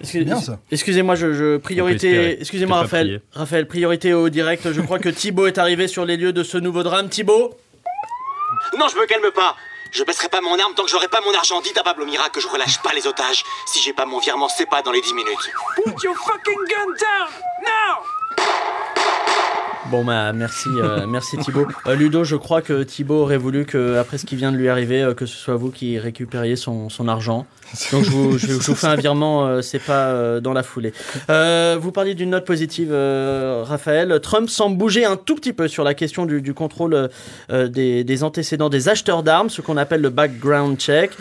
Excuse- 0.01 0.25
bien, 0.25 0.41
ça. 0.41 0.59
Excusez-moi, 0.71 1.15
je, 1.15 1.59
priorité. 1.59 2.41
Excusez-moi, 2.41 2.79
Raphaël. 2.79 3.21
Raphaël, 3.33 3.67
priorité 3.67 4.15
au 4.15 4.29
direct. 4.31 4.73
Je 4.73 4.81
crois 4.81 4.99
que 4.99 5.11
Thibaut 5.11 5.47
est 5.47 5.59
arrivé 5.59 5.89
sur 5.89 6.05
les 6.07 6.17
lieux 6.17 6.33
de 6.33 6.43
ce 6.43 6.57
nouveau 6.57 6.83
drame. 6.83 7.09
Thibaut 7.11 7.51
Non, 8.79 8.87
je 8.91 8.97
me 8.99 9.07
calme 9.07 9.31
pas. 9.35 9.57
Je 9.93 10.05
baisserai 10.05 10.29
pas 10.29 10.41
mon 10.41 10.57
arme 10.57 10.73
tant 10.77 10.85
que 10.85 10.91
j'aurai 10.91 11.09
pas 11.09 11.21
mon 11.21 11.35
argent. 11.35 11.61
Dites 11.61 11.77
à 11.77 11.83
Pablo 11.83 12.07
Mira 12.07 12.29
que 12.31 12.41
je 12.41 12.47
relâche 12.47 12.81
pas 12.81 12.93
les 12.95 13.07
otages. 13.09 13.43
Si 13.67 13.81
j'ai 13.83 13.93
pas 13.93 14.07
mon 14.07 14.21
virement, 14.21 14.49
c'est 14.49 14.69
pas 14.69 14.83
dans 14.83 14.93
les 14.93 15.01
10 15.01 15.15
minutes. 15.15 15.51
Put 15.75 16.05
your 16.05 16.15
fucking 16.17 16.59
gun 16.69 16.87
down 16.87 17.29
now! 17.63 18.05
Bon 19.91 20.05
bah 20.05 20.33
merci, 20.33 20.69
euh, 20.77 21.07
merci 21.09 21.37
Thibaut. 21.39 21.67
Euh, 21.87 21.97
Ludo, 21.97 22.23
je 22.23 22.37
crois 22.37 22.63
que 22.63 22.85
Thibaut 22.85 23.23
aurait 23.23 23.39
voulu 23.39 23.67
que 23.67 23.97
après 23.97 24.19
ce 24.19 24.27
qui 24.27 24.37
vient 24.37 24.53
de 24.53 24.57
lui 24.57 24.69
arriver, 24.69 25.03
euh, 25.03 25.15
que 25.15 25.27
ce 25.27 25.37
soit 25.37 25.57
vous 25.57 25.71
qui 25.71 25.99
récupériez 25.99 26.55
son, 26.55 26.89
son 26.89 27.09
argent. 27.09 27.45
Donc 27.93 28.05
je 28.05 28.11
vous, 28.11 28.39
je, 28.39 28.47
je 28.47 28.53
vous 28.53 28.75
fais 28.75 28.87
un 28.89 28.97
virement, 28.97 29.47
euh, 29.47 29.63
c'est 29.63 29.79
pas 29.79 30.09
euh, 30.09 30.41
dans 30.41 30.53
la 30.53 30.63
foulée. 30.63 30.93
Euh, 31.31 31.77
vous 31.81 31.93
parliez 31.93 32.15
d'une 32.15 32.31
note 32.31 32.45
positive, 32.45 32.89
euh, 32.93 33.63
Raphaël. 33.67 34.19
Trump 34.23 34.49
semble 34.51 34.77
bouger 34.77 35.05
un 35.05 35.17
tout 35.17 35.35
petit 35.37 35.53
peu 35.53 35.69
sur 35.69 35.85
la 35.85 35.95
question 35.95 36.27
du, 36.27 36.43
du 36.43 36.55
contrôle 36.55 37.09
des, 37.51 38.05
des 38.05 38.25
antécédents 38.25 38.69
des 38.69 38.89
acheteurs 38.89 39.23
d'armes, 39.23 39.51
ce 39.51 39.61
qu'on 39.61 39.77
appelle 39.77 40.01
le 40.01 40.11
background 40.11 40.79
check. 40.79 41.13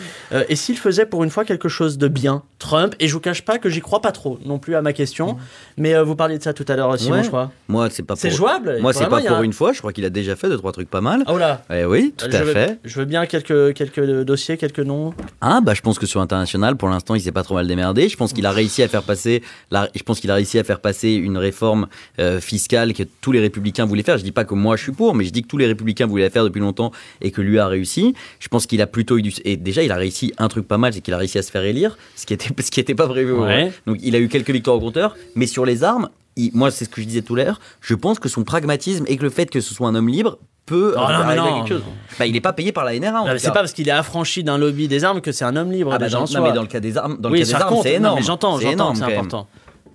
Et 0.48 0.56
s'il 0.56 0.76
faisait 0.78 1.06
pour 1.06 1.24
une 1.24 1.30
fois 1.30 1.44
quelque 1.44 1.68
chose 1.68 1.98
de 1.98 2.08
bien, 2.08 2.42
Trump, 2.58 2.94
et 3.00 3.08
je 3.08 3.14
vous 3.14 3.20
cache 3.20 3.42
pas 3.42 3.58
que 3.58 3.68
j'y 3.70 3.80
crois 3.80 4.02
pas 4.02 4.12
trop 4.12 4.38
non 4.44 4.58
plus 4.58 4.74
à 4.74 4.82
ma 4.82 4.92
question, 4.92 5.38
mais 5.78 5.94
euh, 5.94 6.02
vous 6.04 6.14
parliez 6.16 6.36
de 6.38 6.42
ça 6.42 6.52
tout 6.52 6.64
à 6.68 6.76
l'heure, 6.76 6.98
Simon, 6.98 7.16
Ouais. 7.16 7.22
je 7.22 7.28
crois. 7.28 7.50
Moi, 7.68 7.88
c'est 7.90 8.02
pas 8.02 8.16
C'est 8.16 8.28
pour- 8.28 8.36
jouable 8.36 8.78
Moi, 8.80 8.92
c'est 8.92 9.06
pas 9.06 9.20
pour 9.20 9.36
un- 9.38 9.42
une 9.42 9.52
fois. 9.52 9.72
Je 9.72 9.78
crois 9.78 9.92
qu'il 9.92 10.04
a 10.04 10.10
déjà 10.10 10.36
fait 10.36 10.48
deux 10.48 10.58
trois 10.58 10.72
trucs 10.72 10.90
pas 10.90 11.00
mal. 11.00 11.24
Oh 11.26 11.38
là 11.38 11.62
Eh 11.74 11.84
oui, 11.84 12.12
tout 12.16 12.26
je 12.30 12.36
à 12.36 12.42
veux, 12.42 12.52
fait. 12.52 12.78
Je 12.84 12.98
veux 12.98 13.04
bien 13.06 13.24
quelques, 13.26 13.72
quelques 13.74 14.22
dossiers, 14.24 14.56
quelques 14.58 14.80
noms. 14.80 15.14
Ah 15.40 15.60
bah 15.62 15.72
je 15.74 15.80
pense 15.80 15.98
que 15.98 16.06
sur 16.06 16.20
international 16.40 16.76
pour 16.76 16.88
l'instant 16.88 17.14
il 17.14 17.20
s'est 17.20 17.32
pas 17.32 17.42
trop 17.42 17.54
mal 17.54 17.66
démerdé. 17.66 18.08
Je 18.08 18.16
pense 18.16 18.32
qu'il 18.32 18.46
a 18.46 18.50
réussi 18.50 18.82
à 18.82 18.88
faire 18.88 19.02
passer 19.02 19.42
la, 19.70 19.88
je 19.94 20.02
pense 20.02 20.20
qu'il 20.20 20.30
a 20.30 20.34
réussi 20.34 20.58
à 20.58 20.64
faire 20.64 20.80
passer 20.80 21.12
une 21.12 21.36
réforme 21.36 21.86
euh, 22.18 22.40
fiscale 22.40 22.92
que 22.92 23.02
tous 23.20 23.32
les 23.32 23.40
républicains 23.40 23.84
voulaient 23.84 24.02
faire. 24.02 24.18
Je 24.18 24.24
dis 24.24 24.32
pas 24.32 24.44
que 24.44 24.54
moi 24.54 24.76
je 24.76 24.84
suis 24.84 24.92
pour, 24.92 25.14
mais 25.14 25.24
je 25.24 25.30
dis 25.30 25.42
que 25.42 25.48
tous 25.48 25.58
les 25.58 25.66
républicains 25.66 26.06
voulaient 26.06 26.24
la 26.24 26.30
faire 26.30 26.44
depuis 26.44 26.60
longtemps 26.60 26.92
et 27.20 27.30
que 27.30 27.40
lui 27.40 27.58
a 27.58 27.66
réussi. 27.66 28.14
Je 28.38 28.48
pense 28.48 28.66
qu'il 28.66 28.80
a 28.82 28.86
plutôt 28.86 29.18
eu 29.18 29.22
du 29.22 29.32
et 29.44 29.56
déjà 29.56 29.82
il 29.82 29.92
a 29.92 29.96
réussi 29.96 30.32
un 30.38 30.48
truc 30.48 30.66
pas 30.66 30.78
mal, 30.78 30.92
c'est 30.92 31.00
qu'il 31.00 31.14
a 31.14 31.18
réussi 31.18 31.38
à 31.38 31.42
se 31.42 31.50
faire 31.50 31.64
élire, 31.64 31.98
ce 32.16 32.26
qui 32.26 32.34
était 32.34 32.50
ce 32.62 32.70
qui 32.70 32.80
était 32.80 32.94
pas 32.94 33.08
prévu. 33.08 33.32
Ouais. 33.32 33.72
Donc 33.86 33.98
il 34.02 34.14
a 34.16 34.18
eu 34.18 34.28
quelques 34.28 34.50
victoires 34.50 34.76
au 34.76 34.80
compteur, 34.80 35.16
mais 35.34 35.46
sur 35.46 35.64
les 35.64 35.84
armes, 35.84 36.08
moi 36.54 36.70
c'est 36.70 36.84
ce 36.84 36.90
que 36.90 37.00
je 37.00 37.06
disais 37.06 37.22
tout 37.22 37.34
à 37.36 37.44
l'heure, 37.44 37.60
je 37.80 37.94
pense 37.94 38.18
que 38.18 38.28
son 38.28 38.44
pragmatisme 38.44 39.04
et 39.08 39.16
que 39.16 39.22
le 39.22 39.30
fait 39.30 39.50
que 39.50 39.60
ce 39.60 39.74
soit 39.74 39.88
un 39.88 39.94
homme 39.94 40.08
libre 40.08 40.38
peut 40.70 40.94
Oh 40.96 41.00
non, 41.00 41.06
mais 41.08 41.14
arriver 41.14 41.32
à 41.40 41.42
non, 41.50 41.58
quelque 41.64 41.68
chose. 41.74 41.82
non. 41.86 41.92
Bah, 42.18 42.26
il 42.26 42.36
est 42.36 42.40
pas 42.40 42.52
payé 42.52 42.70
par 42.72 42.84
la 42.84 42.98
NRA 42.98 43.38
c'est 43.38 43.48
pas 43.48 43.54
parce 43.60 43.72
qu'il 43.72 43.88
est 43.88 43.92
affranchi 43.92 44.44
d'un 44.44 44.56
lobby 44.58 44.86
des 44.88 45.04
armes 45.04 45.20
que 45.20 45.32
c'est 45.32 45.44
un 45.44 45.56
homme 45.56 45.72
libre. 45.72 45.90
Ah 45.92 45.98
bah, 45.98 46.04
déjà, 46.06 46.16
dans- 46.18 46.24
en 46.24 46.26
non, 46.26 46.32
soi. 46.32 46.40
mais 46.40 46.52
dans 46.52 46.62
le 46.62 46.68
cas 46.68 46.80
des 46.80 46.96
armes, 46.96 47.16
dans 47.18 47.28
le 47.28 47.32
oui, 47.34 47.40
cas 47.40 47.44
des 47.46 47.50
ça 47.52 47.58
armes, 47.58 47.74
compte. 47.74 47.82
c'est 47.82 47.94
énorme. 47.94 48.18
mais 48.18 48.22
j'entends, 48.24 48.58
C'est 48.58 48.70
j'entends, 48.70 49.02
important. 49.02 49.46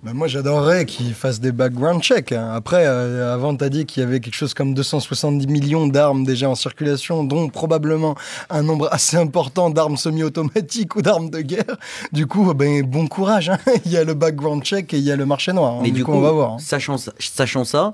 Bah, 0.02 0.12
moi, 0.14 0.28
j'adorerais 0.28 0.84
qu'ils 0.86 1.14
fassent 1.14 1.40
des 1.40 1.50
background 1.52 2.00
checks. 2.02 2.30
hein. 2.30 2.50
Après, 2.54 2.84
euh, 2.86 3.32
avant, 3.34 3.56
tu 3.56 3.64
as 3.64 3.68
dit 3.70 3.86
qu'il 3.86 4.02
y 4.02 4.06
avait 4.06 4.20
quelque 4.20 4.34
chose 4.36 4.54
comme 4.54 4.72
270 4.74 5.46
millions 5.48 5.86
d'armes 5.88 6.24
déjà 6.24 6.48
en 6.48 6.54
circulation, 6.54 7.24
dont 7.24 7.48
probablement 7.48 8.14
un 8.50 8.62
nombre 8.62 8.88
assez 8.92 9.16
important 9.16 9.68
d'armes 9.70 9.96
semi-automatiques 9.96 10.94
ou 10.96 11.02
d'armes 11.02 11.30
de 11.30 11.40
guerre. 11.40 11.76
Du 12.12 12.26
coup, 12.26 12.52
ben, 12.54 12.82
bon 12.82 13.08
courage. 13.08 13.48
hein. 13.48 13.58
il 13.84 13.90
y 13.90 13.96
a 13.96 14.04
le 14.04 14.14
background 14.14 14.62
check 14.62 14.92
et 14.94 14.98
il 14.98 15.02
y 15.04 15.10
a 15.10 15.16
le 15.16 15.26
marché 15.26 15.52
noir. 15.52 15.72
hein. 15.74 15.80
Mais 15.82 15.90
du 15.90 16.04
coup, 16.04 16.12
on 16.12 16.20
va 16.20 16.30
voir. 16.30 16.52
hein. 16.52 16.56
Sachant, 16.60 16.98
ça- 16.98 17.12
sachant 17.18 17.64
ça, 17.64 17.92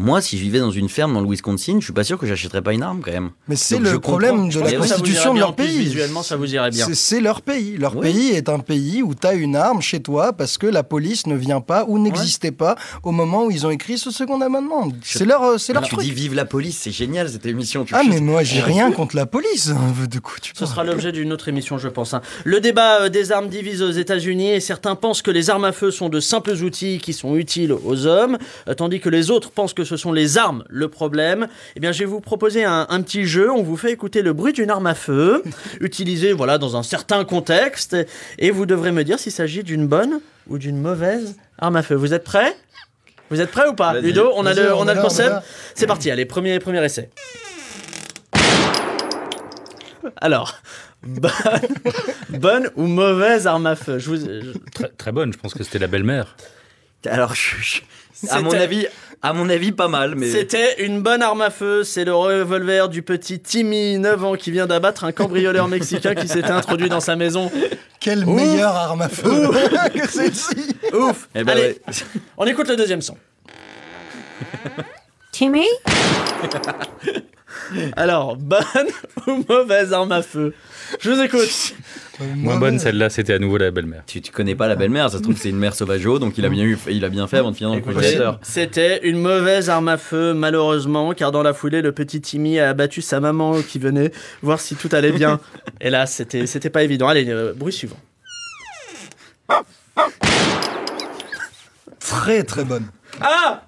moi, 0.00 0.20
si 0.22 0.38
je 0.38 0.42
vivais 0.44 0.60
dans 0.60 0.70
une 0.70 0.88
ferme 0.88 1.12
dans 1.12 1.20
le 1.20 1.28
Wisconsin, 1.28 1.78
je 1.80 1.84
suis 1.84 1.92
pas 1.92 2.04
sûr 2.04 2.16
que 2.18 2.24
j'achèterais 2.26 2.62
pas 2.62 2.72
une 2.72 2.84
arme 2.84 3.00
quand 3.04 3.10
même. 3.10 3.30
Mais 3.48 3.56
c'est 3.56 3.78
le 3.80 3.98
problème 3.98 4.50
comprends. 4.50 4.60
de 4.60 4.64
la 4.64 4.72
constitution 4.78 5.34
de 5.34 5.40
leur 5.40 5.56
plus, 5.56 5.66
pays. 5.66 5.78
visuellement, 5.78 6.22
ça 6.22 6.36
vous 6.36 6.54
irait 6.54 6.70
bien. 6.70 6.86
C'est- 6.92 7.20
leur 7.20 7.42
pays. 7.42 7.76
Leur 7.76 7.96
Oui. 7.96 8.02
pays 8.12 8.28
est 8.30 8.48
un 8.48 8.60
pays 8.60 9.02
où 9.02 9.12
tu 9.14 9.26
as 9.26 9.34
une 9.34 9.56
arme 9.56 9.82
chez 9.82 10.00
toi 10.00 10.32
parce 10.32 10.56
que 10.56 10.68
la 10.68 10.84
police 10.84 11.26
ne 11.26 11.34
vient 11.34 11.60
pas 11.60 11.84
ou 11.88 11.98
n'existait 11.98 12.52
pas 12.52 12.76
au 13.02 13.10
moment 13.10 13.44
où 13.46 13.50
ils 13.50 13.66
ont 13.66 13.70
écrit 13.70 13.98
ce 13.98 14.12
second 14.12 14.40
amendement. 14.40 14.88
C'est 15.02 15.24
leur, 15.24 15.42
euh, 15.42 15.58
c'est 15.58 15.72
leur 15.72 15.82
tu 15.82 15.94
truc. 15.96 16.04
dis 16.04 16.12
vive 16.12 16.34
la 16.34 16.44
police, 16.44 16.78
c'est 16.78 16.92
génial 16.92 17.28
cette 17.28 17.44
émission. 17.46 17.84
Tu 17.84 17.92
Ah, 17.96 18.02
mais 18.08 18.20
moi, 18.20 18.44
j'ai 18.44 18.60
rien 18.60 18.92
contre 18.92 19.16
la 19.16 19.26
police. 19.26 19.68
De 20.08 20.18
quoi 20.20 20.34
tu 20.40 20.52
Ce 20.54 20.60
parles 20.60 20.70
sera 20.70 20.84
l'objet 20.84 21.10
d'une 21.10 21.32
autre 21.32 21.48
émission, 21.48 21.76
je 21.76 21.88
pense. 21.88 22.14
hein. 22.14 22.22
Le 22.44 22.60
débat 22.60 23.02
euh, 23.02 23.08
des 23.08 23.32
armes 23.32 23.48
divise 23.48 23.82
aux 23.82 23.90
États-Unis 23.90 24.50
et 24.52 24.60
certains 24.60 24.94
pensent 24.94 25.22
que 25.22 25.32
les 25.32 25.50
armes 25.50 25.64
à 25.64 25.72
feu 25.72 25.90
sont 25.90 26.08
de 26.08 26.20
simples 26.20 26.52
outils 26.62 26.98
qui 26.98 27.12
sont 27.12 27.34
utiles 27.34 27.72
aux 27.72 28.06
hommes, 28.06 28.38
euh, 28.68 28.74
tandis 28.74 29.00
que 29.00 29.08
les 29.08 29.32
autres 29.32 29.50
pensent 29.50 29.74
que 29.74 29.87
ce 29.88 29.96
sont 29.96 30.12
les 30.12 30.38
armes 30.38 30.64
le 30.68 30.88
problème. 30.88 31.48
Eh 31.76 31.80
bien, 31.80 31.90
je 31.92 32.00
vais 32.00 32.04
vous 32.04 32.20
proposer 32.20 32.64
un, 32.64 32.86
un 32.88 33.02
petit 33.02 33.24
jeu. 33.24 33.50
On 33.50 33.62
vous 33.62 33.76
fait 33.76 33.90
écouter 33.90 34.22
le 34.22 34.32
bruit 34.32 34.52
d'une 34.52 34.70
arme 34.70 34.86
à 34.86 34.94
feu, 34.94 35.42
utilisée 35.80 36.32
voilà 36.32 36.58
dans 36.58 36.76
un 36.76 36.82
certain 36.82 37.24
contexte, 37.24 37.96
et 38.38 38.50
vous 38.50 38.66
devrez 38.66 38.92
me 38.92 39.02
dire 39.04 39.18
s'il 39.18 39.32
s'agit 39.32 39.62
d'une 39.64 39.86
bonne 39.86 40.20
ou 40.48 40.58
d'une 40.58 40.80
mauvaise 40.80 41.36
arme 41.58 41.76
à 41.76 41.82
feu. 41.82 41.94
Vous 41.94 42.14
êtes 42.14 42.24
prêts? 42.24 42.54
Vous 43.30 43.40
êtes 43.40 43.50
prêts 43.50 43.68
ou 43.68 43.74
pas? 43.74 44.00
Ludo, 44.00 44.30
on 44.36 44.46
a 44.46 44.54
le, 44.54 44.74
on 44.74 44.88
a 44.88 44.94
le 44.94 45.02
concept. 45.02 45.34
C'est 45.74 45.86
parti. 45.86 46.10
Allez, 46.10 46.24
premier, 46.24 46.58
premier 46.60 46.82
essai. 46.84 47.10
Alors, 50.20 50.54
bonne, 51.02 51.30
bonne 52.30 52.70
ou 52.76 52.86
mauvaise 52.86 53.46
arme 53.46 53.66
à 53.66 53.76
feu? 53.76 53.98
Je 53.98 54.08
vous, 54.10 54.16
je- 54.16 54.56
Très, 54.74 54.88
très 54.88 55.12
bonne, 55.12 55.32
je 55.32 55.38
pense 55.38 55.54
que 55.54 55.62
c'était 55.62 55.78
la 55.78 55.86
belle-mère. 55.88 56.36
Alors, 57.06 57.34
je- 57.34 57.56
je- 57.60 57.80
à 58.30 58.40
mon 58.40 58.52
avis, 58.52 58.86
à 59.22 59.32
mon 59.32 59.48
avis, 59.48 59.70
pas 59.72 59.88
mal, 59.88 60.14
mais. 60.16 60.30
C'était 60.30 60.84
une 60.84 61.00
bonne 61.02 61.22
arme 61.22 61.40
à 61.42 61.50
feu. 61.50 61.84
C'est 61.84 62.04
le 62.04 62.14
revolver 62.14 62.88
du 62.88 63.02
petit 63.02 63.38
Timmy, 63.40 63.98
9 63.98 64.24
ans, 64.24 64.34
qui 64.34 64.50
vient 64.50 64.66
d'abattre 64.66 65.04
un 65.04 65.12
cambrioleur 65.12 65.68
mexicain 65.68 66.14
qui 66.14 66.26
s'était 66.28 66.50
introduit 66.50 66.88
dans 66.88 67.00
sa 67.00 67.14
maison. 67.16 67.50
Quelle 68.00 68.24
Ouf. 68.26 68.34
meilleure 68.36 68.74
arme 68.76 69.02
à 69.02 69.08
feu 69.08 69.48
que 69.94 70.08
celle-ci 70.08 70.76
Ouf 70.92 71.28
Eh 71.34 71.44
ben 71.44 71.52
Allez, 71.52 71.62
ouais. 71.86 71.94
on 72.36 72.46
écoute 72.46 72.68
le 72.68 72.76
deuxième 72.76 73.02
son. 73.02 73.16
Timmy? 75.32 75.66
Alors, 77.96 78.36
bonne 78.36 78.60
ou 79.26 79.44
mauvaise 79.48 79.92
arme 79.92 80.12
à 80.12 80.22
feu? 80.22 80.54
Je 81.00 81.10
vous 81.10 81.20
écoute. 81.20 81.74
Moins 82.36 82.56
bonne, 82.56 82.78
celle-là, 82.78 83.10
c'était 83.10 83.34
à 83.34 83.38
nouveau 83.38 83.58
la 83.58 83.70
belle-mère. 83.70 84.02
Tu, 84.06 84.20
tu 84.20 84.32
connais 84.32 84.54
pas 84.54 84.66
la 84.66 84.74
belle-mère, 84.74 85.10
ça 85.10 85.18
se 85.18 85.22
trouve 85.22 85.34
que 85.34 85.40
c'est 85.40 85.50
une 85.50 85.58
mère 85.58 85.74
sauvageau, 85.74 86.18
donc 86.18 86.36
il 86.38 86.44
a 86.44 86.48
bien 86.48 86.64
eu, 86.64 86.78
il 86.88 87.04
a 87.04 87.08
bien 87.08 87.28
fait 87.28 87.38
avant 87.38 87.50
de 87.50 87.56
finir 87.56 87.70
dans 87.70 87.76
le 87.76 87.82
congélateur. 87.82 88.40
C'était 88.42 89.06
une 89.06 89.20
mauvaise 89.20 89.70
arme 89.70 89.88
à 89.88 89.98
feu, 89.98 90.34
malheureusement, 90.34 91.12
car 91.12 91.30
dans 91.30 91.42
la 91.42 91.52
foulée, 91.52 91.82
le 91.82 91.92
petit 91.92 92.20
Timmy 92.20 92.58
a 92.58 92.70
abattu 92.70 93.02
sa 93.02 93.20
maman 93.20 93.62
qui 93.62 93.78
venait 93.78 94.10
voir 94.42 94.60
si 94.60 94.74
tout 94.74 94.88
allait 94.92 95.12
bien. 95.12 95.40
Et 95.80 95.90
là, 95.90 96.06
c'était 96.06 96.46
c'était 96.46 96.70
pas 96.70 96.82
évident. 96.82 97.08
Allez, 97.08 97.28
euh, 97.28 97.52
bruit 97.54 97.72
suivant. 97.72 97.98
Très 102.00 102.42
très 102.42 102.64
bonne. 102.64 102.86
Ah 103.20 103.62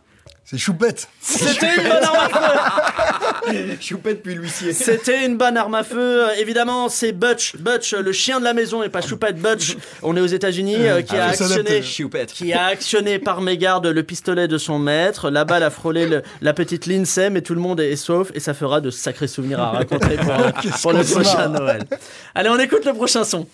C'est 0.51 0.59
Choupette. 0.59 1.07
C'était 1.21 1.77
une 1.77 1.85
bonne 1.89 2.03
arme 2.03 2.19
à 2.19 2.29
feu. 2.29 3.77
Choupette 3.81 4.21
puis 4.21 4.35
l'huissier. 4.35 4.73
C'était 4.73 5.25
une 5.25 5.37
bonne 5.37 5.57
arme 5.57 5.77
à 5.77 5.85
feu. 5.85 6.25
Euh, 6.25 6.31
Évidemment, 6.39 6.89
c'est 6.89 7.13
Butch, 7.13 7.55
Butch, 7.57 7.95
le 7.95 8.11
chien 8.11 8.41
de 8.41 8.45
la 8.45 8.53
maison 8.53 8.83
et 8.83 8.89
pas 8.89 9.01
Choupette. 9.01 9.37
Butch, 9.37 9.77
on 10.03 10.17
est 10.17 10.21
aux 10.21 10.27
États-Unis, 10.27 10.75
euh, 10.89 11.03
qui, 11.03 11.15
Ah 11.17 11.27
a 11.27 11.31
oui, 11.31 11.37
ça 11.37 11.45
actionné, 11.45 11.71
adapte. 11.71 11.87
Choupette. 11.87 12.33
qui 12.33 12.53
a 12.53 12.65
actionné 12.67 13.21
par 13.21 13.43
mégarde 13.43 13.87
le 13.87 14.03
pistolet 14.03 14.49
de 14.49 14.59
son 14.59 14.81
maître. 14.81 15.31
La 15.31 15.45
balle 15.45 15.63
a 15.63 15.71
frôlé 15.71 16.07
le- 16.07 16.23
la 16.41 16.53
petite 16.53 16.87
Lindsay, 16.87 17.31
mais 17.31 17.43
tout 17.43 17.55
le 17.55 17.61
monde 17.61 17.79
est 17.79 17.95
sauf 17.95 18.33
et 18.35 18.41
ça 18.41 18.53
fera 18.53 18.81
de 18.81 18.91
sacrés 18.91 19.29
souvenirs 19.29 19.61
à 19.61 19.71
raconter 19.71 20.17
pour, 20.17 20.31
euh, 20.33 20.93
le 20.99 21.05
prochain 21.05 21.49
marre. 21.49 21.61
Noël. 21.61 21.85
Allez, 22.35 22.49
on 22.49 22.59
écoute 22.59 22.85
le 22.85 22.93
prochain 22.95 23.23
son. 23.23 23.47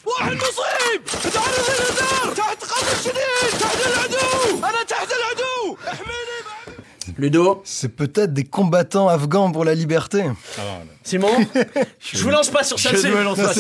Ludo 7.18 7.62
C'est 7.64 7.88
peut-être 7.88 8.35
des 8.35 8.44
combattants 8.44 9.09
afghans 9.09 9.50
pour 9.50 9.64
la 9.64 9.74
liberté. 9.74 10.24
Simon 11.02 11.29
Je 11.98 12.22
vous 12.22 12.31
lance 12.31 12.50
pas 12.50 12.62
sur 12.62 12.76
Je 12.76 13.22
lance 13.24 13.38
pas. 13.38 13.55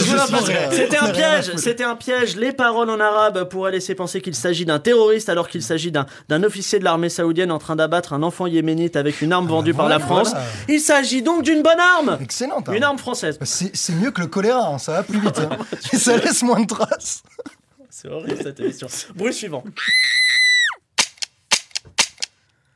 C'était 0.72 0.98
un 0.98 1.10
piège. 1.10 1.56
C'était 1.56 1.84
un 1.84 1.96
piège. 1.96 2.36
Les 2.36 2.52
paroles 2.52 2.90
en 2.90 3.00
arabe 3.00 3.48
pourraient 3.48 3.72
laisser 3.72 3.94
penser 3.94 4.20
qu'il 4.20 4.34
s'agit 4.34 4.66
d'un 4.66 4.78
terroriste 4.78 5.28
alors 5.28 5.48
qu'il 5.48 5.62
s'agit 5.62 5.90
d'un 5.90 6.42
officier 6.42 6.78
de 6.78 6.84
l'armée 6.84 7.08
saoudienne 7.08 7.50
en 7.50 7.58
train 7.58 7.76
d'abattre 7.76 8.12
un 8.12 8.22
enfant 8.22 8.46
yéménite 8.46 8.96
avec 8.96 9.22
une 9.22 9.32
arme 9.32 9.46
vendue 9.46 9.74
par 9.74 9.88
la 9.88 9.98
voilà. 9.98 10.24
France. 10.24 10.34
Il 10.68 10.80
s'agit 10.80 11.22
donc 11.22 11.42
d'une 11.42 11.62
bonne 11.62 11.80
arme. 11.80 12.18
Excellente. 12.20 12.68
Une 12.72 12.82
arme 12.82 12.98
française. 12.98 13.38
C'est 13.42 13.74
c'est 13.74 13.94
mieux 13.94 14.10
que 14.10 14.20
le 14.20 14.26
choléra, 14.26 14.68
hein, 14.68 14.78
ça 14.78 14.92
va 14.92 15.02
plus 15.02 15.20
vite. 15.20 15.38
hein. 15.38 15.56
Et 15.92 15.96
ça 15.96 16.16
laisse 16.16 16.42
moins 16.42 16.60
de 16.60 16.66
traces. 16.66 17.22
C'est 17.88 18.08
horrible 18.08 18.36
cette 18.42 18.60
émission. 18.60 18.88
Bruit 19.14 19.32
suivant. 19.32 19.64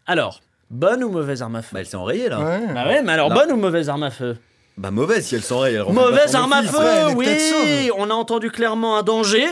Alors, 0.06 0.40
bonne 0.70 1.04
ou 1.04 1.10
mauvaise 1.10 1.42
arme 1.42 1.56
à 1.56 1.62
feu 1.62 1.70
Bah, 1.72 1.80
elle 1.80 1.86
s'est 1.86 1.96
enrayée 1.96 2.28
là. 2.28 2.38
Ouais. 2.40 2.60
Bah 2.74 2.86
ouais, 2.86 3.02
mais 3.02 3.12
alors 3.12 3.30
bonne 3.30 3.52
ou 3.52 3.56
mauvaise 3.56 3.88
arme 3.88 4.04
à 4.04 4.10
feu 4.10 4.36
Bah, 4.78 4.90
mauvaise 4.90 5.24
si 5.26 5.34
elle 5.34 5.42
s'enraye. 5.42 5.74
elle 5.74 5.84
pas 5.84 5.92
Mauvaise 5.92 6.30
son 6.32 6.38
arme 6.38 6.52
à 6.52 6.62
feu, 6.62 6.78
Ouais, 6.78 6.84
elle 6.86 7.10
est 7.10 7.14
oui. 7.14 7.88
sauve. 7.88 7.96
On 7.98 8.10
a 8.10 8.14
entendu 8.14 8.50
clairement 8.50 8.96
un 8.96 9.02
danger. 9.02 9.44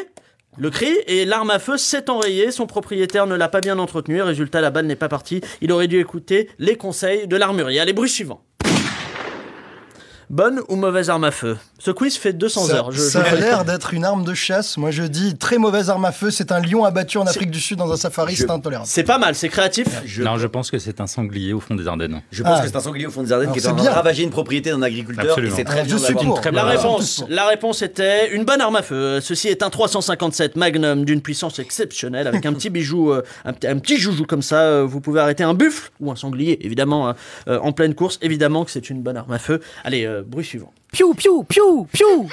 Le 0.57 0.71
cri 0.71 0.89
et 1.07 1.25
l'arme 1.25 1.51
à 1.51 1.59
feu 1.61 1.77
s'est 1.77 2.11
enrayée. 2.11 2.51
Son 2.51 2.67
propriétaire 2.67 3.27
ne 3.27 3.37
l'a 3.37 3.49
pas 3.49 3.61
bien 3.61 3.79
entretenu. 3.79 4.21
Résultat, 4.23 4.61
la 4.61 4.71
balle 4.71 4.87
n'est 4.87 4.97
pas 4.97 5.09
partie. 5.09 5.41
Il 5.61 5.71
aurait 5.71 5.87
dû 5.87 6.01
écouter 6.01 6.51
les 6.59 6.75
conseils 6.77 7.29
de 7.29 7.37
l'armurier. 7.37 7.79
Allez, 7.79 7.93
bruit 7.93 8.09
suivant. 8.09 8.41
Bonne 10.31 10.61
ou 10.69 10.77
mauvaise 10.77 11.09
arme 11.09 11.25
à 11.25 11.31
feu? 11.31 11.57
Ce 11.79 11.91
quiz 11.91 12.19
fait 12.19 12.35
200 12.35 12.65
Ça, 12.67 12.75
heures. 12.75 12.91
Je- 12.93 13.01
ça 13.01 13.25
je- 13.25 13.35
a 13.35 13.39
l'air 13.41 13.65
d'être 13.65 13.95
une 13.95 14.05
arme 14.05 14.25
de 14.25 14.35
chasse. 14.35 14.77
Moi 14.77 14.91
je 14.91 15.05
dis 15.05 15.37
très 15.39 15.57
mauvaise 15.57 15.89
arme 15.89 16.05
à 16.05 16.13
feu. 16.13 16.31
C'est 16.31 16.53
un 16.53 16.61
lion 16.61 16.85
abattu 16.85 17.17
en 17.17 17.25
Afrique 17.27 17.51
du 17.51 17.61
Sud 17.61 17.79
dans 17.79 17.91
un 17.91 17.97
safari, 17.97 18.37
c'est 18.37 18.51
intolérable. 18.51 18.87
C'est 18.87 19.05
pas 19.05 19.17
mal, 19.17 19.35
c'est 19.35 19.49
créatif. 19.49 19.87
Je, 20.05 20.23
Non, 20.23 20.37
je 20.37 20.47
pense 20.47 20.71
que 20.71 20.79
c'est 20.79 21.01
un 21.01 21.07
sanglier 21.07 21.55
au 21.55 21.61
fond 21.61 21.75
des 21.75 21.89
Ardennes. 21.89 22.21
je 22.31 22.43
pense 22.43 22.59
Ah. 22.59 22.61
que 22.63 22.69
c'est 22.69 22.77
un 22.77 22.81
sanglier 22.81 23.07
au 23.07 23.11
fond 23.11 23.23
des 23.23 23.33
Ardennes 23.33 23.49
Alors, 23.49 23.57
qui 23.59 23.65
est 23.65 23.71
en 23.71 23.75
train 23.75 23.85
de 23.85 23.89
ravager 23.89 24.23
une 24.23 24.29
propriété 24.31 24.69
d'un 24.71 24.83
agriculteur. 24.83 25.39
Et 25.39 25.51
c'est 25.51 25.65
très 25.65 25.83
bien 25.85 25.85
je 25.85 25.95
de 25.95 25.99
suis 25.99 26.13
l'avoir. 26.15 26.27
pour. 26.35 26.41
très 26.43 26.51
La 26.51 26.63
bonne 26.63 26.71
réponse, 26.73 27.25
la 27.31 27.47
réponse 27.47 27.81
était 27.81 28.35
une 28.35 28.45
bonne 28.45 28.61
arme 28.61 28.77
à 28.77 28.83
feu. 28.83 29.21
Ceci 29.23 29.49
est 29.49 29.63
un 29.63 29.71
357 29.71 30.57
Magnum 30.57 31.07
d'une 31.07 31.23
puissance 31.23 31.59
exceptionnelle 31.59 32.27
avec 32.27 32.45
un 32.45 32.53
petit 32.53 32.69
bijou, 32.69 33.13
euh, 33.13 33.23
un, 33.47 33.55
petit- 33.55 33.67
un 33.67 33.79
petit 33.79 33.97
joujou 33.97 34.27
comme 34.27 34.43
ça. 34.43 34.61
euh, 34.61 34.85
Vous 34.85 35.01
pouvez 35.01 35.21
arrêter 35.21 35.45
un 35.45 35.55
buffle 35.55 35.91
ou 36.01 36.11
un 36.13 36.17
sanglier, 36.17 36.59
évidemment, 36.67 37.09
euh, 37.09 37.13
euh, 37.49 37.59
en 37.63 37.73
pleine 37.73 37.95
course. 37.95 38.19
Évidemment 38.21 38.67
que 38.67 38.71
c'est 38.71 38.91
une 38.91 39.01
bonne 39.03 39.17
arme 39.17 39.33
à 39.33 39.39
feu. 39.39 39.61
Allez, 39.85 40.05
euh, 40.19 40.23
bruit 40.23 40.45
suivant. 40.45 40.73
Piou, 40.93 41.15
piou, 41.15 41.45
piou, 41.45 41.87
piou. 41.93 42.29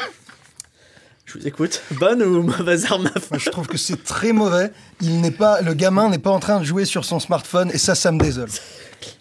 Je 1.26 1.40
vous 1.40 1.48
écoute. 1.48 1.82
Bonne 1.92 2.22
ou 2.22 2.44
mauvaise 2.44 2.86
arme 2.92 3.08
à 3.08 3.20
feu? 3.20 3.28
Moi, 3.32 3.40
je 3.40 3.50
trouve 3.50 3.68
que 3.68 3.78
c'est 3.78 4.04
très 4.04 4.32
mauvais. 4.32 4.72
Il 5.02 5.22
n'est 5.22 5.32
pas, 5.32 5.62
le 5.62 5.74
gamin 5.74 6.10
n'est 6.10 6.20
pas 6.20 6.32
en 6.32 6.40
train 6.40 6.60
de 6.60 6.66
jouer 6.66 6.86
sur 6.86 7.04
son 7.04 7.20
smartphone 7.20 7.72
et 7.74 7.78
ça, 7.78 7.96
ça 7.96 8.12
me 8.12 8.20
désole. 8.20 8.50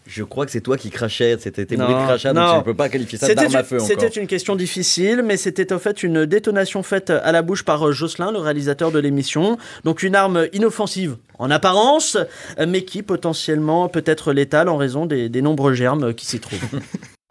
Je 0.06 0.22
crois 0.22 0.44
que 0.46 0.52
c'est 0.52 0.60
toi 0.60 0.76
qui 0.76 0.90
crachais. 0.90 1.36
C'était 1.40 1.64
tes 1.64 1.76
bruits 1.76 1.94
de 1.94 2.04
crachat, 2.04 2.32
donc 2.32 2.44
non. 2.44 2.52
je 2.52 2.58
ne 2.58 2.62
peux 2.62 2.74
pas 2.74 2.88
qualifier 2.88 3.18
ça 3.18 3.34
d'arme 3.34 3.54
à 3.56 3.60
une, 3.60 3.64
feu 3.64 3.76
encore. 3.76 3.88
c'était 3.88 4.08
une 4.08 4.26
question 4.26 4.54
difficile, 4.54 5.22
mais 5.24 5.36
c'était 5.36 5.72
en 5.72 5.78
fait 5.78 6.02
une 6.02 6.26
détonation 6.26 6.82
faite 6.82 7.10
à 7.10 7.32
la 7.32 7.42
bouche 7.42 7.64
par 7.64 7.88
euh, 7.88 7.92
Jocelyn, 7.92 8.30
le 8.30 8.38
réalisateur 8.38 8.92
de 8.92 8.98
l'émission. 8.98 9.56
Donc 9.84 10.02
une 10.02 10.14
arme 10.14 10.46
inoffensive 10.52 11.16
en 11.38 11.50
apparence, 11.50 12.16
euh, 12.58 12.66
mais 12.68 12.84
qui 12.84 13.02
potentiellement 13.02 13.88
peut 13.88 14.04
être 14.06 14.32
létale 14.32 14.68
en 14.68 14.76
raison 14.76 15.06
des, 15.06 15.28
des 15.28 15.42
nombreux 15.42 15.72
germes 15.72 16.14
qui 16.14 16.26
s'y 16.26 16.38
trouvent. 16.38 16.60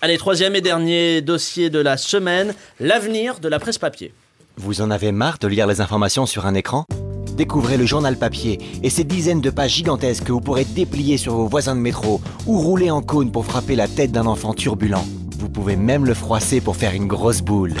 Allez, 0.00 0.16
troisième 0.16 0.54
et 0.54 0.60
dernier 0.60 1.22
dossier 1.22 1.70
de 1.70 1.80
la 1.80 1.96
semaine, 1.96 2.54
l'avenir 2.78 3.40
de 3.40 3.48
la 3.48 3.58
presse 3.58 3.78
papier. 3.78 4.14
Vous 4.56 4.80
en 4.80 4.92
avez 4.92 5.10
marre 5.10 5.38
de 5.40 5.48
lire 5.48 5.66
les 5.66 5.80
informations 5.80 6.24
sur 6.24 6.46
un 6.46 6.54
écran? 6.54 6.84
Découvrez 7.36 7.76
le 7.76 7.84
journal 7.84 8.16
papier 8.16 8.60
et 8.84 8.90
ses 8.90 9.02
dizaines 9.02 9.40
de 9.40 9.50
pages 9.50 9.74
gigantesques 9.74 10.22
que 10.22 10.30
vous 10.30 10.40
pourrez 10.40 10.64
déplier 10.64 11.16
sur 11.16 11.34
vos 11.34 11.48
voisins 11.48 11.74
de 11.74 11.80
métro 11.80 12.20
ou 12.46 12.58
rouler 12.60 12.92
en 12.92 13.02
cône 13.02 13.32
pour 13.32 13.44
frapper 13.44 13.74
la 13.74 13.88
tête 13.88 14.12
d'un 14.12 14.26
enfant 14.26 14.54
turbulent. 14.54 15.04
Vous 15.36 15.48
pouvez 15.48 15.74
même 15.74 16.04
le 16.04 16.14
froisser 16.14 16.60
pour 16.60 16.76
faire 16.76 16.94
une 16.94 17.08
grosse 17.08 17.40
boule. 17.40 17.74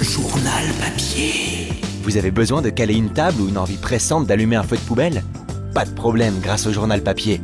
Journal 0.00 0.64
papier. 0.80 1.68
Vous 2.02 2.18
avez 2.18 2.30
besoin 2.30 2.60
de 2.60 2.68
caler 2.68 2.94
une 2.94 3.14
table 3.14 3.40
ou 3.40 3.48
une 3.48 3.58
envie 3.58 3.78
pressante 3.78 4.26
d'allumer 4.26 4.56
un 4.56 4.64
feu 4.64 4.76
de 4.76 4.82
poubelle? 4.82 5.24
Pas 5.72 5.86
de 5.86 5.94
problème 5.94 6.40
grâce 6.42 6.66
au 6.66 6.72
journal 6.74 7.02
papier. 7.02 7.40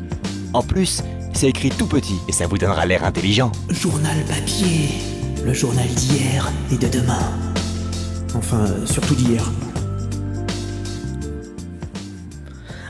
En 0.52 0.62
plus, 0.62 1.02
c'est 1.36 1.48
écrit 1.48 1.68
tout 1.68 1.86
petit 1.86 2.18
et 2.28 2.32
ça 2.32 2.46
vous 2.46 2.56
donnera 2.56 2.86
l'air 2.86 3.04
intelligent. 3.04 3.52
Journal 3.68 4.16
papier. 4.24 4.88
Le 5.44 5.52
journal 5.52 5.86
d'hier 5.86 6.50
et 6.72 6.78
de 6.78 6.88
demain. 6.88 7.30
Enfin, 8.34 8.66
surtout 8.86 9.14
d'hier. 9.14 9.44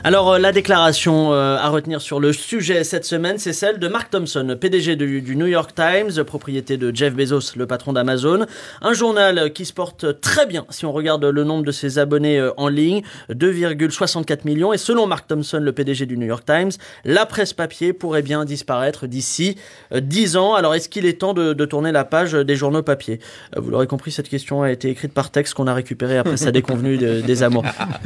Alors 0.07 0.31
euh, 0.31 0.39
la 0.39 0.53
déclaration 0.53 1.33
euh, 1.33 1.57
à 1.57 1.67
retenir 1.67 1.99
sur 1.99 2.21
le 2.21 2.31
sujet 2.31 2.85
cette 2.85 3.03
semaine, 3.03 3.37
c'est 3.39 3.51
celle 3.51 3.77
de 3.77 3.89
Mark 3.89 4.09
Thompson, 4.09 4.55
PDG 4.57 4.95
du, 4.95 5.21
du 5.21 5.35
New 5.35 5.47
York 5.47 5.71
Times, 5.75 6.23
propriété 6.23 6.77
de 6.77 6.95
Jeff 6.95 7.13
Bezos, 7.13 7.57
le 7.57 7.67
patron 7.67 7.91
d'Amazon. 7.91 8.45
Un 8.81 8.93
journal 8.93 9.51
qui 9.51 9.65
se 9.65 9.73
porte 9.73 10.21
très 10.21 10.45
bien 10.45 10.65
si 10.69 10.85
on 10.85 10.93
regarde 10.93 11.25
le 11.25 11.43
nombre 11.43 11.65
de 11.65 11.73
ses 11.73 11.99
abonnés 11.99 12.39
euh, 12.39 12.51
en 12.55 12.69
ligne, 12.69 13.01
2,64 13.31 14.45
millions. 14.45 14.71
Et 14.71 14.77
selon 14.77 15.07
Mark 15.07 15.27
Thompson, 15.27 15.59
le 15.61 15.73
PDG 15.73 16.05
du 16.05 16.17
New 16.17 16.27
York 16.27 16.45
Times, 16.45 16.71
la 17.03 17.25
presse 17.25 17.51
papier 17.51 17.91
pourrait 17.91 18.21
bien 18.21 18.45
disparaître 18.45 19.07
d'ici 19.07 19.57
euh, 19.91 19.99
10 19.99 20.37
ans. 20.37 20.53
Alors 20.53 20.73
est-ce 20.73 20.87
qu'il 20.87 21.05
est 21.05 21.19
temps 21.19 21.33
de, 21.33 21.51
de 21.51 21.65
tourner 21.65 21.91
la 21.91 22.05
page 22.05 22.31
des 22.31 22.55
journaux 22.55 22.81
papier? 22.81 23.19
Euh, 23.57 23.59
Vous 23.59 23.71
l'aurez 23.71 23.87
compris, 23.87 24.11
cette 24.11 24.29
question 24.29 24.61
a 24.63 24.71
été 24.71 24.89
écrite 24.89 25.11
par 25.13 25.31
texte 25.31 25.53
qu'on 25.53 25.67
a 25.67 25.73
récupéré 25.73 26.17
après 26.17 26.37
sa 26.37 26.51
déconvenue 26.53 26.97
de- 26.97 27.19
des 27.19 27.43
amours. 27.43 27.65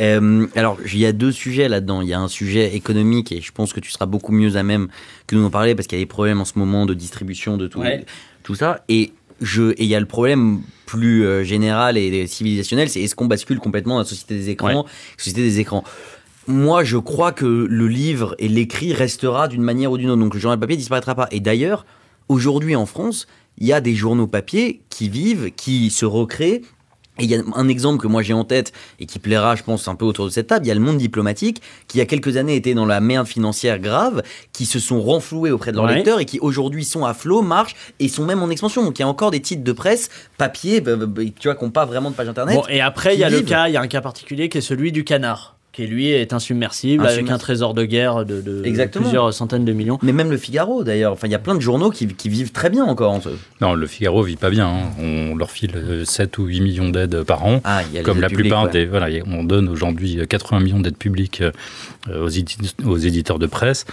Euh, 0.00 0.46
alors, 0.54 0.78
il 0.92 0.98
y 0.98 1.06
a 1.06 1.12
deux 1.12 1.32
sujets 1.32 1.68
là-dedans. 1.68 2.02
Il 2.02 2.08
y 2.08 2.14
a 2.14 2.20
un 2.20 2.28
sujet 2.28 2.74
économique 2.74 3.32
et 3.32 3.40
je 3.40 3.50
pense 3.52 3.72
que 3.72 3.80
tu 3.80 3.90
seras 3.90 4.06
beaucoup 4.06 4.32
mieux 4.32 4.56
à 4.56 4.62
même 4.62 4.88
que 5.26 5.34
nous 5.34 5.44
en 5.44 5.50
parler 5.50 5.74
parce 5.74 5.86
qu'il 5.88 5.98
y 5.98 6.00
a 6.00 6.04
des 6.04 6.06
problèmes 6.08 6.40
en 6.40 6.44
ce 6.44 6.58
moment 6.58 6.86
de 6.86 6.94
distribution 6.94 7.56
de 7.56 7.66
tout, 7.66 7.80
Ouais. 7.80 8.04
tout 8.42 8.54
ça. 8.54 8.84
Et 8.88 9.12
je, 9.40 9.70
et 9.72 9.82
il 9.84 9.88
y 9.88 9.94
a 9.94 10.00
le 10.00 10.06
problème 10.06 10.60
plus 10.86 11.24
euh, 11.24 11.44
général 11.44 11.96
et 11.98 12.26
civilisationnel, 12.26 12.88
c'est 12.88 13.00
est-ce 13.02 13.14
qu'on 13.14 13.26
bascule 13.26 13.58
complètement 13.60 13.94
dans 13.94 14.00
la 14.00 14.04
société 14.06 14.34
des 14.34 14.50
écrans, 14.50 14.86
société 15.16 15.42
des 15.42 15.60
écrans? 15.60 15.84
Moi, 16.46 16.82
je 16.82 16.96
crois 16.96 17.32
que 17.32 17.44
le 17.44 17.88
livre 17.88 18.34
et 18.38 18.48
l'écrit 18.48 18.94
restera 18.94 19.48
d'une 19.48 19.62
manière 19.62 19.92
ou 19.92 19.98
d'une 19.98 20.08
autre. 20.10 20.20
Donc, 20.22 20.32
le 20.34 20.40
journal 20.40 20.58
papier 20.58 20.76
disparaîtra 20.78 21.14
pas. 21.14 21.28
Et 21.30 21.40
d'ailleurs, 21.40 21.84
aujourd'hui 22.28 22.74
en 22.74 22.86
France, 22.86 23.26
il 23.58 23.66
y 23.66 23.72
a 23.72 23.80
des 23.82 23.94
journaux 23.94 24.26
papier 24.26 24.80
qui 24.88 25.08
vivent, 25.10 25.50
qui 25.56 25.90
se 25.90 26.06
recréent. 26.06 26.60
Et 27.18 27.24
il 27.24 27.30
y 27.30 27.34
a 27.34 27.42
un 27.54 27.68
exemple 27.68 28.00
que 28.00 28.06
moi 28.06 28.22
j'ai 28.22 28.32
en 28.32 28.44
tête 28.44 28.72
et 29.00 29.06
qui 29.06 29.18
plaira, 29.18 29.56
je 29.56 29.62
pense, 29.62 29.88
un 29.88 29.94
peu 29.94 30.04
autour 30.04 30.24
de 30.26 30.30
cette 30.30 30.46
table. 30.48 30.64
Il 30.64 30.68
y 30.68 30.72
a 30.72 30.74
le 30.74 30.80
monde 30.80 30.98
diplomatique 30.98 31.60
qui, 31.88 31.96
il 31.96 32.00
y 32.00 32.02
a 32.02 32.06
quelques 32.06 32.36
années, 32.36 32.56
était 32.56 32.74
dans 32.74 32.86
la 32.86 33.00
merde 33.00 33.26
financière 33.26 33.78
grave, 33.78 34.22
qui 34.52 34.66
se 34.66 34.78
sont 34.78 35.00
renfloués 35.00 35.50
auprès 35.50 35.72
de 35.72 35.76
leurs 35.76 35.86
Ouais. 35.86 35.96
lecteurs 35.96 36.20
et 36.20 36.24
qui 36.24 36.38
aujourd'hui 36.40 36.84
sont 36.84 37.04
à 37.04 37.14
flot, 37.14 37.42
marchent 37.42 37.74
et 37.98 38.08
sont 38.08 38.24
même 38.24 38.42
en 38.42 38.50
expansion. 38.50 38.84
Donc 38.84 38.98
il 38.98 39.02
y 39.02 39.04
a 39.04 39.08
encore 39.08 39.30
des 39.30 39.40
titres 39.40 39.64
de 39.64 39.72
presse 39.72 40.08
papier, 40.36 40.80
bah, 40.80 40.96
bah, 40.96 41.06
bah, 41.06 41.22
tu 41.38 41.48
vois, 41.48 41.54
qui 41.56 41.64
n'ont 41.64 41.70
pas 41.70 41.84
vraiment 41.84 42.10
de 42.10 42.14
page 42.16 42.28
internet. 42.28 42.54
Bon, 42.56 42.62
et 42.68 42.80
après, 42.80 43.14
il 43.14 43.20
y 43.20 43.24
a 43.24 43.30
le 43.30 43.40
cas, 43.42 43.68
il 43.68 43.72
y 43.74 43.76
a 43.76 43.80
un 43.80 43.88
cas 43.88 44.00
particulier 44.00 44.48
qui 44.48 44.58
est 44.58 44.62
celui 44.62 44.92
du 44.92 45.04
canard, 45.04 45.56
qui 45.78 45.86
lui 45.86 46.10
est 46.10 46.32
insubmersible, 46.32 47.06
avec 47.06 47.30
un 47.30 47.38
trésor 47.38 47.72
de 47.72 47.84
guerre 47.84 48.24
de, 48.24 48.42
plusieurs 48.90 49.32
centaines 49.32 49.64
de 49.64 49.72
millions. 49.72 49.96
Mais 50.02 50.12
même 50.12 50.28
le 50.28 50.36
Figaro 50.36 50.82
d'ailleurs. 50.82 51.12
Enfin, 51.12 51.28
il 51.28 51.30
y 51.30 51.36
a 51.36 51.38
plein 51.38 51.54
de 51.54 51.60
journaux 51.60 51.90
qui, 51.90 52.08
qui 52.08 52.28
vivent 52.28 52.50
très 52.50 52.68
bien 52.68 52.84
encore. 52.84 53.12
en 53.12 53.20
ce- 53.20 53.28
Non, 53.60 53.74
le 53.74 53.86
Figaro 53.86 54.24
vit 54.24 54.34
pas 54.34 54.50
bien. 54.50 54.66
hein. 54.66 54.90
On 55.00 55.36
leur 55.36 55.52
file 55.52 55.76
euh, 55.76 56.04
7 56.04 56.36
ou 56.38 56.46
8 56.46 56.62
millions 56.62 56.88
d'aides 56.88 57.22
par 57.22 57.46
an. 57.46 57.60
Ah, 57.62 57.82
il 57.88 57.94
y 57.94 57.96
a 57.96 58.00
les 58.00 58.04
comme 58.04 58.20
la 58.20 58.28
plupart 58.28 58.64
ouais. 58.64 58.70
des. 58.72 58.86
Voilà, 58.86 59.06
on 59.28 59.44
donne 59.44 59.68
aujourd'hui 59.68 60.18
80 60.28 60.58
millions 60.58 60.80
d'aides 60.80 60.96
publiques 60.96 61.42
euh, 62.08 62.28
aux 62.84 62.96
éditeurs 62.98 63.38
de 63.38 63.46
presse. 63.46 63.86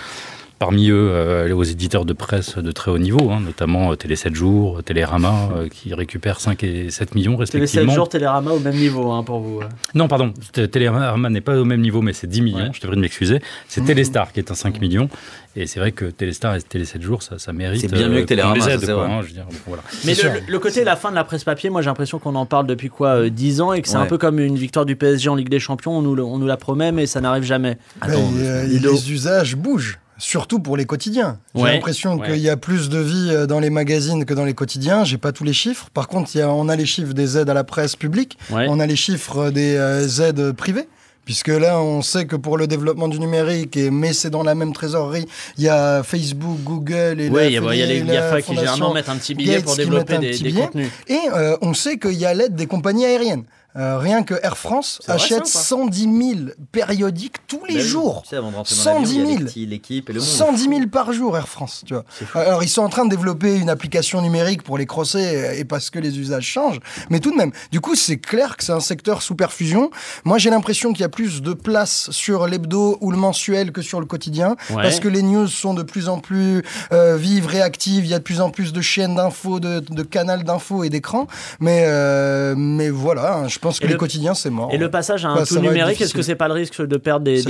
Parmi 0.58 0.90
eux, 0.90 1.10
euh, 1.12 1.54
aux 1.54 1.64
éditeurs 1.64 2.06
de 2.06 2.14
presse 2.14 2.58
de 2.58 2.72
très 2.72 2.90
haut 2.90 2.98
niveau, 2.98 3.30
hein, 3.30 3.42
notamment 3.42 3.92
euh, 3.92 3.96
Télé 3.96 4.16
7 4.16 4.34
jours, 4.34 4.82
Télérama, 4.84 5.50
euh, 5.58 5.68
qui 5.68 5.94
récupèrent 5.94 6.40
5 6.40 6.64
et 6.64 6.90
7 6.90 7.14
millions 7.14 7.34
Télé 7.36 7.46
7 7.46 7.60
respectivement. 7.62 7.94
jours, 7.94 8.08
Télérama 8.08 8.52
au 8.52 8.60
même 8.60 8.76
niveau 8.76 9.12
hein, 9.12 9.22
pour 9.24 9.40
vous. 9.42 9.60
Non, 9.96 10.08
pardon, 10.08 10.34
Télérama 10.72 11.30
n'est 11.30 11.42
pas 11.42 11.58
au 11.60 11.66
même 11.66 11.82
niveau, 11.82 12.02
mais 12.02 12.14
c'est 12.14 12.28
10 12.28 12.42
millions, 12.42 12.58
Ouais. 12.58 12.70
je 12.74 12.80
devrais 12.80 12.96
m'excuser. 12.96 13.42
C'est 13.68 13.82
Mmh. 13.82 13.86
Téléstar 13.86 14.32
qui 14.32 14.40
est 14.40 14.50
un 14.50 14.56
5 14.56 14.80
millions. 14.80 15.10
Et 15.58 15.68
c'est 15.68 15.80
vrai 15.82 15.92
que 15.92 16.06
Téléstar 16.06 16.56
et 16.56 16.62
Télé 16.62 16.86
7 16.86 17.02
jours, 17.02 17.22
ça, 17.22 17.38
ça 17.38 17.52
mérite. 17.52 17.82
C'est 17.82 17.92
bien 17.92 18.08
mieux 18.08 18.22
que 18.22 18.26
Télérama, 18.28 18.56
les 18.56 18.62
ça, 18.62 18.72
aide, 18.76 18.80
c'est 18.80 18.86
quoi, 18.94 19.06
vrai. 19.08 19.12
hein, 19.12 19.20
je 19.24 19.28
veux 19.28 19.34
dire, 19.34 19.46
bon, 19.46 19.56
voilà. 19.68 19.84
Mais 20.06 20.14
le, 20.48 20.60
côté 20.60 20.86
la 20.86 20.96
fin 20.96 21.10
de 21.12 21.16
la 21.16 21.26
presse 21.26 21.44
papier, 21.44 21.70
moi 21.70 21.82
j'ai 21.82 21.88
l'impression 21.90 22.18
qu'on 22.18 22.36
en 22.36 22.46
parle 22.46 22.66
depuis 22.68 22.88
quoi 22.90 23.10
euh, 23.10 23.30
10 23.30 23.60
ans 23.62 23.74
et 23.74 23.82
que 23.82 23.90
c'est 23.90 23.96
un 23.98 24.06
peu 24.06 24.18
comme 24.18 24.40
une 24.40 24.56
victoire 24.58 24.86
du 24.86 24.96
PSG 24.96 25.28
en 25.30 25.36
Ligue 25.36 25.50
des 25.50 25.60
Champions, 25.60 25.98
on 25.98 26.02
nous, 26.02 26.16
le- 26.16 26.24
on 26.24 26.38
nous 26.38 26.48
la 26.48 26.56
promet 26.58 26.92
mais 26.94 27.06
ça 27.08 27.20
n'arrive 27.20 27.44
jamais. 27.44 27.78
Euh, 28.08 28.64
les 28.68 29.12
usages 29.12 29.56
bougent. 29.58 30.00
Surtout 30.18 30.60
pour 30.60 30.78
les 30.78 30.86
quotidiens. 30.86 31.40
J'ai 31.56 31.62
Ouais. 31.62 31.74
l'impression 31.74 32.16
Ouais. 32.18 32.28
qu'il 32.32 32.40
y 32.42 32.50
a 32.50 32.56
plus 32.58 32.90
de 32.90 33.00
vie 33.00 33.30
euh, 33.32 33.46
dans 33.48 33.60
les 33.60 33.70
magazines 33.70 34.24
que 34.26 34.34
dans 34.34 34.46
les 34.46 34.54
quotidiens. 34.54 35.04
J'ai 35.04 35.18
pas 35.18 35.32
tous 35.34 35.44
les 35.44 35.54
chiffres. 35.54 35.90
Par 35.94 36.08
contre, 36.08 36.32
il 36.36 36.40
y 36.40 36.42
a- 36.42 36.50
on 36.50 36.70
a 36.70 36.76
les 36.76 36.86
chiffres 36.86 37.14
des 37.14 37.38
aides 37.38 37.50
à 37.50 37.54
la 37.54 37.64
presse 37.66 37.96
publique. 37.96 38.38
Ouais. 38.50 38.68
On 38.70 38.80
a 38.80 38.86
les 38.86 38.96
chiffres 38.96 39.50
des 39.50 39.76
euh, 39.76 40.08
aides 40.22 40.54
privées. 40.54 40.88
Puisque 41.26 41.48
là, 41.48 41.82
on 41.82 42.04
sait 42.04 42.26
que 42.28 42.36
pour 42.36 42.56
le 42.56 42.68
développement 42.68 43.08
du 43.08 43.20
numérique, 43.20 43.76
et, 43.78 43.90
mais 43.90 44.14
c'est 44.14 44.30
dans 44.30 44.44
la 44.44 44.54
même 44.54 44.74
trésorerie, 44.74 45.26
il 45.58 45.64
y 45.64 45.70
a 45.70 46.04
Facebook, 46.04 46.60
Google 46.64 47.20
et 47.20 47.30
Oui, 47.30 47.36
la, 47.36 47.46
il 47.48 47.54
y 47.54 47.58
a, 47.58 47.74
il 47.74 47.80
y 47.80 47.82
a 47.82 47.86
les 47.88 48.02
GAFA 48.02 48.42
qui 48.44 48.56
généralement 48.56 48.94
mettent 48.94 49.10
un 49.10 49.16
petit 49.16 49.34
billet 49.34 49.56
Gates 49.56 49.64
pour 49.66 49.76
développer 49.76 50.20
des, 50.20 50.54
contenus. 50.54 50.92
Et 51.08 51.18
euh, 51.34 51.58
on 51.64 51.74
sait 51.74 51.98
qu'il 51.98 52.14
y 52.14 52.26
a 52.28 52.34
l'aide 52.36 52.54
des 52.54 52.68
compagnies 52.68 53.06
aériennes. 53.06 53.44
Euh, 53.78 53.98
rien 53.98 54.24
que 54.24 54.36
Air 54.42 54.58
France 54.58 55.02
achète 55.08 55.46
ça, 55.48 55.60
110 55.60 56.02
000 56.04 56.40
périodiques 56.72 57.36
tous 57.48 57.64
les 57.68 57.76
Bah 57.76 57.80
jours. 57.82 58.24
avant 58.32 58.52
de 58.52 58.56
rentrer 58.56 58.76
dans 58.76 58.82
110 58.82 59.18
l'avion, 59.18 59.26
000. 59.26 59.28
il 59.28 59.32
y 59.32 59.36
a 59.36 59.40
les 59.40 59.46
petits- 59.46 59.66
l'équipe 59.66 60.10
et 60.10 60.14
le 60.14 60.20
monde. 60.20 60.28
110 60.30 60.64
000 60.70 60.88
par 60.88 61.12
jour, 61.14 61.36
Air 61.38 61.48
France. 61.48 61.84
Tu 61.86 61.94
vois. 61.94 62.06
Alors, 62.42 62.64
ils 62.64 62.70
sont 62.70 62.84
en 62.84 62.90
train 62.90 63.06
de 63.06 63.10
développer 63.10 63.56
une 63.58 63.70
application 63.70 64.22
numérique 64.22 64.64
pour 64.64 64.78
les 64.78 64.86
crosser 64.86 65.56
et 65.58 65.66
parce 65.66 65.90
que 65.90 66.00
les 66.00 66.18
usages 66.20 66.46
changent. 66.46 66.80
Mais 67.10 67.20
tout 67.20 67.32
de 67.32 67.36
même, 67.36 67.52
du 67.72 67.82
coup, 67.82 67.96
c'est 67.96 68.18
clair 68.18 68.56
que 68.58 68.64
c'est 68.64 68.72
un 68.72 68.80
secteur 68.80 69.22
sous 69.22 69.36
perfusion. 69.36 69.90
Moi, 70.24 70.38
j'ai 70.38 70.50
l'impression 70.50 70.94
qu'il 70.94 71.02
y 71.02 71.06
a 71.06 71.10
plus 71.10 71.42
de 71.42 71.54
place 71.54 72.10
sur 72.12 72.48
l'hebdo 72.48 72.98
ou 73.02 73.12
le 73.12 73.18
mensuel 73.18 73.72
que 73.72 73.82
sur 73.82 74.00
le 74.00 74.06
quotidien. 74.06 74.56
Ouais. 74.70 74.84
Parce 74.84 75.00
que 75.00 75.08
les 75.10 75.22
news 75.22 75.48
sont 75.48 75.74
de 75.74 75.84
plus 75.84 76.08
en 76.10 76.20
plus 76.20 76.64
euh, 76.94 77.18
vives, 77.18 77.48
réactives. 77.48 78.06
Il 78.06 78.10
y 78.10 78.14
a 78.14 78.20
de 78.20 78.24
plus 78.24 78.40
en 78.42 78.50
plus 78.52 78.72
de 78.74 78.82
chaînes 78.82 79.16
d'infos, 79.16 79.60
de, 79.60 79.80
de 79.80 80.04
canaux 80.04 80.42
d'infos 80.44 80.84
et 80.84 80.90
d'écrans. 80.90 81.28
Mais, 81.60 81.84
euh, 81.88 82.56
mais 82.58 82.90
voilà, 82.90 83.36
hein, 83.38 83.48
je 83.48 83.60
pense 83.66 83.80
que 83.80 83.86
Et 83.86 83.88
les 83.88 83.94
le- 83.94 84.00
quotidiens, 84.00 84.34
c'est 84.34 84.50
mort. 84.50 84.70
Et 84.72 84.78
le 84.78 84.90
passage 84.90 85.26
à 85.26 85.30
un 85.30 85.36
Bah, 85.36 85.46
tout 85.46 85.60
numérique, 85.60 86.00
est-ce 86.00 86.14
que 86.14 86.22
c'est 86.22 86.36
pas 86.36 86.48
le 86.48 86.54
risque 86.54 86.86
de 86.86 86.98
perdre 86.98 87.26
des, 87.26 87.42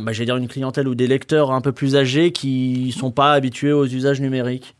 bah, 0.00 0.12
j'allais 0.12 0.24
dire 0.26 0.36
une 0.36 0.48
clientèle 0.48 0.88
ou 0.88 0.94
des 0.94 1.06
lecteurs 1.06 1.50
un 1.50 1.60
peu 1.60 1.72
plus 1.72 1.96
âgés 1.96 2.32
qui 2.32 2.94
sont 2.96 3.10
pas 3.10 3.32
habitués 3.32 3.72
aux 3.72 3.86
usages 3.86 4.20
numériques? 4.20 4.74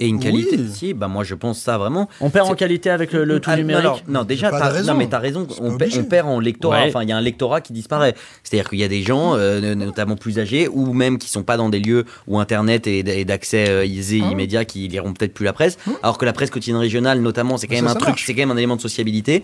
Et 0.00 0.08
une 0.08 0.18
qualité, 0.20 0.56
Oui. 0.58 0.68
si, 0.72 0.94
bah 0.94 1.06
moi 1.08 1.22
je 1.24 1.34
pense 1.34 1.58
ça 1.60 1.76
vraiment. 1.78 2.08
On 2.20 2.30
perd 2.30 2.48
en 2.48 2.54
qualité 2.54 2.90
avec 2.90 3.12
le, 3.12 3.24
le 3.24 3.40
tout 3.40 3.50
Ah, 3.52 3.56
numérique 3.56 3.80
alors, 3.80 4.00
non, 4.08 4.24
déjà, 4.24 4.50
raison. 4.50 4.92
non, 4.92 4.98
mais 4.98 5.06
t'as 5.06 5.18
raison, 5.18 5.46
on, 5.60 5.68
perd- 5.76 5.82
obligé. 5.82 6.00
on 6.00 6.04
perd 6.04 6.28
en 6.28 6.40
lectorat, 6.40 6.82
Ouais. 6.82 6.88
enfin, 6.88 7.02
il 7.02 7.08
y 7.08 7.12
a 7.12 7.16
un 7.16 7.20
lectorat 7.20 7.60
qui 7.60 7.72
disparaît. 7.72 8.14
C'est-à-dire 8.42 8.70
qu'il 8.70 8.78
y 8.78 8.84
a 8.84 8.88
des 8.88 9.02
gens, 9.02 9.34
euh, 9.36 9.74
notamment 9.74 10.16
plus 10.16 10.38
âgés, 10.38 10.66
ou 10.68 10.92
même 10.92 11.18
qui 11.18 11.28
sont 11.28 11.42
pas 11.42 11.56
dans 11.56 11.68
des 11.68 11.78
lieux 11.80 12.04
où 12.26 12.38
Internet 12.38 12.86
est, 12.86 13.06
est 13.06 13.24
d'accès 13.24 13.68
euh, 13.68 13.84
aisé, 13.84 14.22
Ah. 14.24 14.30
immédiat, 14.32 14.64
qui 14.64 14.88
liront 14.88 15.12
peut-être 15.12 15.34
plus 15.34 15.44
la 15.44 15.52
presse, 15.52 15.76
alors 16.02 16.18
que 16.18 16.24
la 16.24 16.32
presse 16.32 16.50
quotidienne 16.50 16.78
régionale, 16.80 17.20
notamment, 17.20 17.56
c'est 17.58 17.66
quand 17.66 17.74
même 17.76 17.86
un 17.86 17.92
ça 17.92 17.98
truc, 18.00 18.18
c'est 18.18 18.34
quand 18.34 18.42
même 18.42 18.50
un 18.50 18.56
élément 18.56 18.76
de 18.76 18.80
sociabilité. 18.80 19.42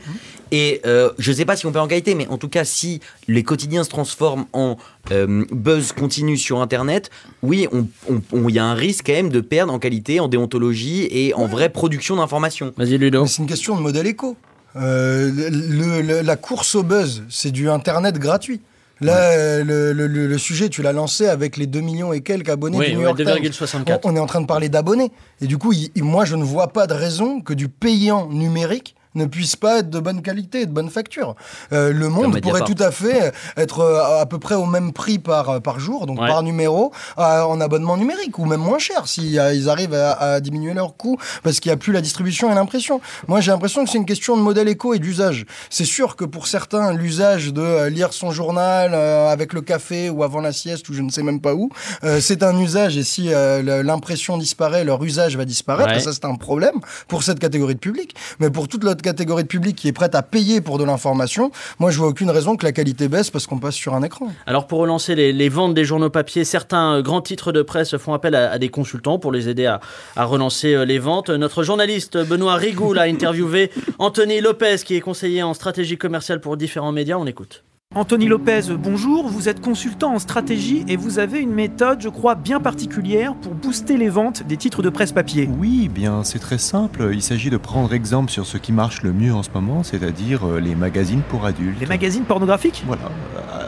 Et 0.51 0.81
euh, 0.87 1.11
je 1.19 1.33
sais 1.33 1.45
pas 1.45 1.57
si 1.57 1.67
on 1.67 1.73
perd 1.73 1.85
en 1.85 1.89
qualité, 1.89 2.15
mais 2.15 2.27
en 2.29 2.39
tout 2.39 2.49
cas, 2.49 2.65
si 2.65 3.01
les 3.29 3.43
quotidiens 3.43 3.85
se 3.85 3.91
transforment 3.91 4.45
en 4.53 4.77
euh, 5.11 5.45
buzz 5.51 5.93
continu 5.93 6.37
sur 6.37 6.61
Internet, 6.61 7.11
oui, 7.43 7.67
il 7.73 7.87
on, 8.11 8.21
on- 8.33 8.49
il 8.49 8.55
y 8.55 8.59
a 8.59 8.65
un 8.65 8.75
risque 8.75 9.07
quand 9.07 9.13
même 9.13 9.31
de 9.31 9.41
perdre 9.41 9.73
en 9.73 9.79
qualité, 9.79 10.21
en 10.23 10.29
déontologie 10.29 11.07
et 11.11 11.35
en 11.35 11.47
vraie 11.47 11.69
production 11.69 12.17
d'informations. 12.17 12.73
Vas-y 12.77 12.99
Ludo. 12.99 13.23
Mais 13.23 13.29
c'est 13.29 13.43
une 13.43 13.49
question 13.49 13.77
de 13.77 13.81
modèle 13.81 14.07
éco. 14.07 14.37
Euh, 14.77 15.31
le- 15.51 16.01
le- 16.01 16.21
la 16.23 16.37
course 16.37 16.75
au 16.75 16.83
buzz, 16.83 17.25
c'est 17.29 17.51
du 17.51 17.69
Internet 17.69 18.19
gratuit. 18.19 18.61
Là, 19.01 19.17
euh, 19.33 19.65
le, 19.65 19.93
le- 19.93 20.07
le- 20.07 20.29
le 20.29 20.39
sujet, 20.39 20.69
tu 20.69 20.81
l'as 20.81 20.93
lancé 20.93 21.27
avec 21.27 21.57
les 21.57 21.67
2 21.67 21.81
millions 21.81 22.13
et 22.13 22.21
quelques 22.21 22.49
abonnés 22.51 22.79
Oui, 22.79 22.87
du 22.87 22.93
New 22.93 22.99
ouais, 23.01 23.05
York 23.07 23.17
Times. 23.19 23.27
2,64. 23.27 24.01
On, 24.05 24.13
on 24.13 24.17
est 24.17 24.21
en 24.21 24.27
train 24.27 24.41
de 24.41 24.47
parler 24.47 24.69
d'abonnés. 24.69 25.11
Et 25.41 25.47
du 25.47 25.59
coup, 25.59 25.73
il- 25.73 26.05
moi, 26.05 26.25
je 26.25 26.37
ne 26.37 26.45
vois 26.45 26.69
pas 26.69 26.87
de 26.87 26.95
raison 26.95 27.41
que 27.41 27.53
du 27.53 27.69
payant 27.69 28.29
numérique 28.29 28.95
ne 29.15 29.27
puisse 29.27 29.57
pas 29.57 29.79
être 29.81 29.91
de 29.91 29.99
bonne 30.01 30.23
qualité, 30.23 30.67
de 30.67 30.73
bonne 30.73 30.91
facture. 30.91 31.35
Euh, 31.73 31.93
le 31.93 32.09
monde 32.09 32.41
pourrait 32.41 32.63
tout 32.63 32.83
à 32.83 32.91
fait 32.91 33.33
être 33.57 33.81
euh, 33.81 34.21
à 34.21 34.27
peu 34.27 34.39
près 34.39 34.55
au 34.55 34.67
même 34.67 34.93
prix 34.93 35.19
par, 35.19 35.61
par 35.61 35.79
jour, 35.81 36.07
donc 36.07 36.21
Ouais. 36.21 36.29
par 36.29 36.43
numéro, 36.43 36.93
euh, 37.19 37.43
en 37.43 37.61
abonnement 37.61 37.97
numérique, 37.97 38.39
ou 38.39 38.45
même 38.45 38.61
moins 38.61 38.79
cher, 38.79 39.07
si 39.09 39.39
euh, 39.39 39.53
ils 39.55 39.69
arrivent 39.69 39.95
à, 39.95 40.13
à 40.13 40.41
diminuer 40.41 40.75
leur 40.75 40.97
coût, 40.97 41.17
parce 41.43 41.61
qu'il 41.61 41.71
n'y 41.71 41.75
a 41.75 41.77
plus 41.77 41.93
la 41.93 42.01
distribution 42.01 42.51
et 42.51 42.55
l'impression. 42.55 43.01
Moi, 43.29 43.41
j'ai 43.41 43.51
l'impression 43.51 43.85
que 43.85 43.91
c'est 43.91 43.99
une 43.99 44.07
question 44.07 44.37
de 44.37 44.43
modèle 44.43 44.69
éco 44.69 44.95
et 44.95 44.99
d'usage. 44.99 45.45
C'est 45.71 45.85
sûr 45.85 46.17
que 46.17 46.25
pour 46.25 46.47
certains, 46.47 46.93
l'usage 46.93 47.53
de 47.53 47.61
euh, 47.63 47.89
lire 47.91 48.13
son 48.13 48.31
journal 48.31 48.93
euh, 48.95 49.29
avec 49.31 49.53
le 49.53 49.61
café 49.63 50.11
ou 50.11 50.23
avant 50.23 50.41
la 50.41 50.53
sieste, 50.53 50.89
ou 50.89 50.95
je 50.95 51.03
ne 51.03 51.11
sais 51.11 51.23
même 51.23 51.41
pas 51.41 51.55
où, 51.55 51.71
euh, 52.05 52.21
c'est 52.21 52.43
un 52.43 52.57
usage, 52.59 52.97
et 52.97 53.03
si 53.05 53.33
euh, 53.33 53.83
l'impression 53.83 54.39
disparaît, 54.39 54.85
leur 54.85 55.03
usage 55.03 55.37
va 55.37 55.45
disparaître, 55.45 55.93
Ouais. 55.93 56.01
ça 56.01 56.13
c'est 56.13 56.25
un 56.25 56.37
problème 56.37 56.77
pour 57.09 57.23
cette 57.23 57.39
catégorie 57.41 57.75
de 57.75 57.81
public. 57.81 58.15
Mais 58.39 58.51
pour 58.51 58.69
toute 58.69 58.85
l'autre 58.85 59.02
catégorie 59.03 59.43
de 59.43 59.49
public 59.49 59.77
qui 59.77 59.89
est 59.89 59.93
prête 59.93 60.15
à 60.15 60.23
payer 60.23 60.61
pour 60.61 60.79
de 60.79 60.85
l'information, 60.85 61.51
moi 61.79 61.91
je 61.91 61.99
vois 61.99 62.09
aucune 62.09 62.31
raison 62.31 62.57
que 62.57 62.65
la 62.65 62.73
qualité 62.73 63.09
baisse 63.09 63.31
parce 63.31 63.47
qu'on 63.47 63.59
passe 63.59 63.75
sur 63.75 63.95
un 63.95 64.03
écran. 64.03 64.33
Alors 64.47 64.67
pour 64.67 64.79
relancer 64.79 65.15
les, 65.15 65.49
ventes 65.49 65.75
des 65.75 65.85
journaux 65.85 66.11
papier, 66.11 66.45
certains 66.45 67.03
grands 67.03 67.21
titres 67.21 67.53
de 67.53 67.63
presse 67.63 67.97
font 67.97 68.15
appel 68.15 68.35
à, 68.35 68.59
des 68.59 68.69
consultants 68.69 69.19
pour 69.19 69.33
les 69.33 69.49
aider 69.49 69.67
à, 69.67 69.81
à 70.17 70.25
relancer 70.25 70.75
euh, 70.75 70.85
les 70.85 70.99
ventes. 70.99 71.31
Notre 71.31 71.63
journaliste 71.63 72.17
Benoît 72.17 72.55
Rigoul 72.55 72.99
a 72.99 73.03
interviewé 73.03 73.71
Anthony 73.99 74.41
Lopez 74.41 74.77
qui 74.85 74.97
est 74.97 75.01
conseiller 75.01 75.43
en 75.43 75.55
stratégie 75.55 75.99
commerciale 75.99 76.41
pour 76.41 76.57
différents 76.57 76.93
médias. 76.93 77.17
On 77.17 77.27
écoute. 77.27 77.63
Anthony 77.95 78.27
Lopez, 78.27 78.63
bonjour. 78.79 79.29
Vous 79.29 79.51
êtes 79.51 79.61
consultant 79.61 80.15
en 80.15 80.19
stratégie 80.19 80.83
et 80.89 80.97
vous 80.97 81.19
avez 81.19 81.41
une 81.41 81.53
méthode, 81.53 82.01
je 82.01 82.09
crois, 82.09 82.35
bien 82.35 82.59
particulière 82.59 83.35
pour 83.35 83.55
booster 83.55 83.99
les 83.99 84.09
ventes 84.09 84.47
des 84.47 84.57
titres 84.57 84.81
de 84.81 84.89
presse 84.89 85.13
papier. 85.13 85.47
Oui, 85.59 85.89
bien, 85.89 86.25
c'est 86.25 86.39
très 86.39 86.57
simple. 86.57 87.11
Il 87.13 87.21
s'agit 87.21 87.51
de 87.51 87.59
prendre 87.59 87.93
exemple 87.93 88.31
sur 88.31 88.47
ce 88.47 88.57
qui 88.57 88.73
marche 88.73 89.03
le 89.03 89.13
mieux 89.13 89.35
en 89.35 89.43
ce 89.43 89.51
moment, 89.55 89.83
c'est-à-dire 89.83 90.49
euh, 90.49 90.59
les 90.59 90.75
magazines 90.75 91.21
pour 91.29 91.45
adultes. 91.45 91.79
Les 91.81 91.87
magazines 91.87 92.25
pornographiques? 92.25 92.83
Voilà. 92.87 93.11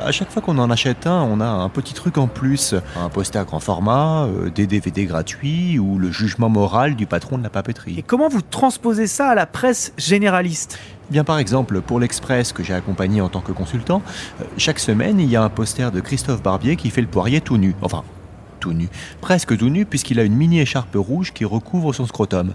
À 0.04 0.12
chaque 0.12 0.30
fois 0.30 0.42
qu'on 0.42 0.58
en 0.58 0.70
achète 0.70 1.06
un, 1.06 1.22
on 1.22 1.40
a 1.40 1.46
un 1.46 1.70
petit 1.70 1.94
truc 1.94 2.18
en 2.18 2.26
plus. 2.26 2.74
Un 2.94 3.08
poster 3.08 3.42
grand 3.46 3.58
format, 3.58 4.26
euh, 4.26 4.50
des 4.50 4.66
DVD 4.66 5.06
gratuits 5.06 5.78
ou 5.78 5.98
le 5.98 6.10
jugement 6.10 6.50
moral 6.50 6.94
du 6.94 7.06
patron 7.06 7.38
de 7.38 7.42
la 7.42 7.48
papeterie. 7.48 7.98
Et 7.98 8.02
comment 8.02 8.28
vous 8.28 8.42
transposez 8.42 9.06
ça 9.06 9.28
à 9.28 9.34
la 9.34 9.46
presse 9.46 9.94
généraliste? 9.96 10.78
Bien 11.08 11.24
par 11.24 11.38
exemple, 11.38 11.80
pour 11.80 12.00
l'Express 12.00 12.52
que 12.52 12.62
j'ai 12.62 12.74
accompagné 12.74 13.22
en 13.22 13.30
tant 13.30 13.40
que 13.40 13.52
consultant, 13.52 14.02
euh, 14.42 14.44
chaque 14.58 14.78
semaine 14.78 15.20
il 15.20 15.30
y 15.30 15.36
a 15.36 15.42
un 15.42 15.48
poster 15.48 15.90
de 15.90 16.00
Christophe 16.00 16.42
Barbier 16.42 16.76
qui 16.76 16.90
fait 16.90 17.00
le 17.00 17.06
poirier 17.06 17.40
tout 17.40 17.56
nu. 17.56 17.74
Enfin, 17.80 18.04
tout 18.60 18.74
nu. 18.74 18.88
Presque 19.22 19.56
tout 19.56 19.70
nu 19.70 19.86
puisqu'il 19.86 20.20
a 20.20 20.24
une 20.24 20.36
mini 20.36 20.60
écharpe 20.60 20.96
rouge 20.96 21.32
qui 21.32 21.46
recouvre 21.46 21.94
son 21.94 22.06
scrotum. 22.06 22.52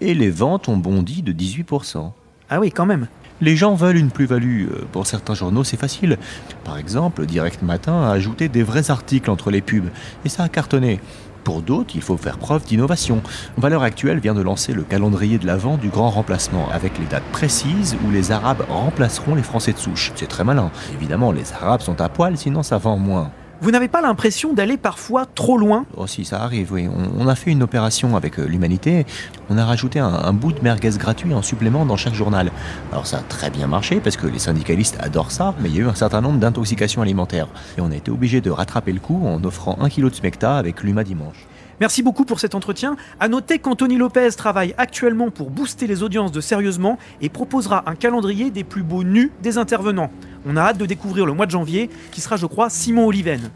Et 0.00 0.14
les 0.14 0.30
ventes 0.30 0.68
ont 0.68 0.76
bondi 0.76 1.22
de 1.22 1.32
18%. 1.32 2.12
Ah 2.48 2.60
oui, 2.60 2.70
quand 2.70 2.86
même. 2.86 3.08
Les 3.40 3.56
gens 3.56 3.74
veulent 3.74 3.96
une 3.96 4.10
plus-value. 4.10 4.68
Euh, 4.68 4.84
Pour 4.92 5.06
certains 5.06 5.34
journaux, 5.34 5.64
c'est 5.64 5.76
facile. 5.76 6.18
Par 6.64 6.78
exemple, 6.78 7.26
Direct 7.26 7.62
Matin 7.62 8.02
a 8.02 8.10
ajouté 8.10 8.48
des 8.48 8.62
vrais 8.62 8.90
articles 8.90 9.30
entre 9.30 9.50
les 9.50 9.60
pubs. 9.60 9.88
Et 10.24 10.28
ça 10.28 10.44
a 10.44 10.48
cartonné. 10.48 11.00
Pour 11.44 11.62
d'autres, 11.62 11.96
il 11.96 12.02
faut 12.02 12.16
faire 12.16 12.38
preuve 12.38 12.64
d'innovation. 12.64 13.20
Valeur 13.56 13.82
Actuelle 13.82 14.20
vient 14.20 14.34
de 14.34 14.42
lancer 14.42 14.72
le 14.72 14.82
calendrier 14.82 15.38
de 15.38 15.46
l'Avent 15.46 15.76
du 15.76 15.88
grand 15.88 16.10
remplacement, 16.10 16.68
avec 16.70 16.98
les 16.98 17.06
dates 17.06 17.24
précises 17.32 17.96
où 18.06 18.10
les 18.12 18.30
Arabes 18.30 18.64
remplaceront 18.68 19.34
les 19.34 19.42
Français 19.42 19.72
de 19.72 19.78
souche. 19.78 20.12
C'est 20.14 20.28
très 20.28 20.44
malin. 20.44 20.70
Évidemment, 20.94 21.32
les 21.32 21.52
Arabes 21.52 21.80
sont 21.80 22.00
à 22.00 22.08
poil, 22.08 22.38
sinon 22.38 22.62
ça 22.62 22.78
vend 22.78 22.96
moins. 22.96 23.32
Vous 23.62 23.70
n'avez 23.70 23.86
pas 23.86 24.00
l'impression 24.00 24.54
d'aller 24.54 24.76
parfois 24.76 25.24
trop 25.24 25.56
loin? 25.56 25.86
Oh 25.96 26.08
si, 26.08 26.24
ça 26.24 26.42
arrive, 26.42 26.72
oui. 26.72 26.88
On, 26.88 27.22
on 27.22 27.28
a 27.28 27.36
fait 27.36 27.52
une 27.52 27.62
opération 27.62 28.16
avec 28.16 28.40
euh, 28.40 28.44
l'Humanité. 28.44 29.06
On 29.50 29.56
a 29.56 29.64
rajouté 29.64 30.00
un, 30.00 30.08
un 30.08 30.32
bout 30.32 30.52
de 30.52 30.60
merguez 30.62 30.90
gratuit 30.98 31.32
en 31.32 31.42
supplément 31.42 31.86
dans 31.86 31.96
chaque 31.96 32.14
journal. 32.14 32.50
Alors 32.90 33.06
ça 33.06 33.18
a 33.18 33.20
très 33.20 33.50
bien 33.50 33.68
marché 33.68 34.00
parce 34.00 34.16
que 34.16 34.26
les 34.26 34.40
syndicalistes 34.40 34.98
adorent 35.00 35.30
ça, 35.30 35.54
mais 35.60 35.68
il 35.68 35.76
y 35.76 35.78
a 35.78 35.82
eu 35.82 35.86
un 35.86 35.94
certain 35.94 36.20
nombre 36.20 36.40
d'intoxications 36.40 37.02
alimentaires. 37.02 37.46
Et 37.78 37.80
on 37.80 37.92
a 37.92 37.94
été 37.94 38.10
obligé 38.10 38.40
de 38.40 38.50
rattraper 38.50 38.92
le 38.92 38.98
coup 38.98 39.24
en 39.24 39.44
offrant 39.44 39.78
un 39.80 39.88
kilo 39.88 40.10
de 40.10 40.16
smecta 40.16 40.58
avec 40.58 40.82
l'Huma 40.82 41.04
dimanche. 41.04 41.46
Merci 41.80 42.02
beaucoup 42.02 42.24
pour 42.24 42.38
cet 42.38 42.54
entretien. 42.54 42.96
À 43.18 43.28
noter 43.28 43.58
qu'Anthony 43.58 43.96
Lopez 43.96 44.30
travaille 44.36 44.74
actuellement 44.76 45.30
pour 45.30 45.50
booster 45.50 45.86
les 45.86 46.02
audiences 46.02 46.30
de 46.30 46.40
Sérieusement 46.40 46.98
et 47.20 47.28
proposera 47.28 47.82
un 47.86 47.94
calendrier 47.94 48.50
des 48.50 48.62
plus 48.62 48.82
beaux 48.82 49.02
nus 49.04 49.32
des 49.42 49.58
intervenants. 49.58 50.10
On 50.46 50.56
a 50.56 50.60
hâte 50.60 50.78
de 50.78 50.86
découvrir 50.86 51.26
le 51.26 51.32
mois 51.32 51.46
de 51.46 51.50
janvier, 51.50 51.88
qui 52.10 52.20
sera, 52.20 52.36
je 52.36 52.46
crois, 52.46 52.68
Simon 52.70 53.06
Oliven. 53.06 53.50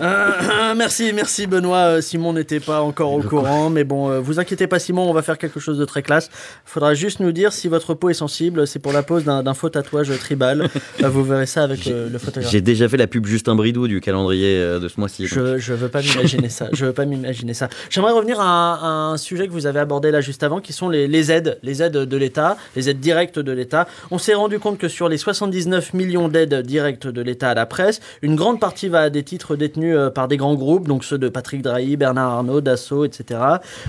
Euh, 0.00 0.74
merci, 0.76 1.12
merci 1.14 1.46
Benoît. 1.46 1.76
Euh, 1.96 2.00
Simon 2.00 2.32
n'était 2.32 2.60
pas 2.60 2.82
encore 2.82 3.12
au 3.12 3.22
courant, 3.22 3.70
mais 3.70 3.84
bon, 3.84 4.10
euh, 4.10 4.20
vous 4.20 4.38
inquiétez 4.40 4.66
pas 4.66 4.78
Simon, 4.78 5.08
on 5.08 5.12
va 5.12 5.22
faire 5.22 5.38
quelque 5.38 5.60
chose 5.60 5.78
de 5.78 5.84
très 5.84 6.02
classe. 6.02 6.30
Faudra 6.64 6.94
juste 6.94 7.20
nous 7.20 7.32
dire 7.32 7.52
si 7.52 7.68
votre 7.68 7.94
peau 7.94 8.10
est 8.10 8.14
sensible. 8.14 8.66
C'est 8.66 8.78
pour 8.78 8.92
la 8.92 9.02
pose 9.02 9.24
d'un 9.24 9.54
faux 9.54 9.68
tatouage 9.70 10.16
tribal. 10.18 10.68
Euh, 11.02 11.08
vous 11.08 11.24
verrez 11.24 11.46
ça 11.46 11.62
avec 11.62 11.86
le, 11.86 12.08
le 12.08 12.18
photographe. 12.18 12.50
J'ai 12.50 12.60
déjà 12.60 12.88
fait 12.88 12.96
la 12.96 13.06
pub 13.06 13.26
Justin 13.26 13.54
Bridou 13.54 13.88
du 13.88 14.00
calendrier 14.00 14.58
euh, 14.58 14.78
de 14.78 14.88
ce 14.88 14.98
mois-ci. 14.98 15.26
Je, 15.26 15.58
je 15.58 15.74
veux 15.74 15.88
pas 15.88 16.02
m'imaginer 16.02 16.48
ça. 16.48 16.68
Je 16.72 16.86
veux 16.86 16.92
pas 16.92 17.04
m'imaginer 17.04 17.54
ça. 17.54 17.68
J'aimerais 17.90 18.12
revenir 18.12 18.40
à, 18.40 18.74
à 18.74 18.86
un 19.12 19.16
sujet 19.16 19.46
que 19.46 19.52
vous 19.52 19.66
avez 19.66 19.80
abordé 19.80 20.10
là 20.10 20.20
juste 20.20 20.42
avant, 20.42 20.60
qui 20.60 20.72
sont 20.72 20.88
les, 20.88 21.08
les 21.08 21.30
aides, 21.32 21.58
les 21.62 21.82
aides 21.82 21.92
de 21.96 22.16
l'État, 22.16 22.56
les 22.76 22.88
aides 22.90 23.00
directes 23.00 23.38
de 23.38 23.52
l'État. 23.52 23.86
On 24.10 24.18
s'est 24.18 24.34
rendu 24.34 24.58
compte 24.58 24.78
que 24.78 24.88
sur 24.88 25.08
les 25.08 25.16
79 25.18 25.93
millions 25.94 26.28
d'aides 26.28 26.54
directes 26.62 27.06
de 27.06 27.22
l'État 27.22 27.50
à 27.50 27.54
la 27.54 27.66
presse, 27.66 28.00
une 28.22 28.36
grande 28.36 28.60
partie 28.60 28.88
va 28.88 29.00
à 29.02 29.10
des 29.10 29.22
titres 29.22 29.56
détenus 29.56 29.96
euh, 29.96 30.10
par 30.10 30.28
des 30.28 30.36
grands 30.36 30.54
groupes, 30.54 30.86
donc 30.88 31.04
ceux 31.04 31.16
de 31.18 31.28
Patrick 31.28 31.62
Drahi, 31.62 31.96
Bernard 31.96 32.30
Arnault, 32.32 32.60
Dassault, 32.60 33.04
etc. 33.04 33.40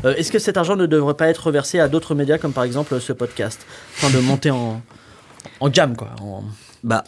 Euh, 0.06 0.16
Est-ce 0.16 0.32
que 0.32 0.40
cet 0.40 0.58
argent 0.58 0.76
ne 0.76 0.86
devrait 0.86 1.16
pas 1.16 1.28
être 1.28 1.48
reversé 1.48 1.80
à 1.80 1.88
d'autres 1.88 2.16
médias, 2.16 2.38
comme 2.38 2.54
par 2.54 2.64
exemple 2.64 3.00
ce 3.02 3.12
podcast, 3.14 3.66
afin 3.98 4.16
de 4.16 4.22
monter 4.24 4.52
en, 4.52 4.82
en 5.60 5.70
gamme, 5.70 5.96
quoi 5.98 6.10
en- 6.22 6.44
Bah. 6.84 7.04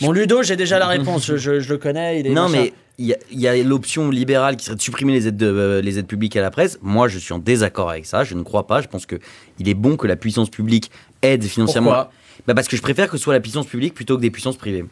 Mon 0.00 0.10
Ludo, 0.10 0.42
j'ai 0.42 0.56
déjà 0.56 0.78
la 0.78 0.86
réponse. 0.86 1.24
Je, 1.26 1.36
je- 1.36 1.60
je 1.60 1.68
le 1.72 1.78
connais. 1.78 2.20
Il 2.20 2.26
est 2.26 2.30
Non, 2.30 2.48
machin. 2.48 2.62
mais 2.64 2.72
il 2.98 3.16
y 3.40 3.46
a, 3.46 3.56
l'option 3.62 4.10
libérale 4.10 4.56
qui 4.56 4.64
serait 4.64 4.74
de 4.76 4.80
supprimer 4.80 5.12
les 5.12 5.28
aides, 5.28 5.36
de- 5.36 5.46
euh, 5.46 5.80
les 5.82 5.98
aides 5.98 6.06
publiques 6.06 6.34
à 6.36 6.40
la 6.40 6.50
presse. 6.50 6.78
Moi, 6.82 7.08
je 7.08 7.18
suis 7.18 7.32
en 7.34 7.38
désaccord 7.38 7.90
avec 7.90 8.06
ça. 8.06 8.24
Je 8.24 8.34
ne 8.34 8.42
crois 8.42 8.66
pas. 8.66 8.80
Je 8.80 8.88
pense 8.88 9.06
qu'il 9.06 9.68
est 9.68 9.74
bon 9.74 9.96
que 9.96 10.06
la 10.06 10.16
puissance 10.16 10.48
publique 10.50 10.90
aide 11.20 11.44
financièrement. 11.44 11.90
Pourquoi? 11.90 12.12
Bah 12.46 12.54
Parce 12.54 12.68
que 12.68 12.76
je 12.76 12.82
préfère 12.82 13.08
que 13.08 13.16
ce 13.16 13.22
soit 13.22 13.34
la 13.34 13.40
puissance 13.40 13.66
publique 13.66 13.94
plutôt 13.94 14.16
que 14.16 14.22
des 14.22 14.30
puissances 14.30 14.56
privées. 14.56 14.84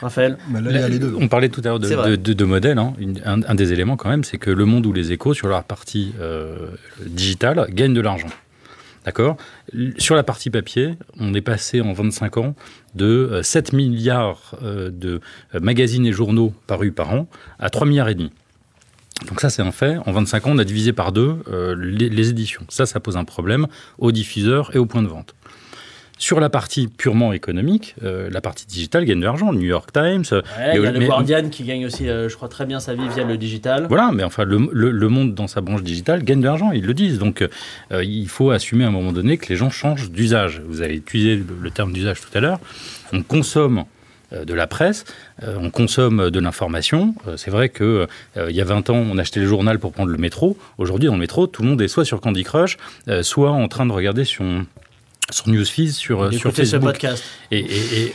Raphaël 0.00 0.38
Là, 0.52 0.88
On 1.18 1.28
parlait 1.28 1.48
tout 1.48 1.60
à 1.64 1.68
l'heure 1.68 1.78
de, 1.80 1.86
C'est 1.86 1.94
vrai. 1.94 2.10
de, 2.10 2.16
de- 2.16 2.32
de 2.32 2.44
modèles. 2.44 2.78
hein. 2.78 2.94
Un, 3.24 3.42
un 3.42 3.54
des 3.54 3.72
éléments, 3.72 3.96
quand 3.96 4.08
même, 4.08 4.24
c'est 4.24 4.38
que 4.38 4.50
le 4.50 4.64
monde 4.64 4.86
ou 4.86 4.92
les 4.92 5.12
échos, 5.12 5.34
sur 5.34 5.48
leur 5.48 5.64
partie 5.64 6.12
euh, 6.20 6.68
digitale, 7.04 7.66
gagnent 7.70 7.94
de 7.94 8.00
l'argent. 8.00 8.28
D'accord? 9.04 9.36
Sur 9.98 10.14
la 10.14 10.22
partie 10.22 10.48
papier, 10.48 10.94
on 11.18 11.34
est 11.34 11.40
passé 11.40 11.80
en 11.80 11.92
25 11.92 12.36
ans 12.36 12.54
de 12.94 13.04
euh, 13.06 13.42
7 13.42 13.72
milliards 13.72 14.54
euh, 14.62 14.90
de 14.92 15.20
euh, 15.54 15.60
magazines 15.60 16.06
et 16.06 16.12
journaux 16.12 16.54
parus 16.68 16.92
par 16.94 17.10
an 17.12 17.26
à 17.58 17.68
3 17.68 17.84
milliards 17.86 18.08
et 18.08 18.14
demi. 18.14 18.30
Donc 19.28 19.40
ça, 19.40 19.50
c'est 19.50 19.62
un 19.62 19.72
fait. 19.72 19.96
En 20.06 20.12
25 20.12 20.46
ans, 20.46 20.50
on 20.54 20.58
a 20.58 20.64
divisé 20.64 20.92
par 20.92 21.10
deux 21.10 21.36
euh, 21.50 21.74
les, 21.76 22.08
les 22.08 22.30
éditions. 22.30 22.62
Ça, 22.68 22.86
ça 22.86 23.00
pose 23.00 23.16
un 23.16 23.24
problème 23.24 23.66
aux 23.98 24.12
diffuseurs 24.12 24.74
et 24.74 24.78
aux 24.78 24.86
points 24.86 25.02
de 25.02 25.08
vente. 25.08 25.34
Sur 26.22 26.38
la 26.38 26.48
partie 26.50 26.86
purement 26.86 27.32
économique, 27.32 27.96
euh, 28.04 28.30
la 28.30 28.40
partie 28.40 28.64
digitale 28.64 29.04
gagne 29.04 29.18
de 29.18 29.24
l'argent. 29.24 29.50
Le 29.50 29.58
New 29.58 29.64
York 29.66 29.90
Times. 29.92 30.22
euh, 30.30 30.40
Ouais, 30.56 30.76
il 30.76 30.80
y 30.80 30.86
a 30.86 30.92
mais- 30.92 31.00
le 31.00 31.06
Guardian 31.06 31.48
qui 31.48 31.64
gagne 31.64 31.84
aussi, 31.84 32.08
euh, 32.08 32.28
je 32.28 32.36
crois, 32.36 32.48
très 32.48 32.64
bien 32.64 32.78
sa 32.78 32.94
vie 32.94 33.08
via 33.12 33.24
le 33.24 33.36
digital. 33.36 33.86
voilà, 33.88 34.12
mais 34.14 34.22
enfin, 34.22 34.44
le, 34.44 34.68
le- 34.72 34.92
le 34.92 35.08
monde 35.08 35.34
dans 35.34 35.48
sa 35.48 35.60
branche 35.60 35.82
digitale 35.82 36.22
gagne 36.22 36.38
de 36.40 36.44
l'argent, 36.44 36.70
ils 36.70 36.86
le 36.86 36.94
disent. 36.94 37.18
Donc, 37.18 37.42
euh, 37.90 38.04
il 38.04 38.28
faut 38.28 38.52
assumer 38.52 38.84
à 38.84 38.86
un 38.86 38.92
moment 38.92 39.10
donné 39.10 39.36
que 39.36 39.48
les 39.48 39.56
gens 39.56 39.68
changent 39.68 40.12
d'usage. 40.12 40.62
Vous 40.64 40.80
avez 40.80 40.94
utilisé 40.94 41.34
le, 41.34 41.44
le 41.60 41.70
terme 41.72 41.92
d'usage 41.92 42.20
tout 42.20 42.38
à 42.38 42.40
l'heure. 42.40 42.60
On 43.12 43.24
consomme 43.24 43.82
de 44.30 44.54
la 44.54 44.68
presse, 44.68 45.04
on 45.44 45.70
consomme 45.70 46.30
de 46.30 46.38
l'information. 46.40 47.16
C'est 47.36 47.50
vrai 47.50 47.68
que 47.68 48.06
euh, 48.38 48.46
il 48.48 48.54
y 48.54 48.60
a 48.60 48.64
20 48.64 48.88
ans, 48.90 48.96
on 48.96 49.18
achetait 49.18 49.40
le 49.40 49.46
journal 49.46 49.80
pour 49.80 49.92
prendre 49.92 50.10
le 50.10 50.16
métro. 50.18 50.56
Aujourd'hui, 50.78 51.08
dans 51.08 51.14
le 51.14 51.18
métro, 51.20 51.48
tout 51.48 51.62
le 51.62 51.68
monde 51.68 51.82
est 51.82 51.88
soit 51.88 52.04
sur 52.04 52.20
Candy 52.20 52.44
Crush, 52.44 52.78
euh, 53.08 53.22
soit 53.24 53.50
en 53.50 53.66
train 53.66 53.84
de 53.86 53.92
regarder 53.92 54.24
sur, 54.24 54.44
sur 55.30 55.48
Newsfeed, 55.48 55.90
sur, 55.92 56.22
euh, 56.22 56.30
sur 56.30 56.50
D'écouter 56.50 56.64
ce 56.64 56.70
Facebook. 56.76 56.92
podcast. 56.92 57.24
Et, 57.50 57.58
et- 57.60 58.02
et- 58.02 58.14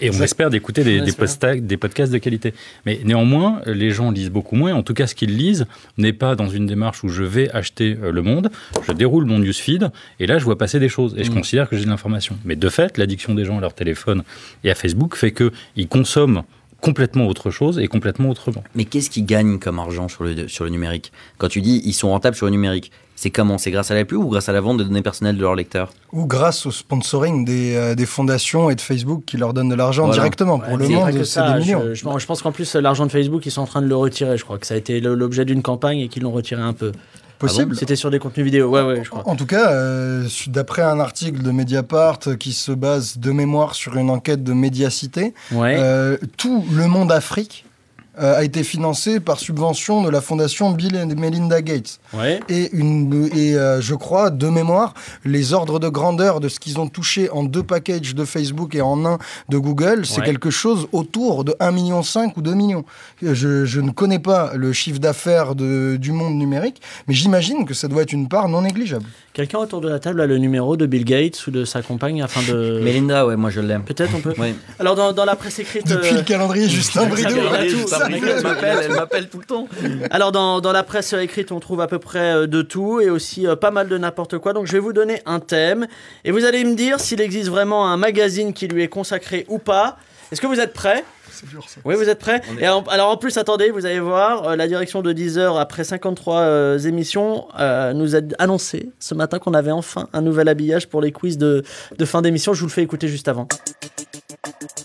et 0.00 0.10
on 0.10 0.20
espère 0.22 0.50
d'écouter 0.50 0.82
des, 0.82 1.00
des, 1.00 1.60
des 1.60 1.76
podcasts 1.76 2.12
de 2.12 2.18
qualité. 2.18 2.52
Mais 2.84 3.00
néanmoins, 3.04 3.60
les 3.64 3.90
gens 3.92 4.10
lisent 4.10 4.28
beaucoup 4.30 4.56
moins. 4.56 4.74
En 4.74 4.82
tout 4.82 4.92
cas, 4.92 5.06
ce 5.06 5.14
qu'ils 5.14 5.36
lisent 5.36 5.66
n'est 5.98 6.12
pas 6.12 6.34
dans 6.34 6.48
une 6.48 6.66
démarche 6.66 7.04
où 7.04 7.08
je 7.08 7.22
vais 7.22 7.48
acheter 7.52 7.96
euh, 8.02 8.10
le 8.10 8.20
monde. 8.22 8.50
Je 8.86 8.92
déroule 8.92 9.24
mon 9.24 9.38
newsfeed 9.38 9.90
et 10.18 10.26
là, 10.26 10.38
je 10.38 10.44
vois 10.44 10.58
passer 10.58 10.80
des 10.80 10.88
choses 10.88 11.14
et 11.16 11.22
je 11.22 11.30
Mm. 11.30 11.34
considère 11.34 11.68
que 11.68 11.76
j'ai 11.76 11.84
de 11.84 11.90
l'information. 11.90 12.36
Mais 12.44 12.56
de 12.56 12.68
fait, 12.68 12.98
l'addiction 12.98 13.34
des 13.34 13.44
gens 13.44 13.58
à 13.58 13.60
leur 13.60 13.72
téléphone 13.72 14.24
et 14.64 14.70
à 14.70 14.74
Facebook 14.74 15.14
fait 15.14 15.32
qu'ils 15.32 15.88
consomment 15.88 16.42
complètement 16.80 17.28
autre 17.28 17.50
chose 17.52 17.78
et 17.78 17.86
complètement 17.86 18.28
autrement. 18.30 18.62
Mais 18.74 18.84
qu'est-ce 18.84 19.08
qu'ils 19.08 19.24
gagnent 19.24 19.58
comme 19.60 19.78
argent 19.78 20.08
sur 20.08 20.24
le, 20.24 20.48
sur 20.48 20.64
le 20.64 20.70
numérique? 20.70 21.12
Quand 21.38 21.48
tu 21.48 21.60
dis 21.62 21.80
ils 21.84 21.94
sont 21.94 22.10
rentables 22.10 22.36
sur 22.36 22.44
le 22.46 22.52
numérique, 22.52 22.90
c'est 23.16 23.30
comment? 23.30 23.58
C'est 23.58 23.70
grâce 23.70 23.90
à 23.90 23.94
la 23.94 24.04
pub 24.04 24.18
ou 24.18 24.28
grâce 24.28 24.48
à 24.48 24.52
la 24.52 24.60
vente 24.60 24.78
de 24.78 24.84
données 24.84 25.02
personnelles 25.02 25.36
de 25.36 25.42
leurs 25.42 25.54
lecteurs? 25.54 25.92
Ou 26.12 26.26
grâce 26.26 26.66
au 26.66 26.70
sponsoring 26.70 27.44
des, 27.44 27.74
euh, 27.76 27.94
des 27.94 28.06
fondations 28.06 28.70
et 28.70 28.74
de 28.74 28.80
Facebook 28.80 29.22
qui 29.26 29.36
leur 29.36 29.54
donnent 29.54 29.68
de 29.68 29.74
l'argent 29.74 30.04
Voilà. 30.06 30.20
directement. 30.20 30.58
Pour 30.58 30.72
Ouais, 30.74 30.78
le 30.78 30.88
monde, 30.88 31.10
c'est 31.12 31.24
ça, 31.24 31.52
des 31.52 31.60
millions. 31.60 31.82
Je, 31.88 31.94
je- 31.94 32.18
je 32.18 32.26
pense 32.26 32.42
qu'en 32.42 32.52
plus, 32.52 32.74
l'argent 32.74 33.06
de 33.06 33.12
Facebook, 33.12 33.44
ils 33.46 33.50
sont 33.50 33.62
en 33.62 33.66
train 33.66 33.82
de 33.82 33.86
le 33.86 33.96
retirer. 33.96 34.36
Je 34.36 34.44
crois 34.44 34.58
que 34.58 34.66
ça 34.66 34.74
a 34.74 34.76
été 34.76 35.00
l'objet 35.00 35.44
d'une 35.44 35.62
campagne 35.62 35.98
et 36.00 36.08
qu'ils 36.08 36.22
l'ont 36.22 36.32
retiré 36.32 36.62
un 36.62 36.72
peu. 36.72 36.92
Possible. 37.40 37.70
Ah 37.70 37.74
bon? 37.74 37.78
C'était 37.78 37.96
sur 37.96 38.10
des 38.12 38.20
contenus 38.20 38.44
vidéo. 38.44 38.68
Ouais, 38.70 38.82
ouais, 38.82 39.00
je 39.02 39.10
crois. 39.10 39.22
En 39.28 39.34
tout 39.34 39.44
cas, 39.46 39.70
euh, 39.72 40.24
d'après 40.46 40.82
un 40.82 41.00
article 41.00 41.42
de 41.42 41.50
Mediapart 41.50 42.20
qui 42.38 42.52
se 42.52 42.70
base 42.72 43.18
de 43.18 43.32
mémoire 43.32 43.74
sur 43.74 43.96
une 43.96 44.08
enquête 44.08 44.44
de 44.44 44.52
Médiacité, 44.52 45.34
Ouais. 45.52 45.74
euh, 45.78 46.16
tout 46.36 46.64
le 46.72 46.86
monde 46.86 47.10
Afrique 47.10 47.64
euh, 48.20 48.38
a 48.38 48.44
été 48.44 48.62
financé 48.62 49.20
par 49.20 49.38
subvention 49.38 50.02
de 50.02 50.10
la 50.10 50.20
fondation 50.20 50.70
Bill 50.70 50.96
and 50.96 51.14
Melinda 51.20 51.62
Gates. 51.62 51.98
Ouais. 52.12 52.40
Et, 52.48 52.70
une, 52.72 53.28
et 53.34 53.54
euh, 53.56 53.80
je 53.80 53.94
crois, 53.94 54.30
de 54.30 54.48
mémoire, 54.48 54.94
les 55.24 55.52
ordres 55.52 55.78
de 55.78 55.88
grandeur 55.88 56.40
de 56.40 56.48
ce 56.48 56.60
qu'ils 56.60 56.78
ont 56.78 56.88
touché 56.88 57.28
en 57.30 57.42
deux 57.44 57.62
packages 57.62 58.14
de 58.14 58.24
Facebook 58.24 58.74
et 58.74 58.80
en 58.80 59.04
un 59.04 59.18
de 59.48 59.58
Google, 59.58 60.06
c'est 60.06 60.20
Ouais. 60.20 60.26
quelque 60.26 60.50
chose 60.50 60.86
autour 60.92 61.44
de 61.44 61.52
1,5 61.60 61.72
million 61.72 62.02
ou 62.36 62.42
2 62.42 62.54
millions. 62.54 62.84
Je, 63.22 63.64
je 63.64 63.80
ne 63.80 63.90
connais 63.90 64.18
pas 64.18 64.52
le 64.54 64.72
chiffre 64.72 64.98
d'affaires 65.00 65.54
de- 65.54 65.96
du 66.00 66.12
monde 66.12 66.34
numérique, 66.34 66.80
mais 67.08 67.14
j'imagine 67.14 67.64
que 67.66 67.74
ça 67.74 67.88
doit 67.88 68.02
être 68.02 68.12
une 68.12 68.28
part 68.28 68.48
non 68.48 68.62
négligeable. 68.62 69.06
Quelqu'un 69.34 69.58
autour 69.58 69.80
de 69.80 69.88
la 69.88 69.98
table 69.98 70.20
a 70.20 70.26
le 70.26 70.38
numéro 70.38 70.76
de 70.76 70.86
Bill 70.86 71.04
Gates 71.04 71.48
ou 71.48 71.50
de 71.50 71.64
sa 71.64 71.82
compagne 71.82 72.22
afin 72.22 72.40
de. 72.42 72.78
Melinda, 72.78 73.26
ouais, 73.26 73.34
moi 73.34 73.50
je 73.50 73.60
l'aime. 73.60 73.82
Peut-être 73.82 74.12
on 74.14 74.20
peut. 74.20 74.32
Ouais. 74.38 74.54
Alors, 74.78 74.94
dans, 74.94 75.12
dans 75.12 75.24
la 75.24 75.34
presse 75.34 75.58
écrite. 75.58 75.88
Depuis 75.88 76.14
euh, 76.14 76.18
le 76.18 76.22
calendrier 76.22 76.68
Justin 76.68 77.06
Brideau, 77.06 77.34
m'appelle, 78.44 78.78
elle 78.84 78.92
m'appelle 78.92 79.28
tout 79.28 79.40
le 79.40 79.44
temps. 79.44 79.66
Alors 80.12 80.30
dans, 80.30 80.60
dans 80.60 80.70
la 80.70 80.84
presse 80.84 81.12
écrite, 81.14 81.50
on 81.50 81.58
trouve 81.58 81.80
à 81.80 81.88
peu 81.88 81.98
près 81.98 82.32
euh, 82.32 82.46
de 82.46 82.62
tout 82.62 83.00
et 83.00 83.10
aussi 83.10 83.44
euh, 83.44 83.56
pas 83.56 83.72
mal 83.72 83.88
de 83.88 83.98
n'importe 83.98 84.38
quoi. 84.38 84.52
Donc 84.52 84.66
je 84.66 84.72
vais 84.72 84.78
vous 84.78 84.92
donner 84.92 85.20
un 85.26 85.40
thème 85.40 85.88
et 86.24 86.30
vous 86.30 86.44
allez 86.44 86.62
me 86.62 86.76
dire 86.76 87.00
s'il 87.00 87.20
existe 87.20 87.48
vraiment 87.48 87.88
un 87.88 87.96
magazine 87.96 88.52
qui 88.52 88.68
lui 88.68 88.84
est 88.84 88.88
consacré 88.88 89.46
ou 89.48 89.58
pas. 89.58 89.96
Est-ce 90.30 90.40
que 90.40 90.46
vous 90.46 90.60
êtes 90.60 90.74
prêts? 90.74 91.02
C'est 91.40 91.48
dur 91.48 91.64
ça. 91.68 91.80
Oui, 91.84 91.94
vous 91.96 92.08
êtes 92.08 92.18
prêts 92.18 92.40
Et 92.60 92.68
en- 92.68 92.82
Alors 92.84 93.10
en 93.10 93.16
plus, 93.16 93.36
attendez, 93.38 93.70
vous 93.70 93.86
allez 93.86 94.00
voir, 94.00 94.48
euh, 94.48 94.56
la 94.56 94.66
direction 94.68 95.02
de 95.02 95.12
10 95.12 95.38
heures 95.38 95.58
après 95.58 95.84
53 95.84 96.36
euh, 96.40 96.78
émissions 96.78 97.46
euh, 97.58 97.92
nous 97.92 98.14
a 98.16 98.20
annoncé 98.38 98.90
ce 99.00 99.14
matin 99.14 99.38
qu'on 99.38 99.54
avait 99.54 99.70
enfin 99.72 100.08
un 100.12 100.20
nouvel 100.22 100.48
habillage 100.48 100.88
pour 100.88 101.00
les 101.00 101.12
quiz 101.12 101.38
de, 101.38 101.62
de 101.98 102.04
fin 102.04 102.22
d'émission. 102.22 102.54
Je 102.54 102.60
vous 102.60 102.66
le 102.66 102.72
fais 102.72 102.82
écouter 102.82 103.08
juste 103.08 103.28
avant. 103.28 103.48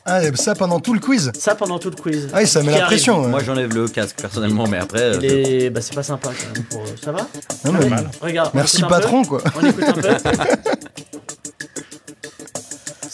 Ah, 0.05 0.23
et 0.23 0.35
ça 0.35 0.55
pendant 0.55 0.79
tout 0.79 0.93
le 0.93 0.99
quiz 0.99 1.31
Ça 1.37 1.53
pendant 1.55 1.77
tout 1.79 1.89
le 1.89 1.95
quiz. 1.95 2.29
Ah, 2.33 2.45
ça 2.45 2.63
met 2.63 2.71
la 2.77 2.85
pression. 2.85 3.21
ouais. 3.21 3.27
Moi 3.27 3.41
j'enlève 3.43 3.73
le 3.75 3.87
casque 3.87 4.17
personnellement, 4.19 4.67
mais 4.67 4.77
après. 4.77 5.01
euh, 5.23 5.69
bah, 5.69 5.81
c'est 5.81 5.93
pas 5.95 6.03
sympa 6.03 6.29
quand 6.29 6.53
même. 6.55 6.63
Pour... 6.65 6.83
Ça 7.01 7.11
va 7.11 7.27
Non, 7.65 7.73
mais- 7.73 7.89
Regarde. 8.21 8.51
on 8.53 8.57
Merci 8.57 8.77
écoute 8.77 8.91
un 8.91 8.95
peu 8.95 9.01
patron, 9.01 9.23
quoi. 9.25 9.41
On 9.61 9.65
écoute 9.65 9.83
un 9.87 9.93
peu. 9.93 10.01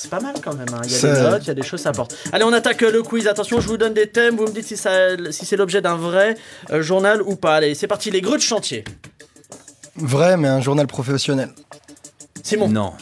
C'est 0.05 0.11
pas 0.11 0.19
mal 0.19 0.35
quand 0.43 0.53
même. 0.53 0.67
hein. 0.71 0.81
Il 0.85 0.91
y 0.91 0.95
a 0.95 1.13
des 1.15 1.21
notes, 1.31 1.41
il 1.45 1.47
y 1.47 1.49
a 1.49 1.53
des 1.55 1.63
choses, 1.63 1.81
ça 1.81 1.89
apporte. 1.89 2.15
Allez, 2.31 2.43
on 2.43 2.53
attaque 2.53 2.81
le 2.81 3.01
quiz. 3.01 3.27
Attention, 3.27 3.59
je 3.59 3.67
vous 3.67 3.77
donne 3.77 3.95
des 3.95 4.05
thèmes. 4.05 4.35
Vous 4.37 4.43
me 4.43 4.51
dites 4.51 4.65
si, 4.67 4.77
ça, 4.77 4.91
si 5.31 5.47
c'est 5.47 5.55
l'objet 5.57 5.81
d'un 5.81 5.95
vrai 5.95 6.37
euh, 6.69 6.83
journal 6.83 7.23
ou 7.23 7.35
pas. 7.35 7.55
Allez, 7.55 7.73
c'est 7.73 7.87
parti. 7.87 8.11
Les 8.11 8.21
grues 8.21 8.37
de 8.37 8.43
chantier. 8.43 8.83
Vrai, 9.95 10.37
mais 10.37 10.47
un 10.47 10.61
journal 10.61 10.85
professionnel. 10.85 11.49
Simon. 12.43 12.69
Non. 12.69 12.93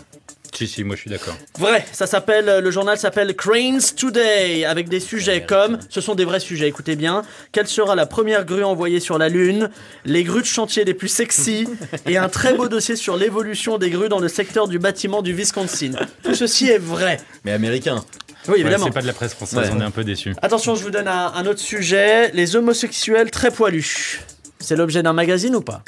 Si, 0.54 0.68
si, 0.68 0.84
moi 0.84 0.96
je 0.96 1.02
suis 1.02 1.10
d'accord. 1.10 1.36
Vrai, 1.58 1.86
ça 1.92 2.06
s'appelle, 2.06 2.48
euh, 2.48 2.62
le 2.62 2.70
journal 2.70 2.98
s'appelle 2.98 3.36
Cranes 3.36 3.82
Today, 3.98 4.66
avec 4.66 4.88
des 4.88 5.00
sujets 5.00 5.44
comme, 5.44 5.80
ce 5.90 6.00
sont 6.00 6.14
des 6.16 6.26
vrais 6.26 6.40
sujets, 6.40 6.68
écoutez 6.68 6.96
bien, 6.96 7.24
quelle 7.52 7.68
sera 7.68 7.96
la 7.96 8.06
première 8.06 8.46
grue 8.46 8.64
envoyée 8.64 9.00
sur 9.00 9.18
la 9.18 9.30
Lune, 9.30 9.70
les 10.06 10.24
grues 10.24 10.42
de 10.42 10.48
chantier 10.48 10.86
les 10.86 10.94
plus 10.94 11.08
sexy, 11.08 11.68
et 12.06 12.18
un 12.18 12.30
très 12.30 12.54
beau 12.54 12.68
dossier 12.68 12.96
sur 12.96 13.18
l'évolution 13.18 13.78
des 13.80 13.90
grues 13.90 14.10
dans 14.10 14.20
le 14.20 14.28
secteur 14.28 14.68
du 14.68 14.78
bâtiment 14.80 15.22
du 15.24 15.34
Wisconsin. 15.34 15.92
Tout 16.24 16.36
ceci 16.36 16.70
est 16.70 16.78
vrai. 16.78 17.18
Mais 17.46 17.52
américain. 17.52 18.04
Oui, 18.48 18.56
évidemment. 18.60 18.84
Ouais, 18.86 18.90
c'est 18.90 18.94
pas 18.94 19.02
de 19.02 19.08
la 19.08 19.14
presse 19.14 19.34
française, 19.34 19.58
Ouais. 19.58 19.70
on 19.74 19.82
est 19.82 19.86
un 19.86 19.92
peu 19.92 20.04
déçus. 20.04 20.36
Attention, 20.42 20.76
je 20.76 20.84
vous 20.84 20.92
donne 20.92 21.08
un, 21.08 21.32
un 21.34 21.46
autre 21.48 21.62
sujet, 21.62 22.30
les 22.34 22.56
homosexuels 22.56 23.32
très 23.32 23.50
poilus. 23.52 24.20
C'est 24.60 24.76
l'objet 24.76 25.02
d'un 25.02 25.14
magazine 25.14 25.56
ou 25.56 25.62
pas? 25.62 25.82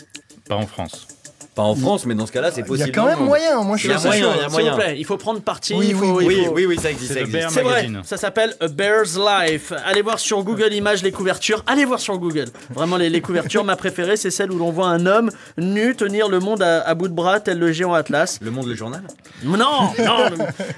Pas 0.49 0.55
en 0.55 0.66
France. 0.66 1.07
Pas 1.56 1.64
en 1.64 1.74
France, 1.74 2.06
mais 2.06 2.16
dans 2.16 2.26
ce 2.26 2.34
cas-là, 2.34 2.51
c'est 2.51 2.60
Il 2.62 2.66
y 2.66 2.68
possible. 2.68 2.89
a 2.89 2.93
quand 2.93 3.06
même 3.06 3.20
moyen, 3.24 3.64
moi 3.64 3.78
je 3.78 3.88
Il 3.88 3.93
y 3.95 3.97
suis 3.97 4.08
a 4.08 4.10
moyen, 4.10 4.26
il 4.26 4.28
y 4.28 4.30
a 4.30 4.34
S'il 4.41 4.43
vous 4.49 4.51
moyen. 4.51 4.76
plaît, 4.76 4.95
il 4.97 5.06
faut 5.06 5.16
prendre 5.16 5.39
parti. 5.39 5.74
Oui, 5.74 5.95
oui, 5.97 6.26
Oui, 6.26 6.47
oui, 6.53 6.66
oui, 6.66 6.78
ça 6.78 6.91
existe. 6.91 7.14
C'est 7.14 7.62
vrai, 7.62 7.88
ça 8.03 8.18
s'appelle 8.18 8.56
A 8.60 8.68
Bear's 8.68 9.18
Life. 9.18 9.72
Allez 9.86 10.01
voir 10.01 10.20
sur 10.20 10.43
Google 10.43 10.74
Images 10.74 11.01
les 11.01 11.14
couvertures. 11.14 11.64
Allez 11.66 11.86
voir 11.86 12.01
sur 12.01 12.18
Google. 12.18 12.49
Vraiment, 12.72 12.97
les, 12.97 13.10
les 13.10 13.22
couvertures, 13.22 13.64
ma 13.64 13.78
préférée, 13.78 14.18
c'est 14.18 14.32
celle 14.32 14.51
où 14.51 14.58
l'on 14.58 14.72
voit 14.72 14.88
un 14.88 15.06
homme 15.06 15.32
nu 15.58 15.95
tenir 15.95 16.28
le 16.28 16.39
monde 16.41 16.62
à, 16.62 16.93
bout 16.93 17.08
de 17.08 17.14
bras, 17.14 17.39
tel 17.39 17.58
le 17.58 17.72
géant 17.72 17.93
Atlas. 17.93 18.38
Le 18.41 18.51
monde, 18.51 18.68
le 18.68 18.76
journal 18.76 19.01
Non, 19.43 19.56
non, 19.58 19.91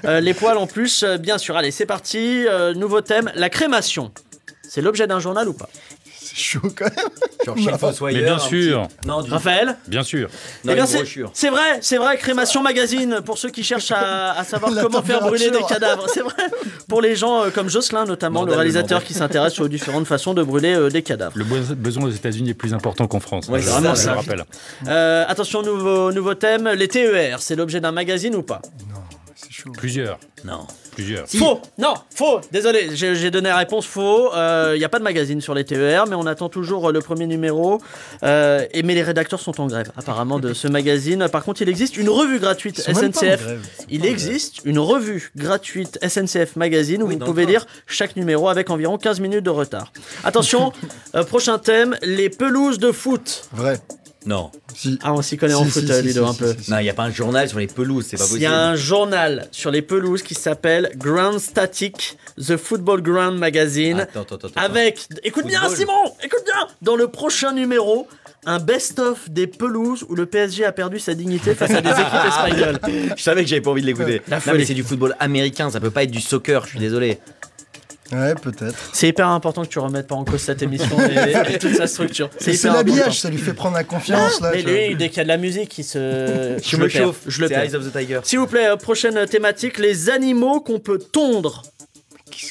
Euh, 0.04 0.20
les 0.20 0.32
poils 0.34 0.58
en 0.58 0.68
plus, 0.68 1.02
euh, 1.02 1.16
bien 1.18 1.38
sûr. 1.38 1.56
Allez, 1.56 1.72
c'est 1.72 1.86
parti. 1.86 2.44
Euh, 2.46 2.72
nouveau 2.74 3.00
thème, 3.00 3.32
la 3.34 3.48
crémation. 3.50 4.12
C'est 4.70 4.82
l'objet 4.82 5.06
d'un 5.06 5.18
journal 5.18 5.48
ou 5.48 5.54
pas? 5.54 5.68
chaud 6.42 6.60
quand 6.76 6.84
même. 6.84 7.06
Genre 7.44 7.56
chez 7.56 7.64
le 7.70 8.12
Mais 8.14 8.22
bien 8.22 8.38
sûr, 8.38 8.88
petit- 8.88 9.06
Non, 9.08 9.22
du... 9.22 9.30
Raphaël 9.30 9.76
bien 9.86 10.02
sûr. 10.02 10.28
non, 10.64 10.72
Eh 10.72 10.74
bien, 10.74 10.84
une 10.84 10.90
c'est- 11.32 11.50
vrai, 11.50 11.78
c'est 11.80 11.96
vrai, 11.98 12.16
Crémation 12.16 12.62
Magazine, 12.62 13.20
pour 13.24 13.38
ceux 13.38 13.50
qui 13.50 13.62
cherchent 13.64 13.90
à, 13.92 14.32
à 14.38 14.44
savoir 14.44 14.70
La 14.74 14.82
comment 14.82 15.02
faire 15.02 15.20
brûler 15.20 15.50
des 15.50 15.62
cadavres. 15.68 16.06
C'est 16.08 16.20
vrai, 16.20 16.32
pour 16.88 17.00
les 17.02 17.16
gens 17.16 17.44
euh, 17.44 17.50
comme 17.50 17.68
Jocelyn, 17.68 18.04
notamment, 18.04 18.40
Mandel, 18.40 18.54
le 18.54 18.58
réalisateur 18.58 19.04
qui 19.04 19.14
s'intéresse 19.14 19.58
aux 19.60 19.68
différentes 19.68 20.06
façons 20.06 20.34
de 20.34 20.42
brûler 20.42 20.74
euh, 20.74 20.88
des 20.90 21.02
cadavres. 21.02 21.36
Le 21.36 21.44
be- 21.44 21.74
besoin 21.74 22.04
aux 22.04 22.10
États-Unis 22.10 22.50
est 22.50 22.54
plus 22.54 22.74
important 22.74 23.06
qu'en 23.06 23.20
France. 23.20 23.48
Ouais, 23.48 23.60
vraiment 23.60 23.90
le 23.90 23.96
ça. 23.96 24.14
rappelle. 24.14 24.44
Euh, 24.86 25.24
attention, 25.28 25.62
nouveau, 25.62 26.12
nouveau 26.12 26.34
thème, 26.34 26.68
les 26.68 26.88
TER, 26.88 27.40
c'est 27.40 27.56
l'objet 27.56 27.80
d'un 27.80 27.92
magazine 27.92 28.34
ou 28.36 28.42
pas? 28.42 28.60
C'est 29.34 29.50
chaud. 29.52 29.70
Plusieurs. 29.76 30.18
Non. 30.44 30.66
Plusieurs. 30.98 31.28
Faux 31.28 31.60
Non, 31.78 31.94
faux 32.12 32.40
Désolé, 32.50 32.88
j'ai 32.94 33.30
donné 33.30 33.50
la 33.50 33.58
réponse 33.58 33.86
faux. 33.86 34.30
Il 34.34 34.78
n'y 34.78 34.84
a 34.84 34.88
pas 34.88 34.98
de 34.98 35.04
magazine 35.04 35.40
sur 35.40 35.54
les 35.54 35.64
TER, 35.64 36.06
mais 36.08 36.16
on 36.16 36.26
attend 36.26 36.48
toujours 36.48 36.88
euh, 36.88 36.92
le 36.92 37.00
premier 37.00 37.28
numéro. 37.28 37.80
Euh, 38.24 38.66
et, 38.72 38.82
mais 38.82 38.94
les 38.94 39.02
rédacteurs 39.04 39.38
sont 39.38 39.60
en 39.60 39.68
grève, 39.68 39.92
apparemment, 39.96 40.40
de 40.40 40.52
ce 40.52 40.66
magazine. 40.78 41.28
Par 41.30 41.44
contre, 41.44 41.62
il 41.62 41.68
existe 41.68 41.96
une 41.96 42.08
revue 42.08 42.40
gratuite 42.40 42.82
Ils 42.88 42.94
sont 42.94 43.00
même 43.00 43.12
pas 43.12 43.18
en 43.20 43.22
SNCF. 43.22 43.42
grève. 43.44 43.60
Il 43.88 44.06
existe 44.06 44.60
une 44.64 44.80
revue 44.80 45.30
gratuite 45.36 45.98
SNCF 46.04 46.56
Magazine 46.56 47.02
où 47.02 47.06
Oui, 47.06 47.16
vous 47.16 47.24
pouvez 47.24 47.46
lire 47.46 47.64
chaque 47.86 48.16
numéro 48.16 48.48
avec 48.48 48.68
environ 48.70 48.98
15 48.98 49.20
minutes 49.20 49.44
de 49.44 49.50
retard. 49.50 49.92
Attention, 50.24 50.72
euh, 51.14 51.22
prochain 51.22 51.58
thème, 51.58 51.96
les 52.02 52.28
pelouses 52.28 52.80
de 52.80 52.90
foot. 52.90 53.48
Vrai. 53.52 53.78
Non. 54.28 54.50
Si. 54.74 54.98
Ah, 55.02 55.14
on 55.14 55.22
s'y 55.22 55.38
connaît 55.38 55.54
en 55.54 55.64
Si, 55.64 55.70
foot, 55.70 55.86
si, 55.86 55.90
euh, 55.92 56.02
Ludo, 56.02 56.22
si, 56.24 56.28
un 56.28 56.32
si, 56.34 56.38
peu. 56.38 56.54
si, 56.58 56.64
si. 56.64 56.70
Non, 56.70 56.78
il 56.78 56.82
n'y 56.82 56.90
a 56.90 56.94
pas 56.94 57.04
un 57.04 57.10
journal 57.10 57.48
sur 57.48 57.58
les 57.58 57.66
pelouses, 57.66 58.06
c'est 58.08 58.18
pas 58.18 58.24
Il 58.24 58.28
possible. 58.28 58.42
y 58.42 58.46
a 58.46 58.66
un 58.68 58.76
journal 58.76 59.48
sur 59.52 59.70
les 59.70 59.80
pelouses 59.80 60.22
qui 60.22 60.34
s'appelle 60.34 60.90
Ground 60.96 61.38
Static, 61.40 62.18
The 62.36 62.58
Football 62.58 63.00
Ground 63.00 63.38
Magazine. 63.38 64.00
Attends, 64.00 64.20
attends, 64.22 64.34
attends. 64.36 64.50
Avec, 64.60 65.08
écoute 65.24 65.46
bien. 65.46 65.66
Simon, 65.74 65.92
écoute 66.22 66.42
bien, 66.44 66.68
dans 66.82 66.94
le 66.94 67.08
prochain 67.08 67.52
numéro, 67.52 68.06
un 68.44 68.58
best-of 68.58 69.30
des 69.30 69.46
pelouses 69.46 70.04
où 70.10 70.14
le 70.14 70.26
PSG 70.26 70.64
a 70.66 70.72
perdu 70.72 70.98
sa 70.98 71.14
dignité 71.14 71.54
face 71.54 71.70
à 71.70 71.80
des 71.80 71.88
équipes 71.90 72.26
espagnoles. 72.28 72.78
Je 73.16 73.22
savais 73.22 73.42
que 73.44 73.48
j'avais 73.48 73.62
pas 73.62 73.70
envie 73.70 73.80
de 73.82 73.86
l'écouter. 73.86 74.20
La 74.28 74.36
Non, 74.38 74.52
mais 74.54 74.64
c'est 74.66 74.74
du 74.74 74.82
football 74.84 75.16
américain, 75.20 75.70
ça 75.70 75.80
peut 75.80 75.90
pas 75.90 76.02
être 76.04 76.10
du 76.10 76.20
soccer, 76.20 76.64
je 76.64 76.70
suis 76.70 76.78
désolé. 76.78 77.18
Ouais, 78.12 78.34
peut-être. 78.34 78.74
C'est 78.92 79.08
hyper 79.08 79.28
important 79.28 79.62
que 79.62 79.68
tu 79.68 79.78
remettes 79.78 80.06
pas 80.06 80.14
en 80.14 80.24
cause 80.24 80.40
cette 80.40 80.62
émission 80.62 80.96
et, 81.00 81.54
et 81.54 81.58
toute 81.58 81.74
sa 81.76 81.86
structure. 81.86 82.30
C'est 82.40 82.54
hyper 82.54 82.72
l'habillage, 82.74 83.20
ça 83.20 83.28
lui 83.30 83.38
fait 83.38 83.52
prendre 83.52 83.74
la 83.74 83.84
confiance. 83.84 84.40
là, 84.40 84.50
Mais 84.54 84.62
lui, 84.62 84.96
dès 84.96 85.08
qu'il 85.08 85.18
y 85.18 85.20
a 85.20 85.24
de 85.24 85.28
la 85.28 85.36
musique, 85.36 85.76
il 85.78 85.84
se. 85.84 86.56
Je 86.64 86.76
me 86.76 86.88
chauffe, 86.88 87.20
Je 87.26 87.40
le. 87.42 87.52
Eyes 87.52 87.74
of 87.74 87.84
the 87.86 87.92
Tiger. 87.96 88.20
S'il 88.24 88.38
vous 88.38 88.46
plaît, 88.46 88.66
euh, 88.68 88.76
prochaine 88.76 89.26
thématique 89.26 89.78
les 89.78 90.08
animaux 90.10 90.60
qu'on 90.60 90.78
peut 90.78 90.98
tondre. 90.98 91.62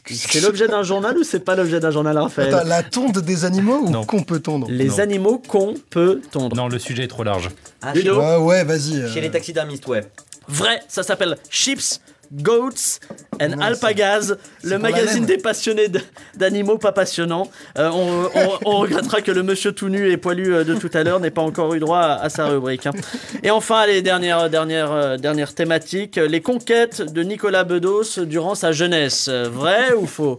C'est 0.09 0.41
l'objet 0.41 0.67
d'un 0.67 0.83
journal 0.83 1.17
ou 1.17 1.23
c'est 1.23 1.39
pas 1.39 1.55
l'objet 1.55 1.79
d'un 1.79 1.91
journal, 1.91 2.17
Raphaël 2.17 2.53
Attends, 2.53 2.67
la 2.67 2.83
tonde 2.83 3.19
des 3.19 3.45
animaux 3.45 3.79
ou 3.83 3.89
Non. 3.89 4.03
qu'on 4.05 4.21
peut 4.23 4.39
tondre 4.39 4.67
Les 4.69 4.85
Non. 4.87 4.99
animaux 4.99 5.41
qu'on 5.47 5.75
peut 5.89 6.19
tondre. 6.31 6.55
Non, 6.57 6.67
le 6.67 6.77
sujet 6.77 7.03
est 7.03 7.07
trop 7.07 7.23
large. 7.23 7.49
Ah, 7.81 7.93
Ludo 7.93 8.19
ouais, 8.41 8.63
vas-y. 8.65 8.97
euh, 8.99 9.13
chez 9.13 9.21
les 9.21 9.31
taxidermistes, 9.31 9.87
ouais. 9.87 10.01
Vrai, 10.49 10.81
ça 10.89 11.03
s'appelle 11.03 11.37
Chips, 11.49 12.01
Goats 12.31 12.99
and 13.41 13.49
Non, 13.49 13.61
Alpagas, 13.61 14.33
le 14.63 14.77
magazine 14.77 15.25
des 15.25 15.37
passionnés 15.37 15.87
d'animaux 16.35 16.77
pas 16.77 16.91
passionnants. 16.91 17.49
Euh, 17.77 17.89
on, 17.93 18.29
on- 18.35 18.57
on 18.65 18.77
regrettera 18.81 19.21
que 19.21 19.31
le 19.31 19.43
monsieur 19.43 19.71
tout 19.71 19.89
nu 19.89 20.11
et 20.11 20.17
poilu 20.17 20.53
euh, 20.53 20.63
de 20.63 20.75
tout 20.75 20.89
à 20.93 21.03
l'heure 21.03 21.19
n'ait 21.19 21.31
pas 21.31 21.41
encore 21.41 21.73
eu 21.73 21.79
droit 21.79 21.99
à, 21.99 22.15
à 22.23 22.29
sa 22.29 22.47
rubrique. 22.47 22.85
hein. 22.87 22.91
Et 23.43 23.51
enfin, 23.51 23.85
les 23.85 24.01
dernières, 24.01 24.49
dernières, 24.49 24.91
euh, 24.91 25.17
dernières 25.17 25.53
thématiques, 25.53 26.17
les 26.17 26.41
conquêtes 26.41 27.01
de 27.13 27.23
Nicolas 27.23 27.63
Bedos 27.63 28.19
durant 28.25 28.55
sa 28.55 28.71
jeunesse. 28.71 29.29
Vrai 29.29 29.93
ou 29.93 30.05
faux? 30.07 30.37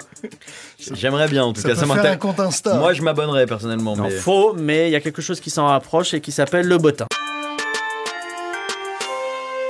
J'aimerais 0.93 1.29
bien, 1.29 1.45
en 1.45 1.53
tout 1.53 1.61
Ça 1.61 1.69
cas, 1.69 1.75
peut 1.75 1.81
ça 1.81 1.87
faire 1.87 1.93
un 1.93 1.97
m'intéresse. 1.97 2.19
compte 2.19 2.41
Insta. 2.41 2.75
Moi, 2.75 2.93
je 2.93 3.03
m'abonnerais 3.03 3.47
personnellement. 3.47 3.97
Non, 3.97 4.05
mais... 4.05 4.11
faux, 4.11 4.55
mais 4.57 4.89
il 4.89 4.93
y 4.93 4.97
a 4.97 5.01
quelque 5.01 5.23
chose 5.23 5.41
qui 5.41 5.51
s'en 5.51 5.67
rapproche 5.67 6.15
et 6.15 6.21
qui 6.21 6.33
s'appelle 6.33 6.67
le 6.67 6.79
bottin. 6.79 7.07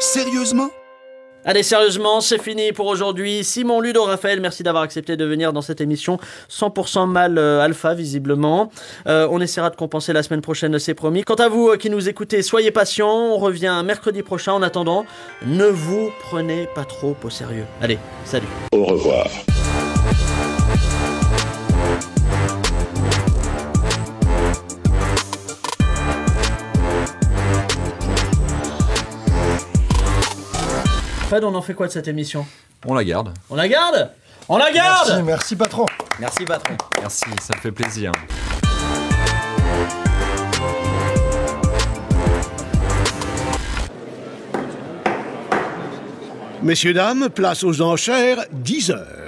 Sérieusement? 0.01 0.71
Allez, 1.45 1.63
sérieusement, 1.63 2.21
c'est 2.21 2.43
fini 2.43 2.73
pour 2.73 2.87
aujourd'hui. 2.87 3.45
Simon 3.45 3.81
Ludo 3.81 4.03
Raphaël, 4.05 4.41
merci 4.41 4.63
d'avoir 4.63 4.83
accepté 4.83 5.17
de 5.17 5.25
venir 5.25 5.53
dans 5.53 5.63
cette 5.63 5.81
émission 5.81 6.19
100% 6.51 7.07
mal 7.07 7.39
euh, 7.39 7.61
alpha, 7.61 7.95
visiblement. 7.95 8.71
Euh, 9.07 9.29
on 9.31 9.41
essaiera 9.41 9.71
de 9.71 9.77
compenser 9.77 10.13
la 10.13 10.23
semaine 10.23 10.41
prochaine, 10.43 10.79
c'est 10.79 10.95
promis. 10.95 11.23
Quant 11.23 11.37
à 11.37 11.49
vous 11.49 11.69
euh, 11.69 11.77
qui 11.77 11.91
nous 11.91 12.09
écoutez, 12.09 12.43
soyez 12.43 12.71
patients. 12.71 13.09
On 13.09 13.39
revient 13.39 13.83
mercredi 13.85 14.23
prochain. 14.23 14.53
En 14.53 14.63
attendant, 14.63 15.07
ne 15.47 15.67
vous 15.67 16.11
prenez 16.21 16.69
pas 16.75 16.85
trop 16.85 17.17
au 17.23 17.31
sérieux. 17.31 17.65
Allez, 17.81 17.99
salut. 18.25 18.49
Au 18.73 18.85
revoir. 18.85 19.27
Fred, 31.29 31.45
on 31.45 31.55
en 31.55 31.61
fait 31.61 31.75
quoi 31.75 31.87
de 31.89 31.93
cette 31.93 32.09
émission 32.09 32.47
On 32.87 32.95
la 32.95 33.05
garde. 33.05 33.35
On 33.51 33.55
la 33.55 33.69
garde 33.69 34.11
On 34.49 34.57
la 34.57 34.73
garde 34.73 35.09
Merci, 35.09 35.23
merci 35.23 35.57
patron. 35.57 35.85
Merci, 36.19 36.45
patron. 36.47 36.75
Merci, 37.03 37.27
ça 37.43 37.55
me 37.55 37.61
fait 37.61 37.71
plaisir. 37.71 38.13
Messieurs, 46.63 46.95
dames, 46.95 47.29
place 47.29 47.63
aux 47.63 47.83
enchères, 47.83 48.47
10 48.51 48.91
heures. 48.93 49.28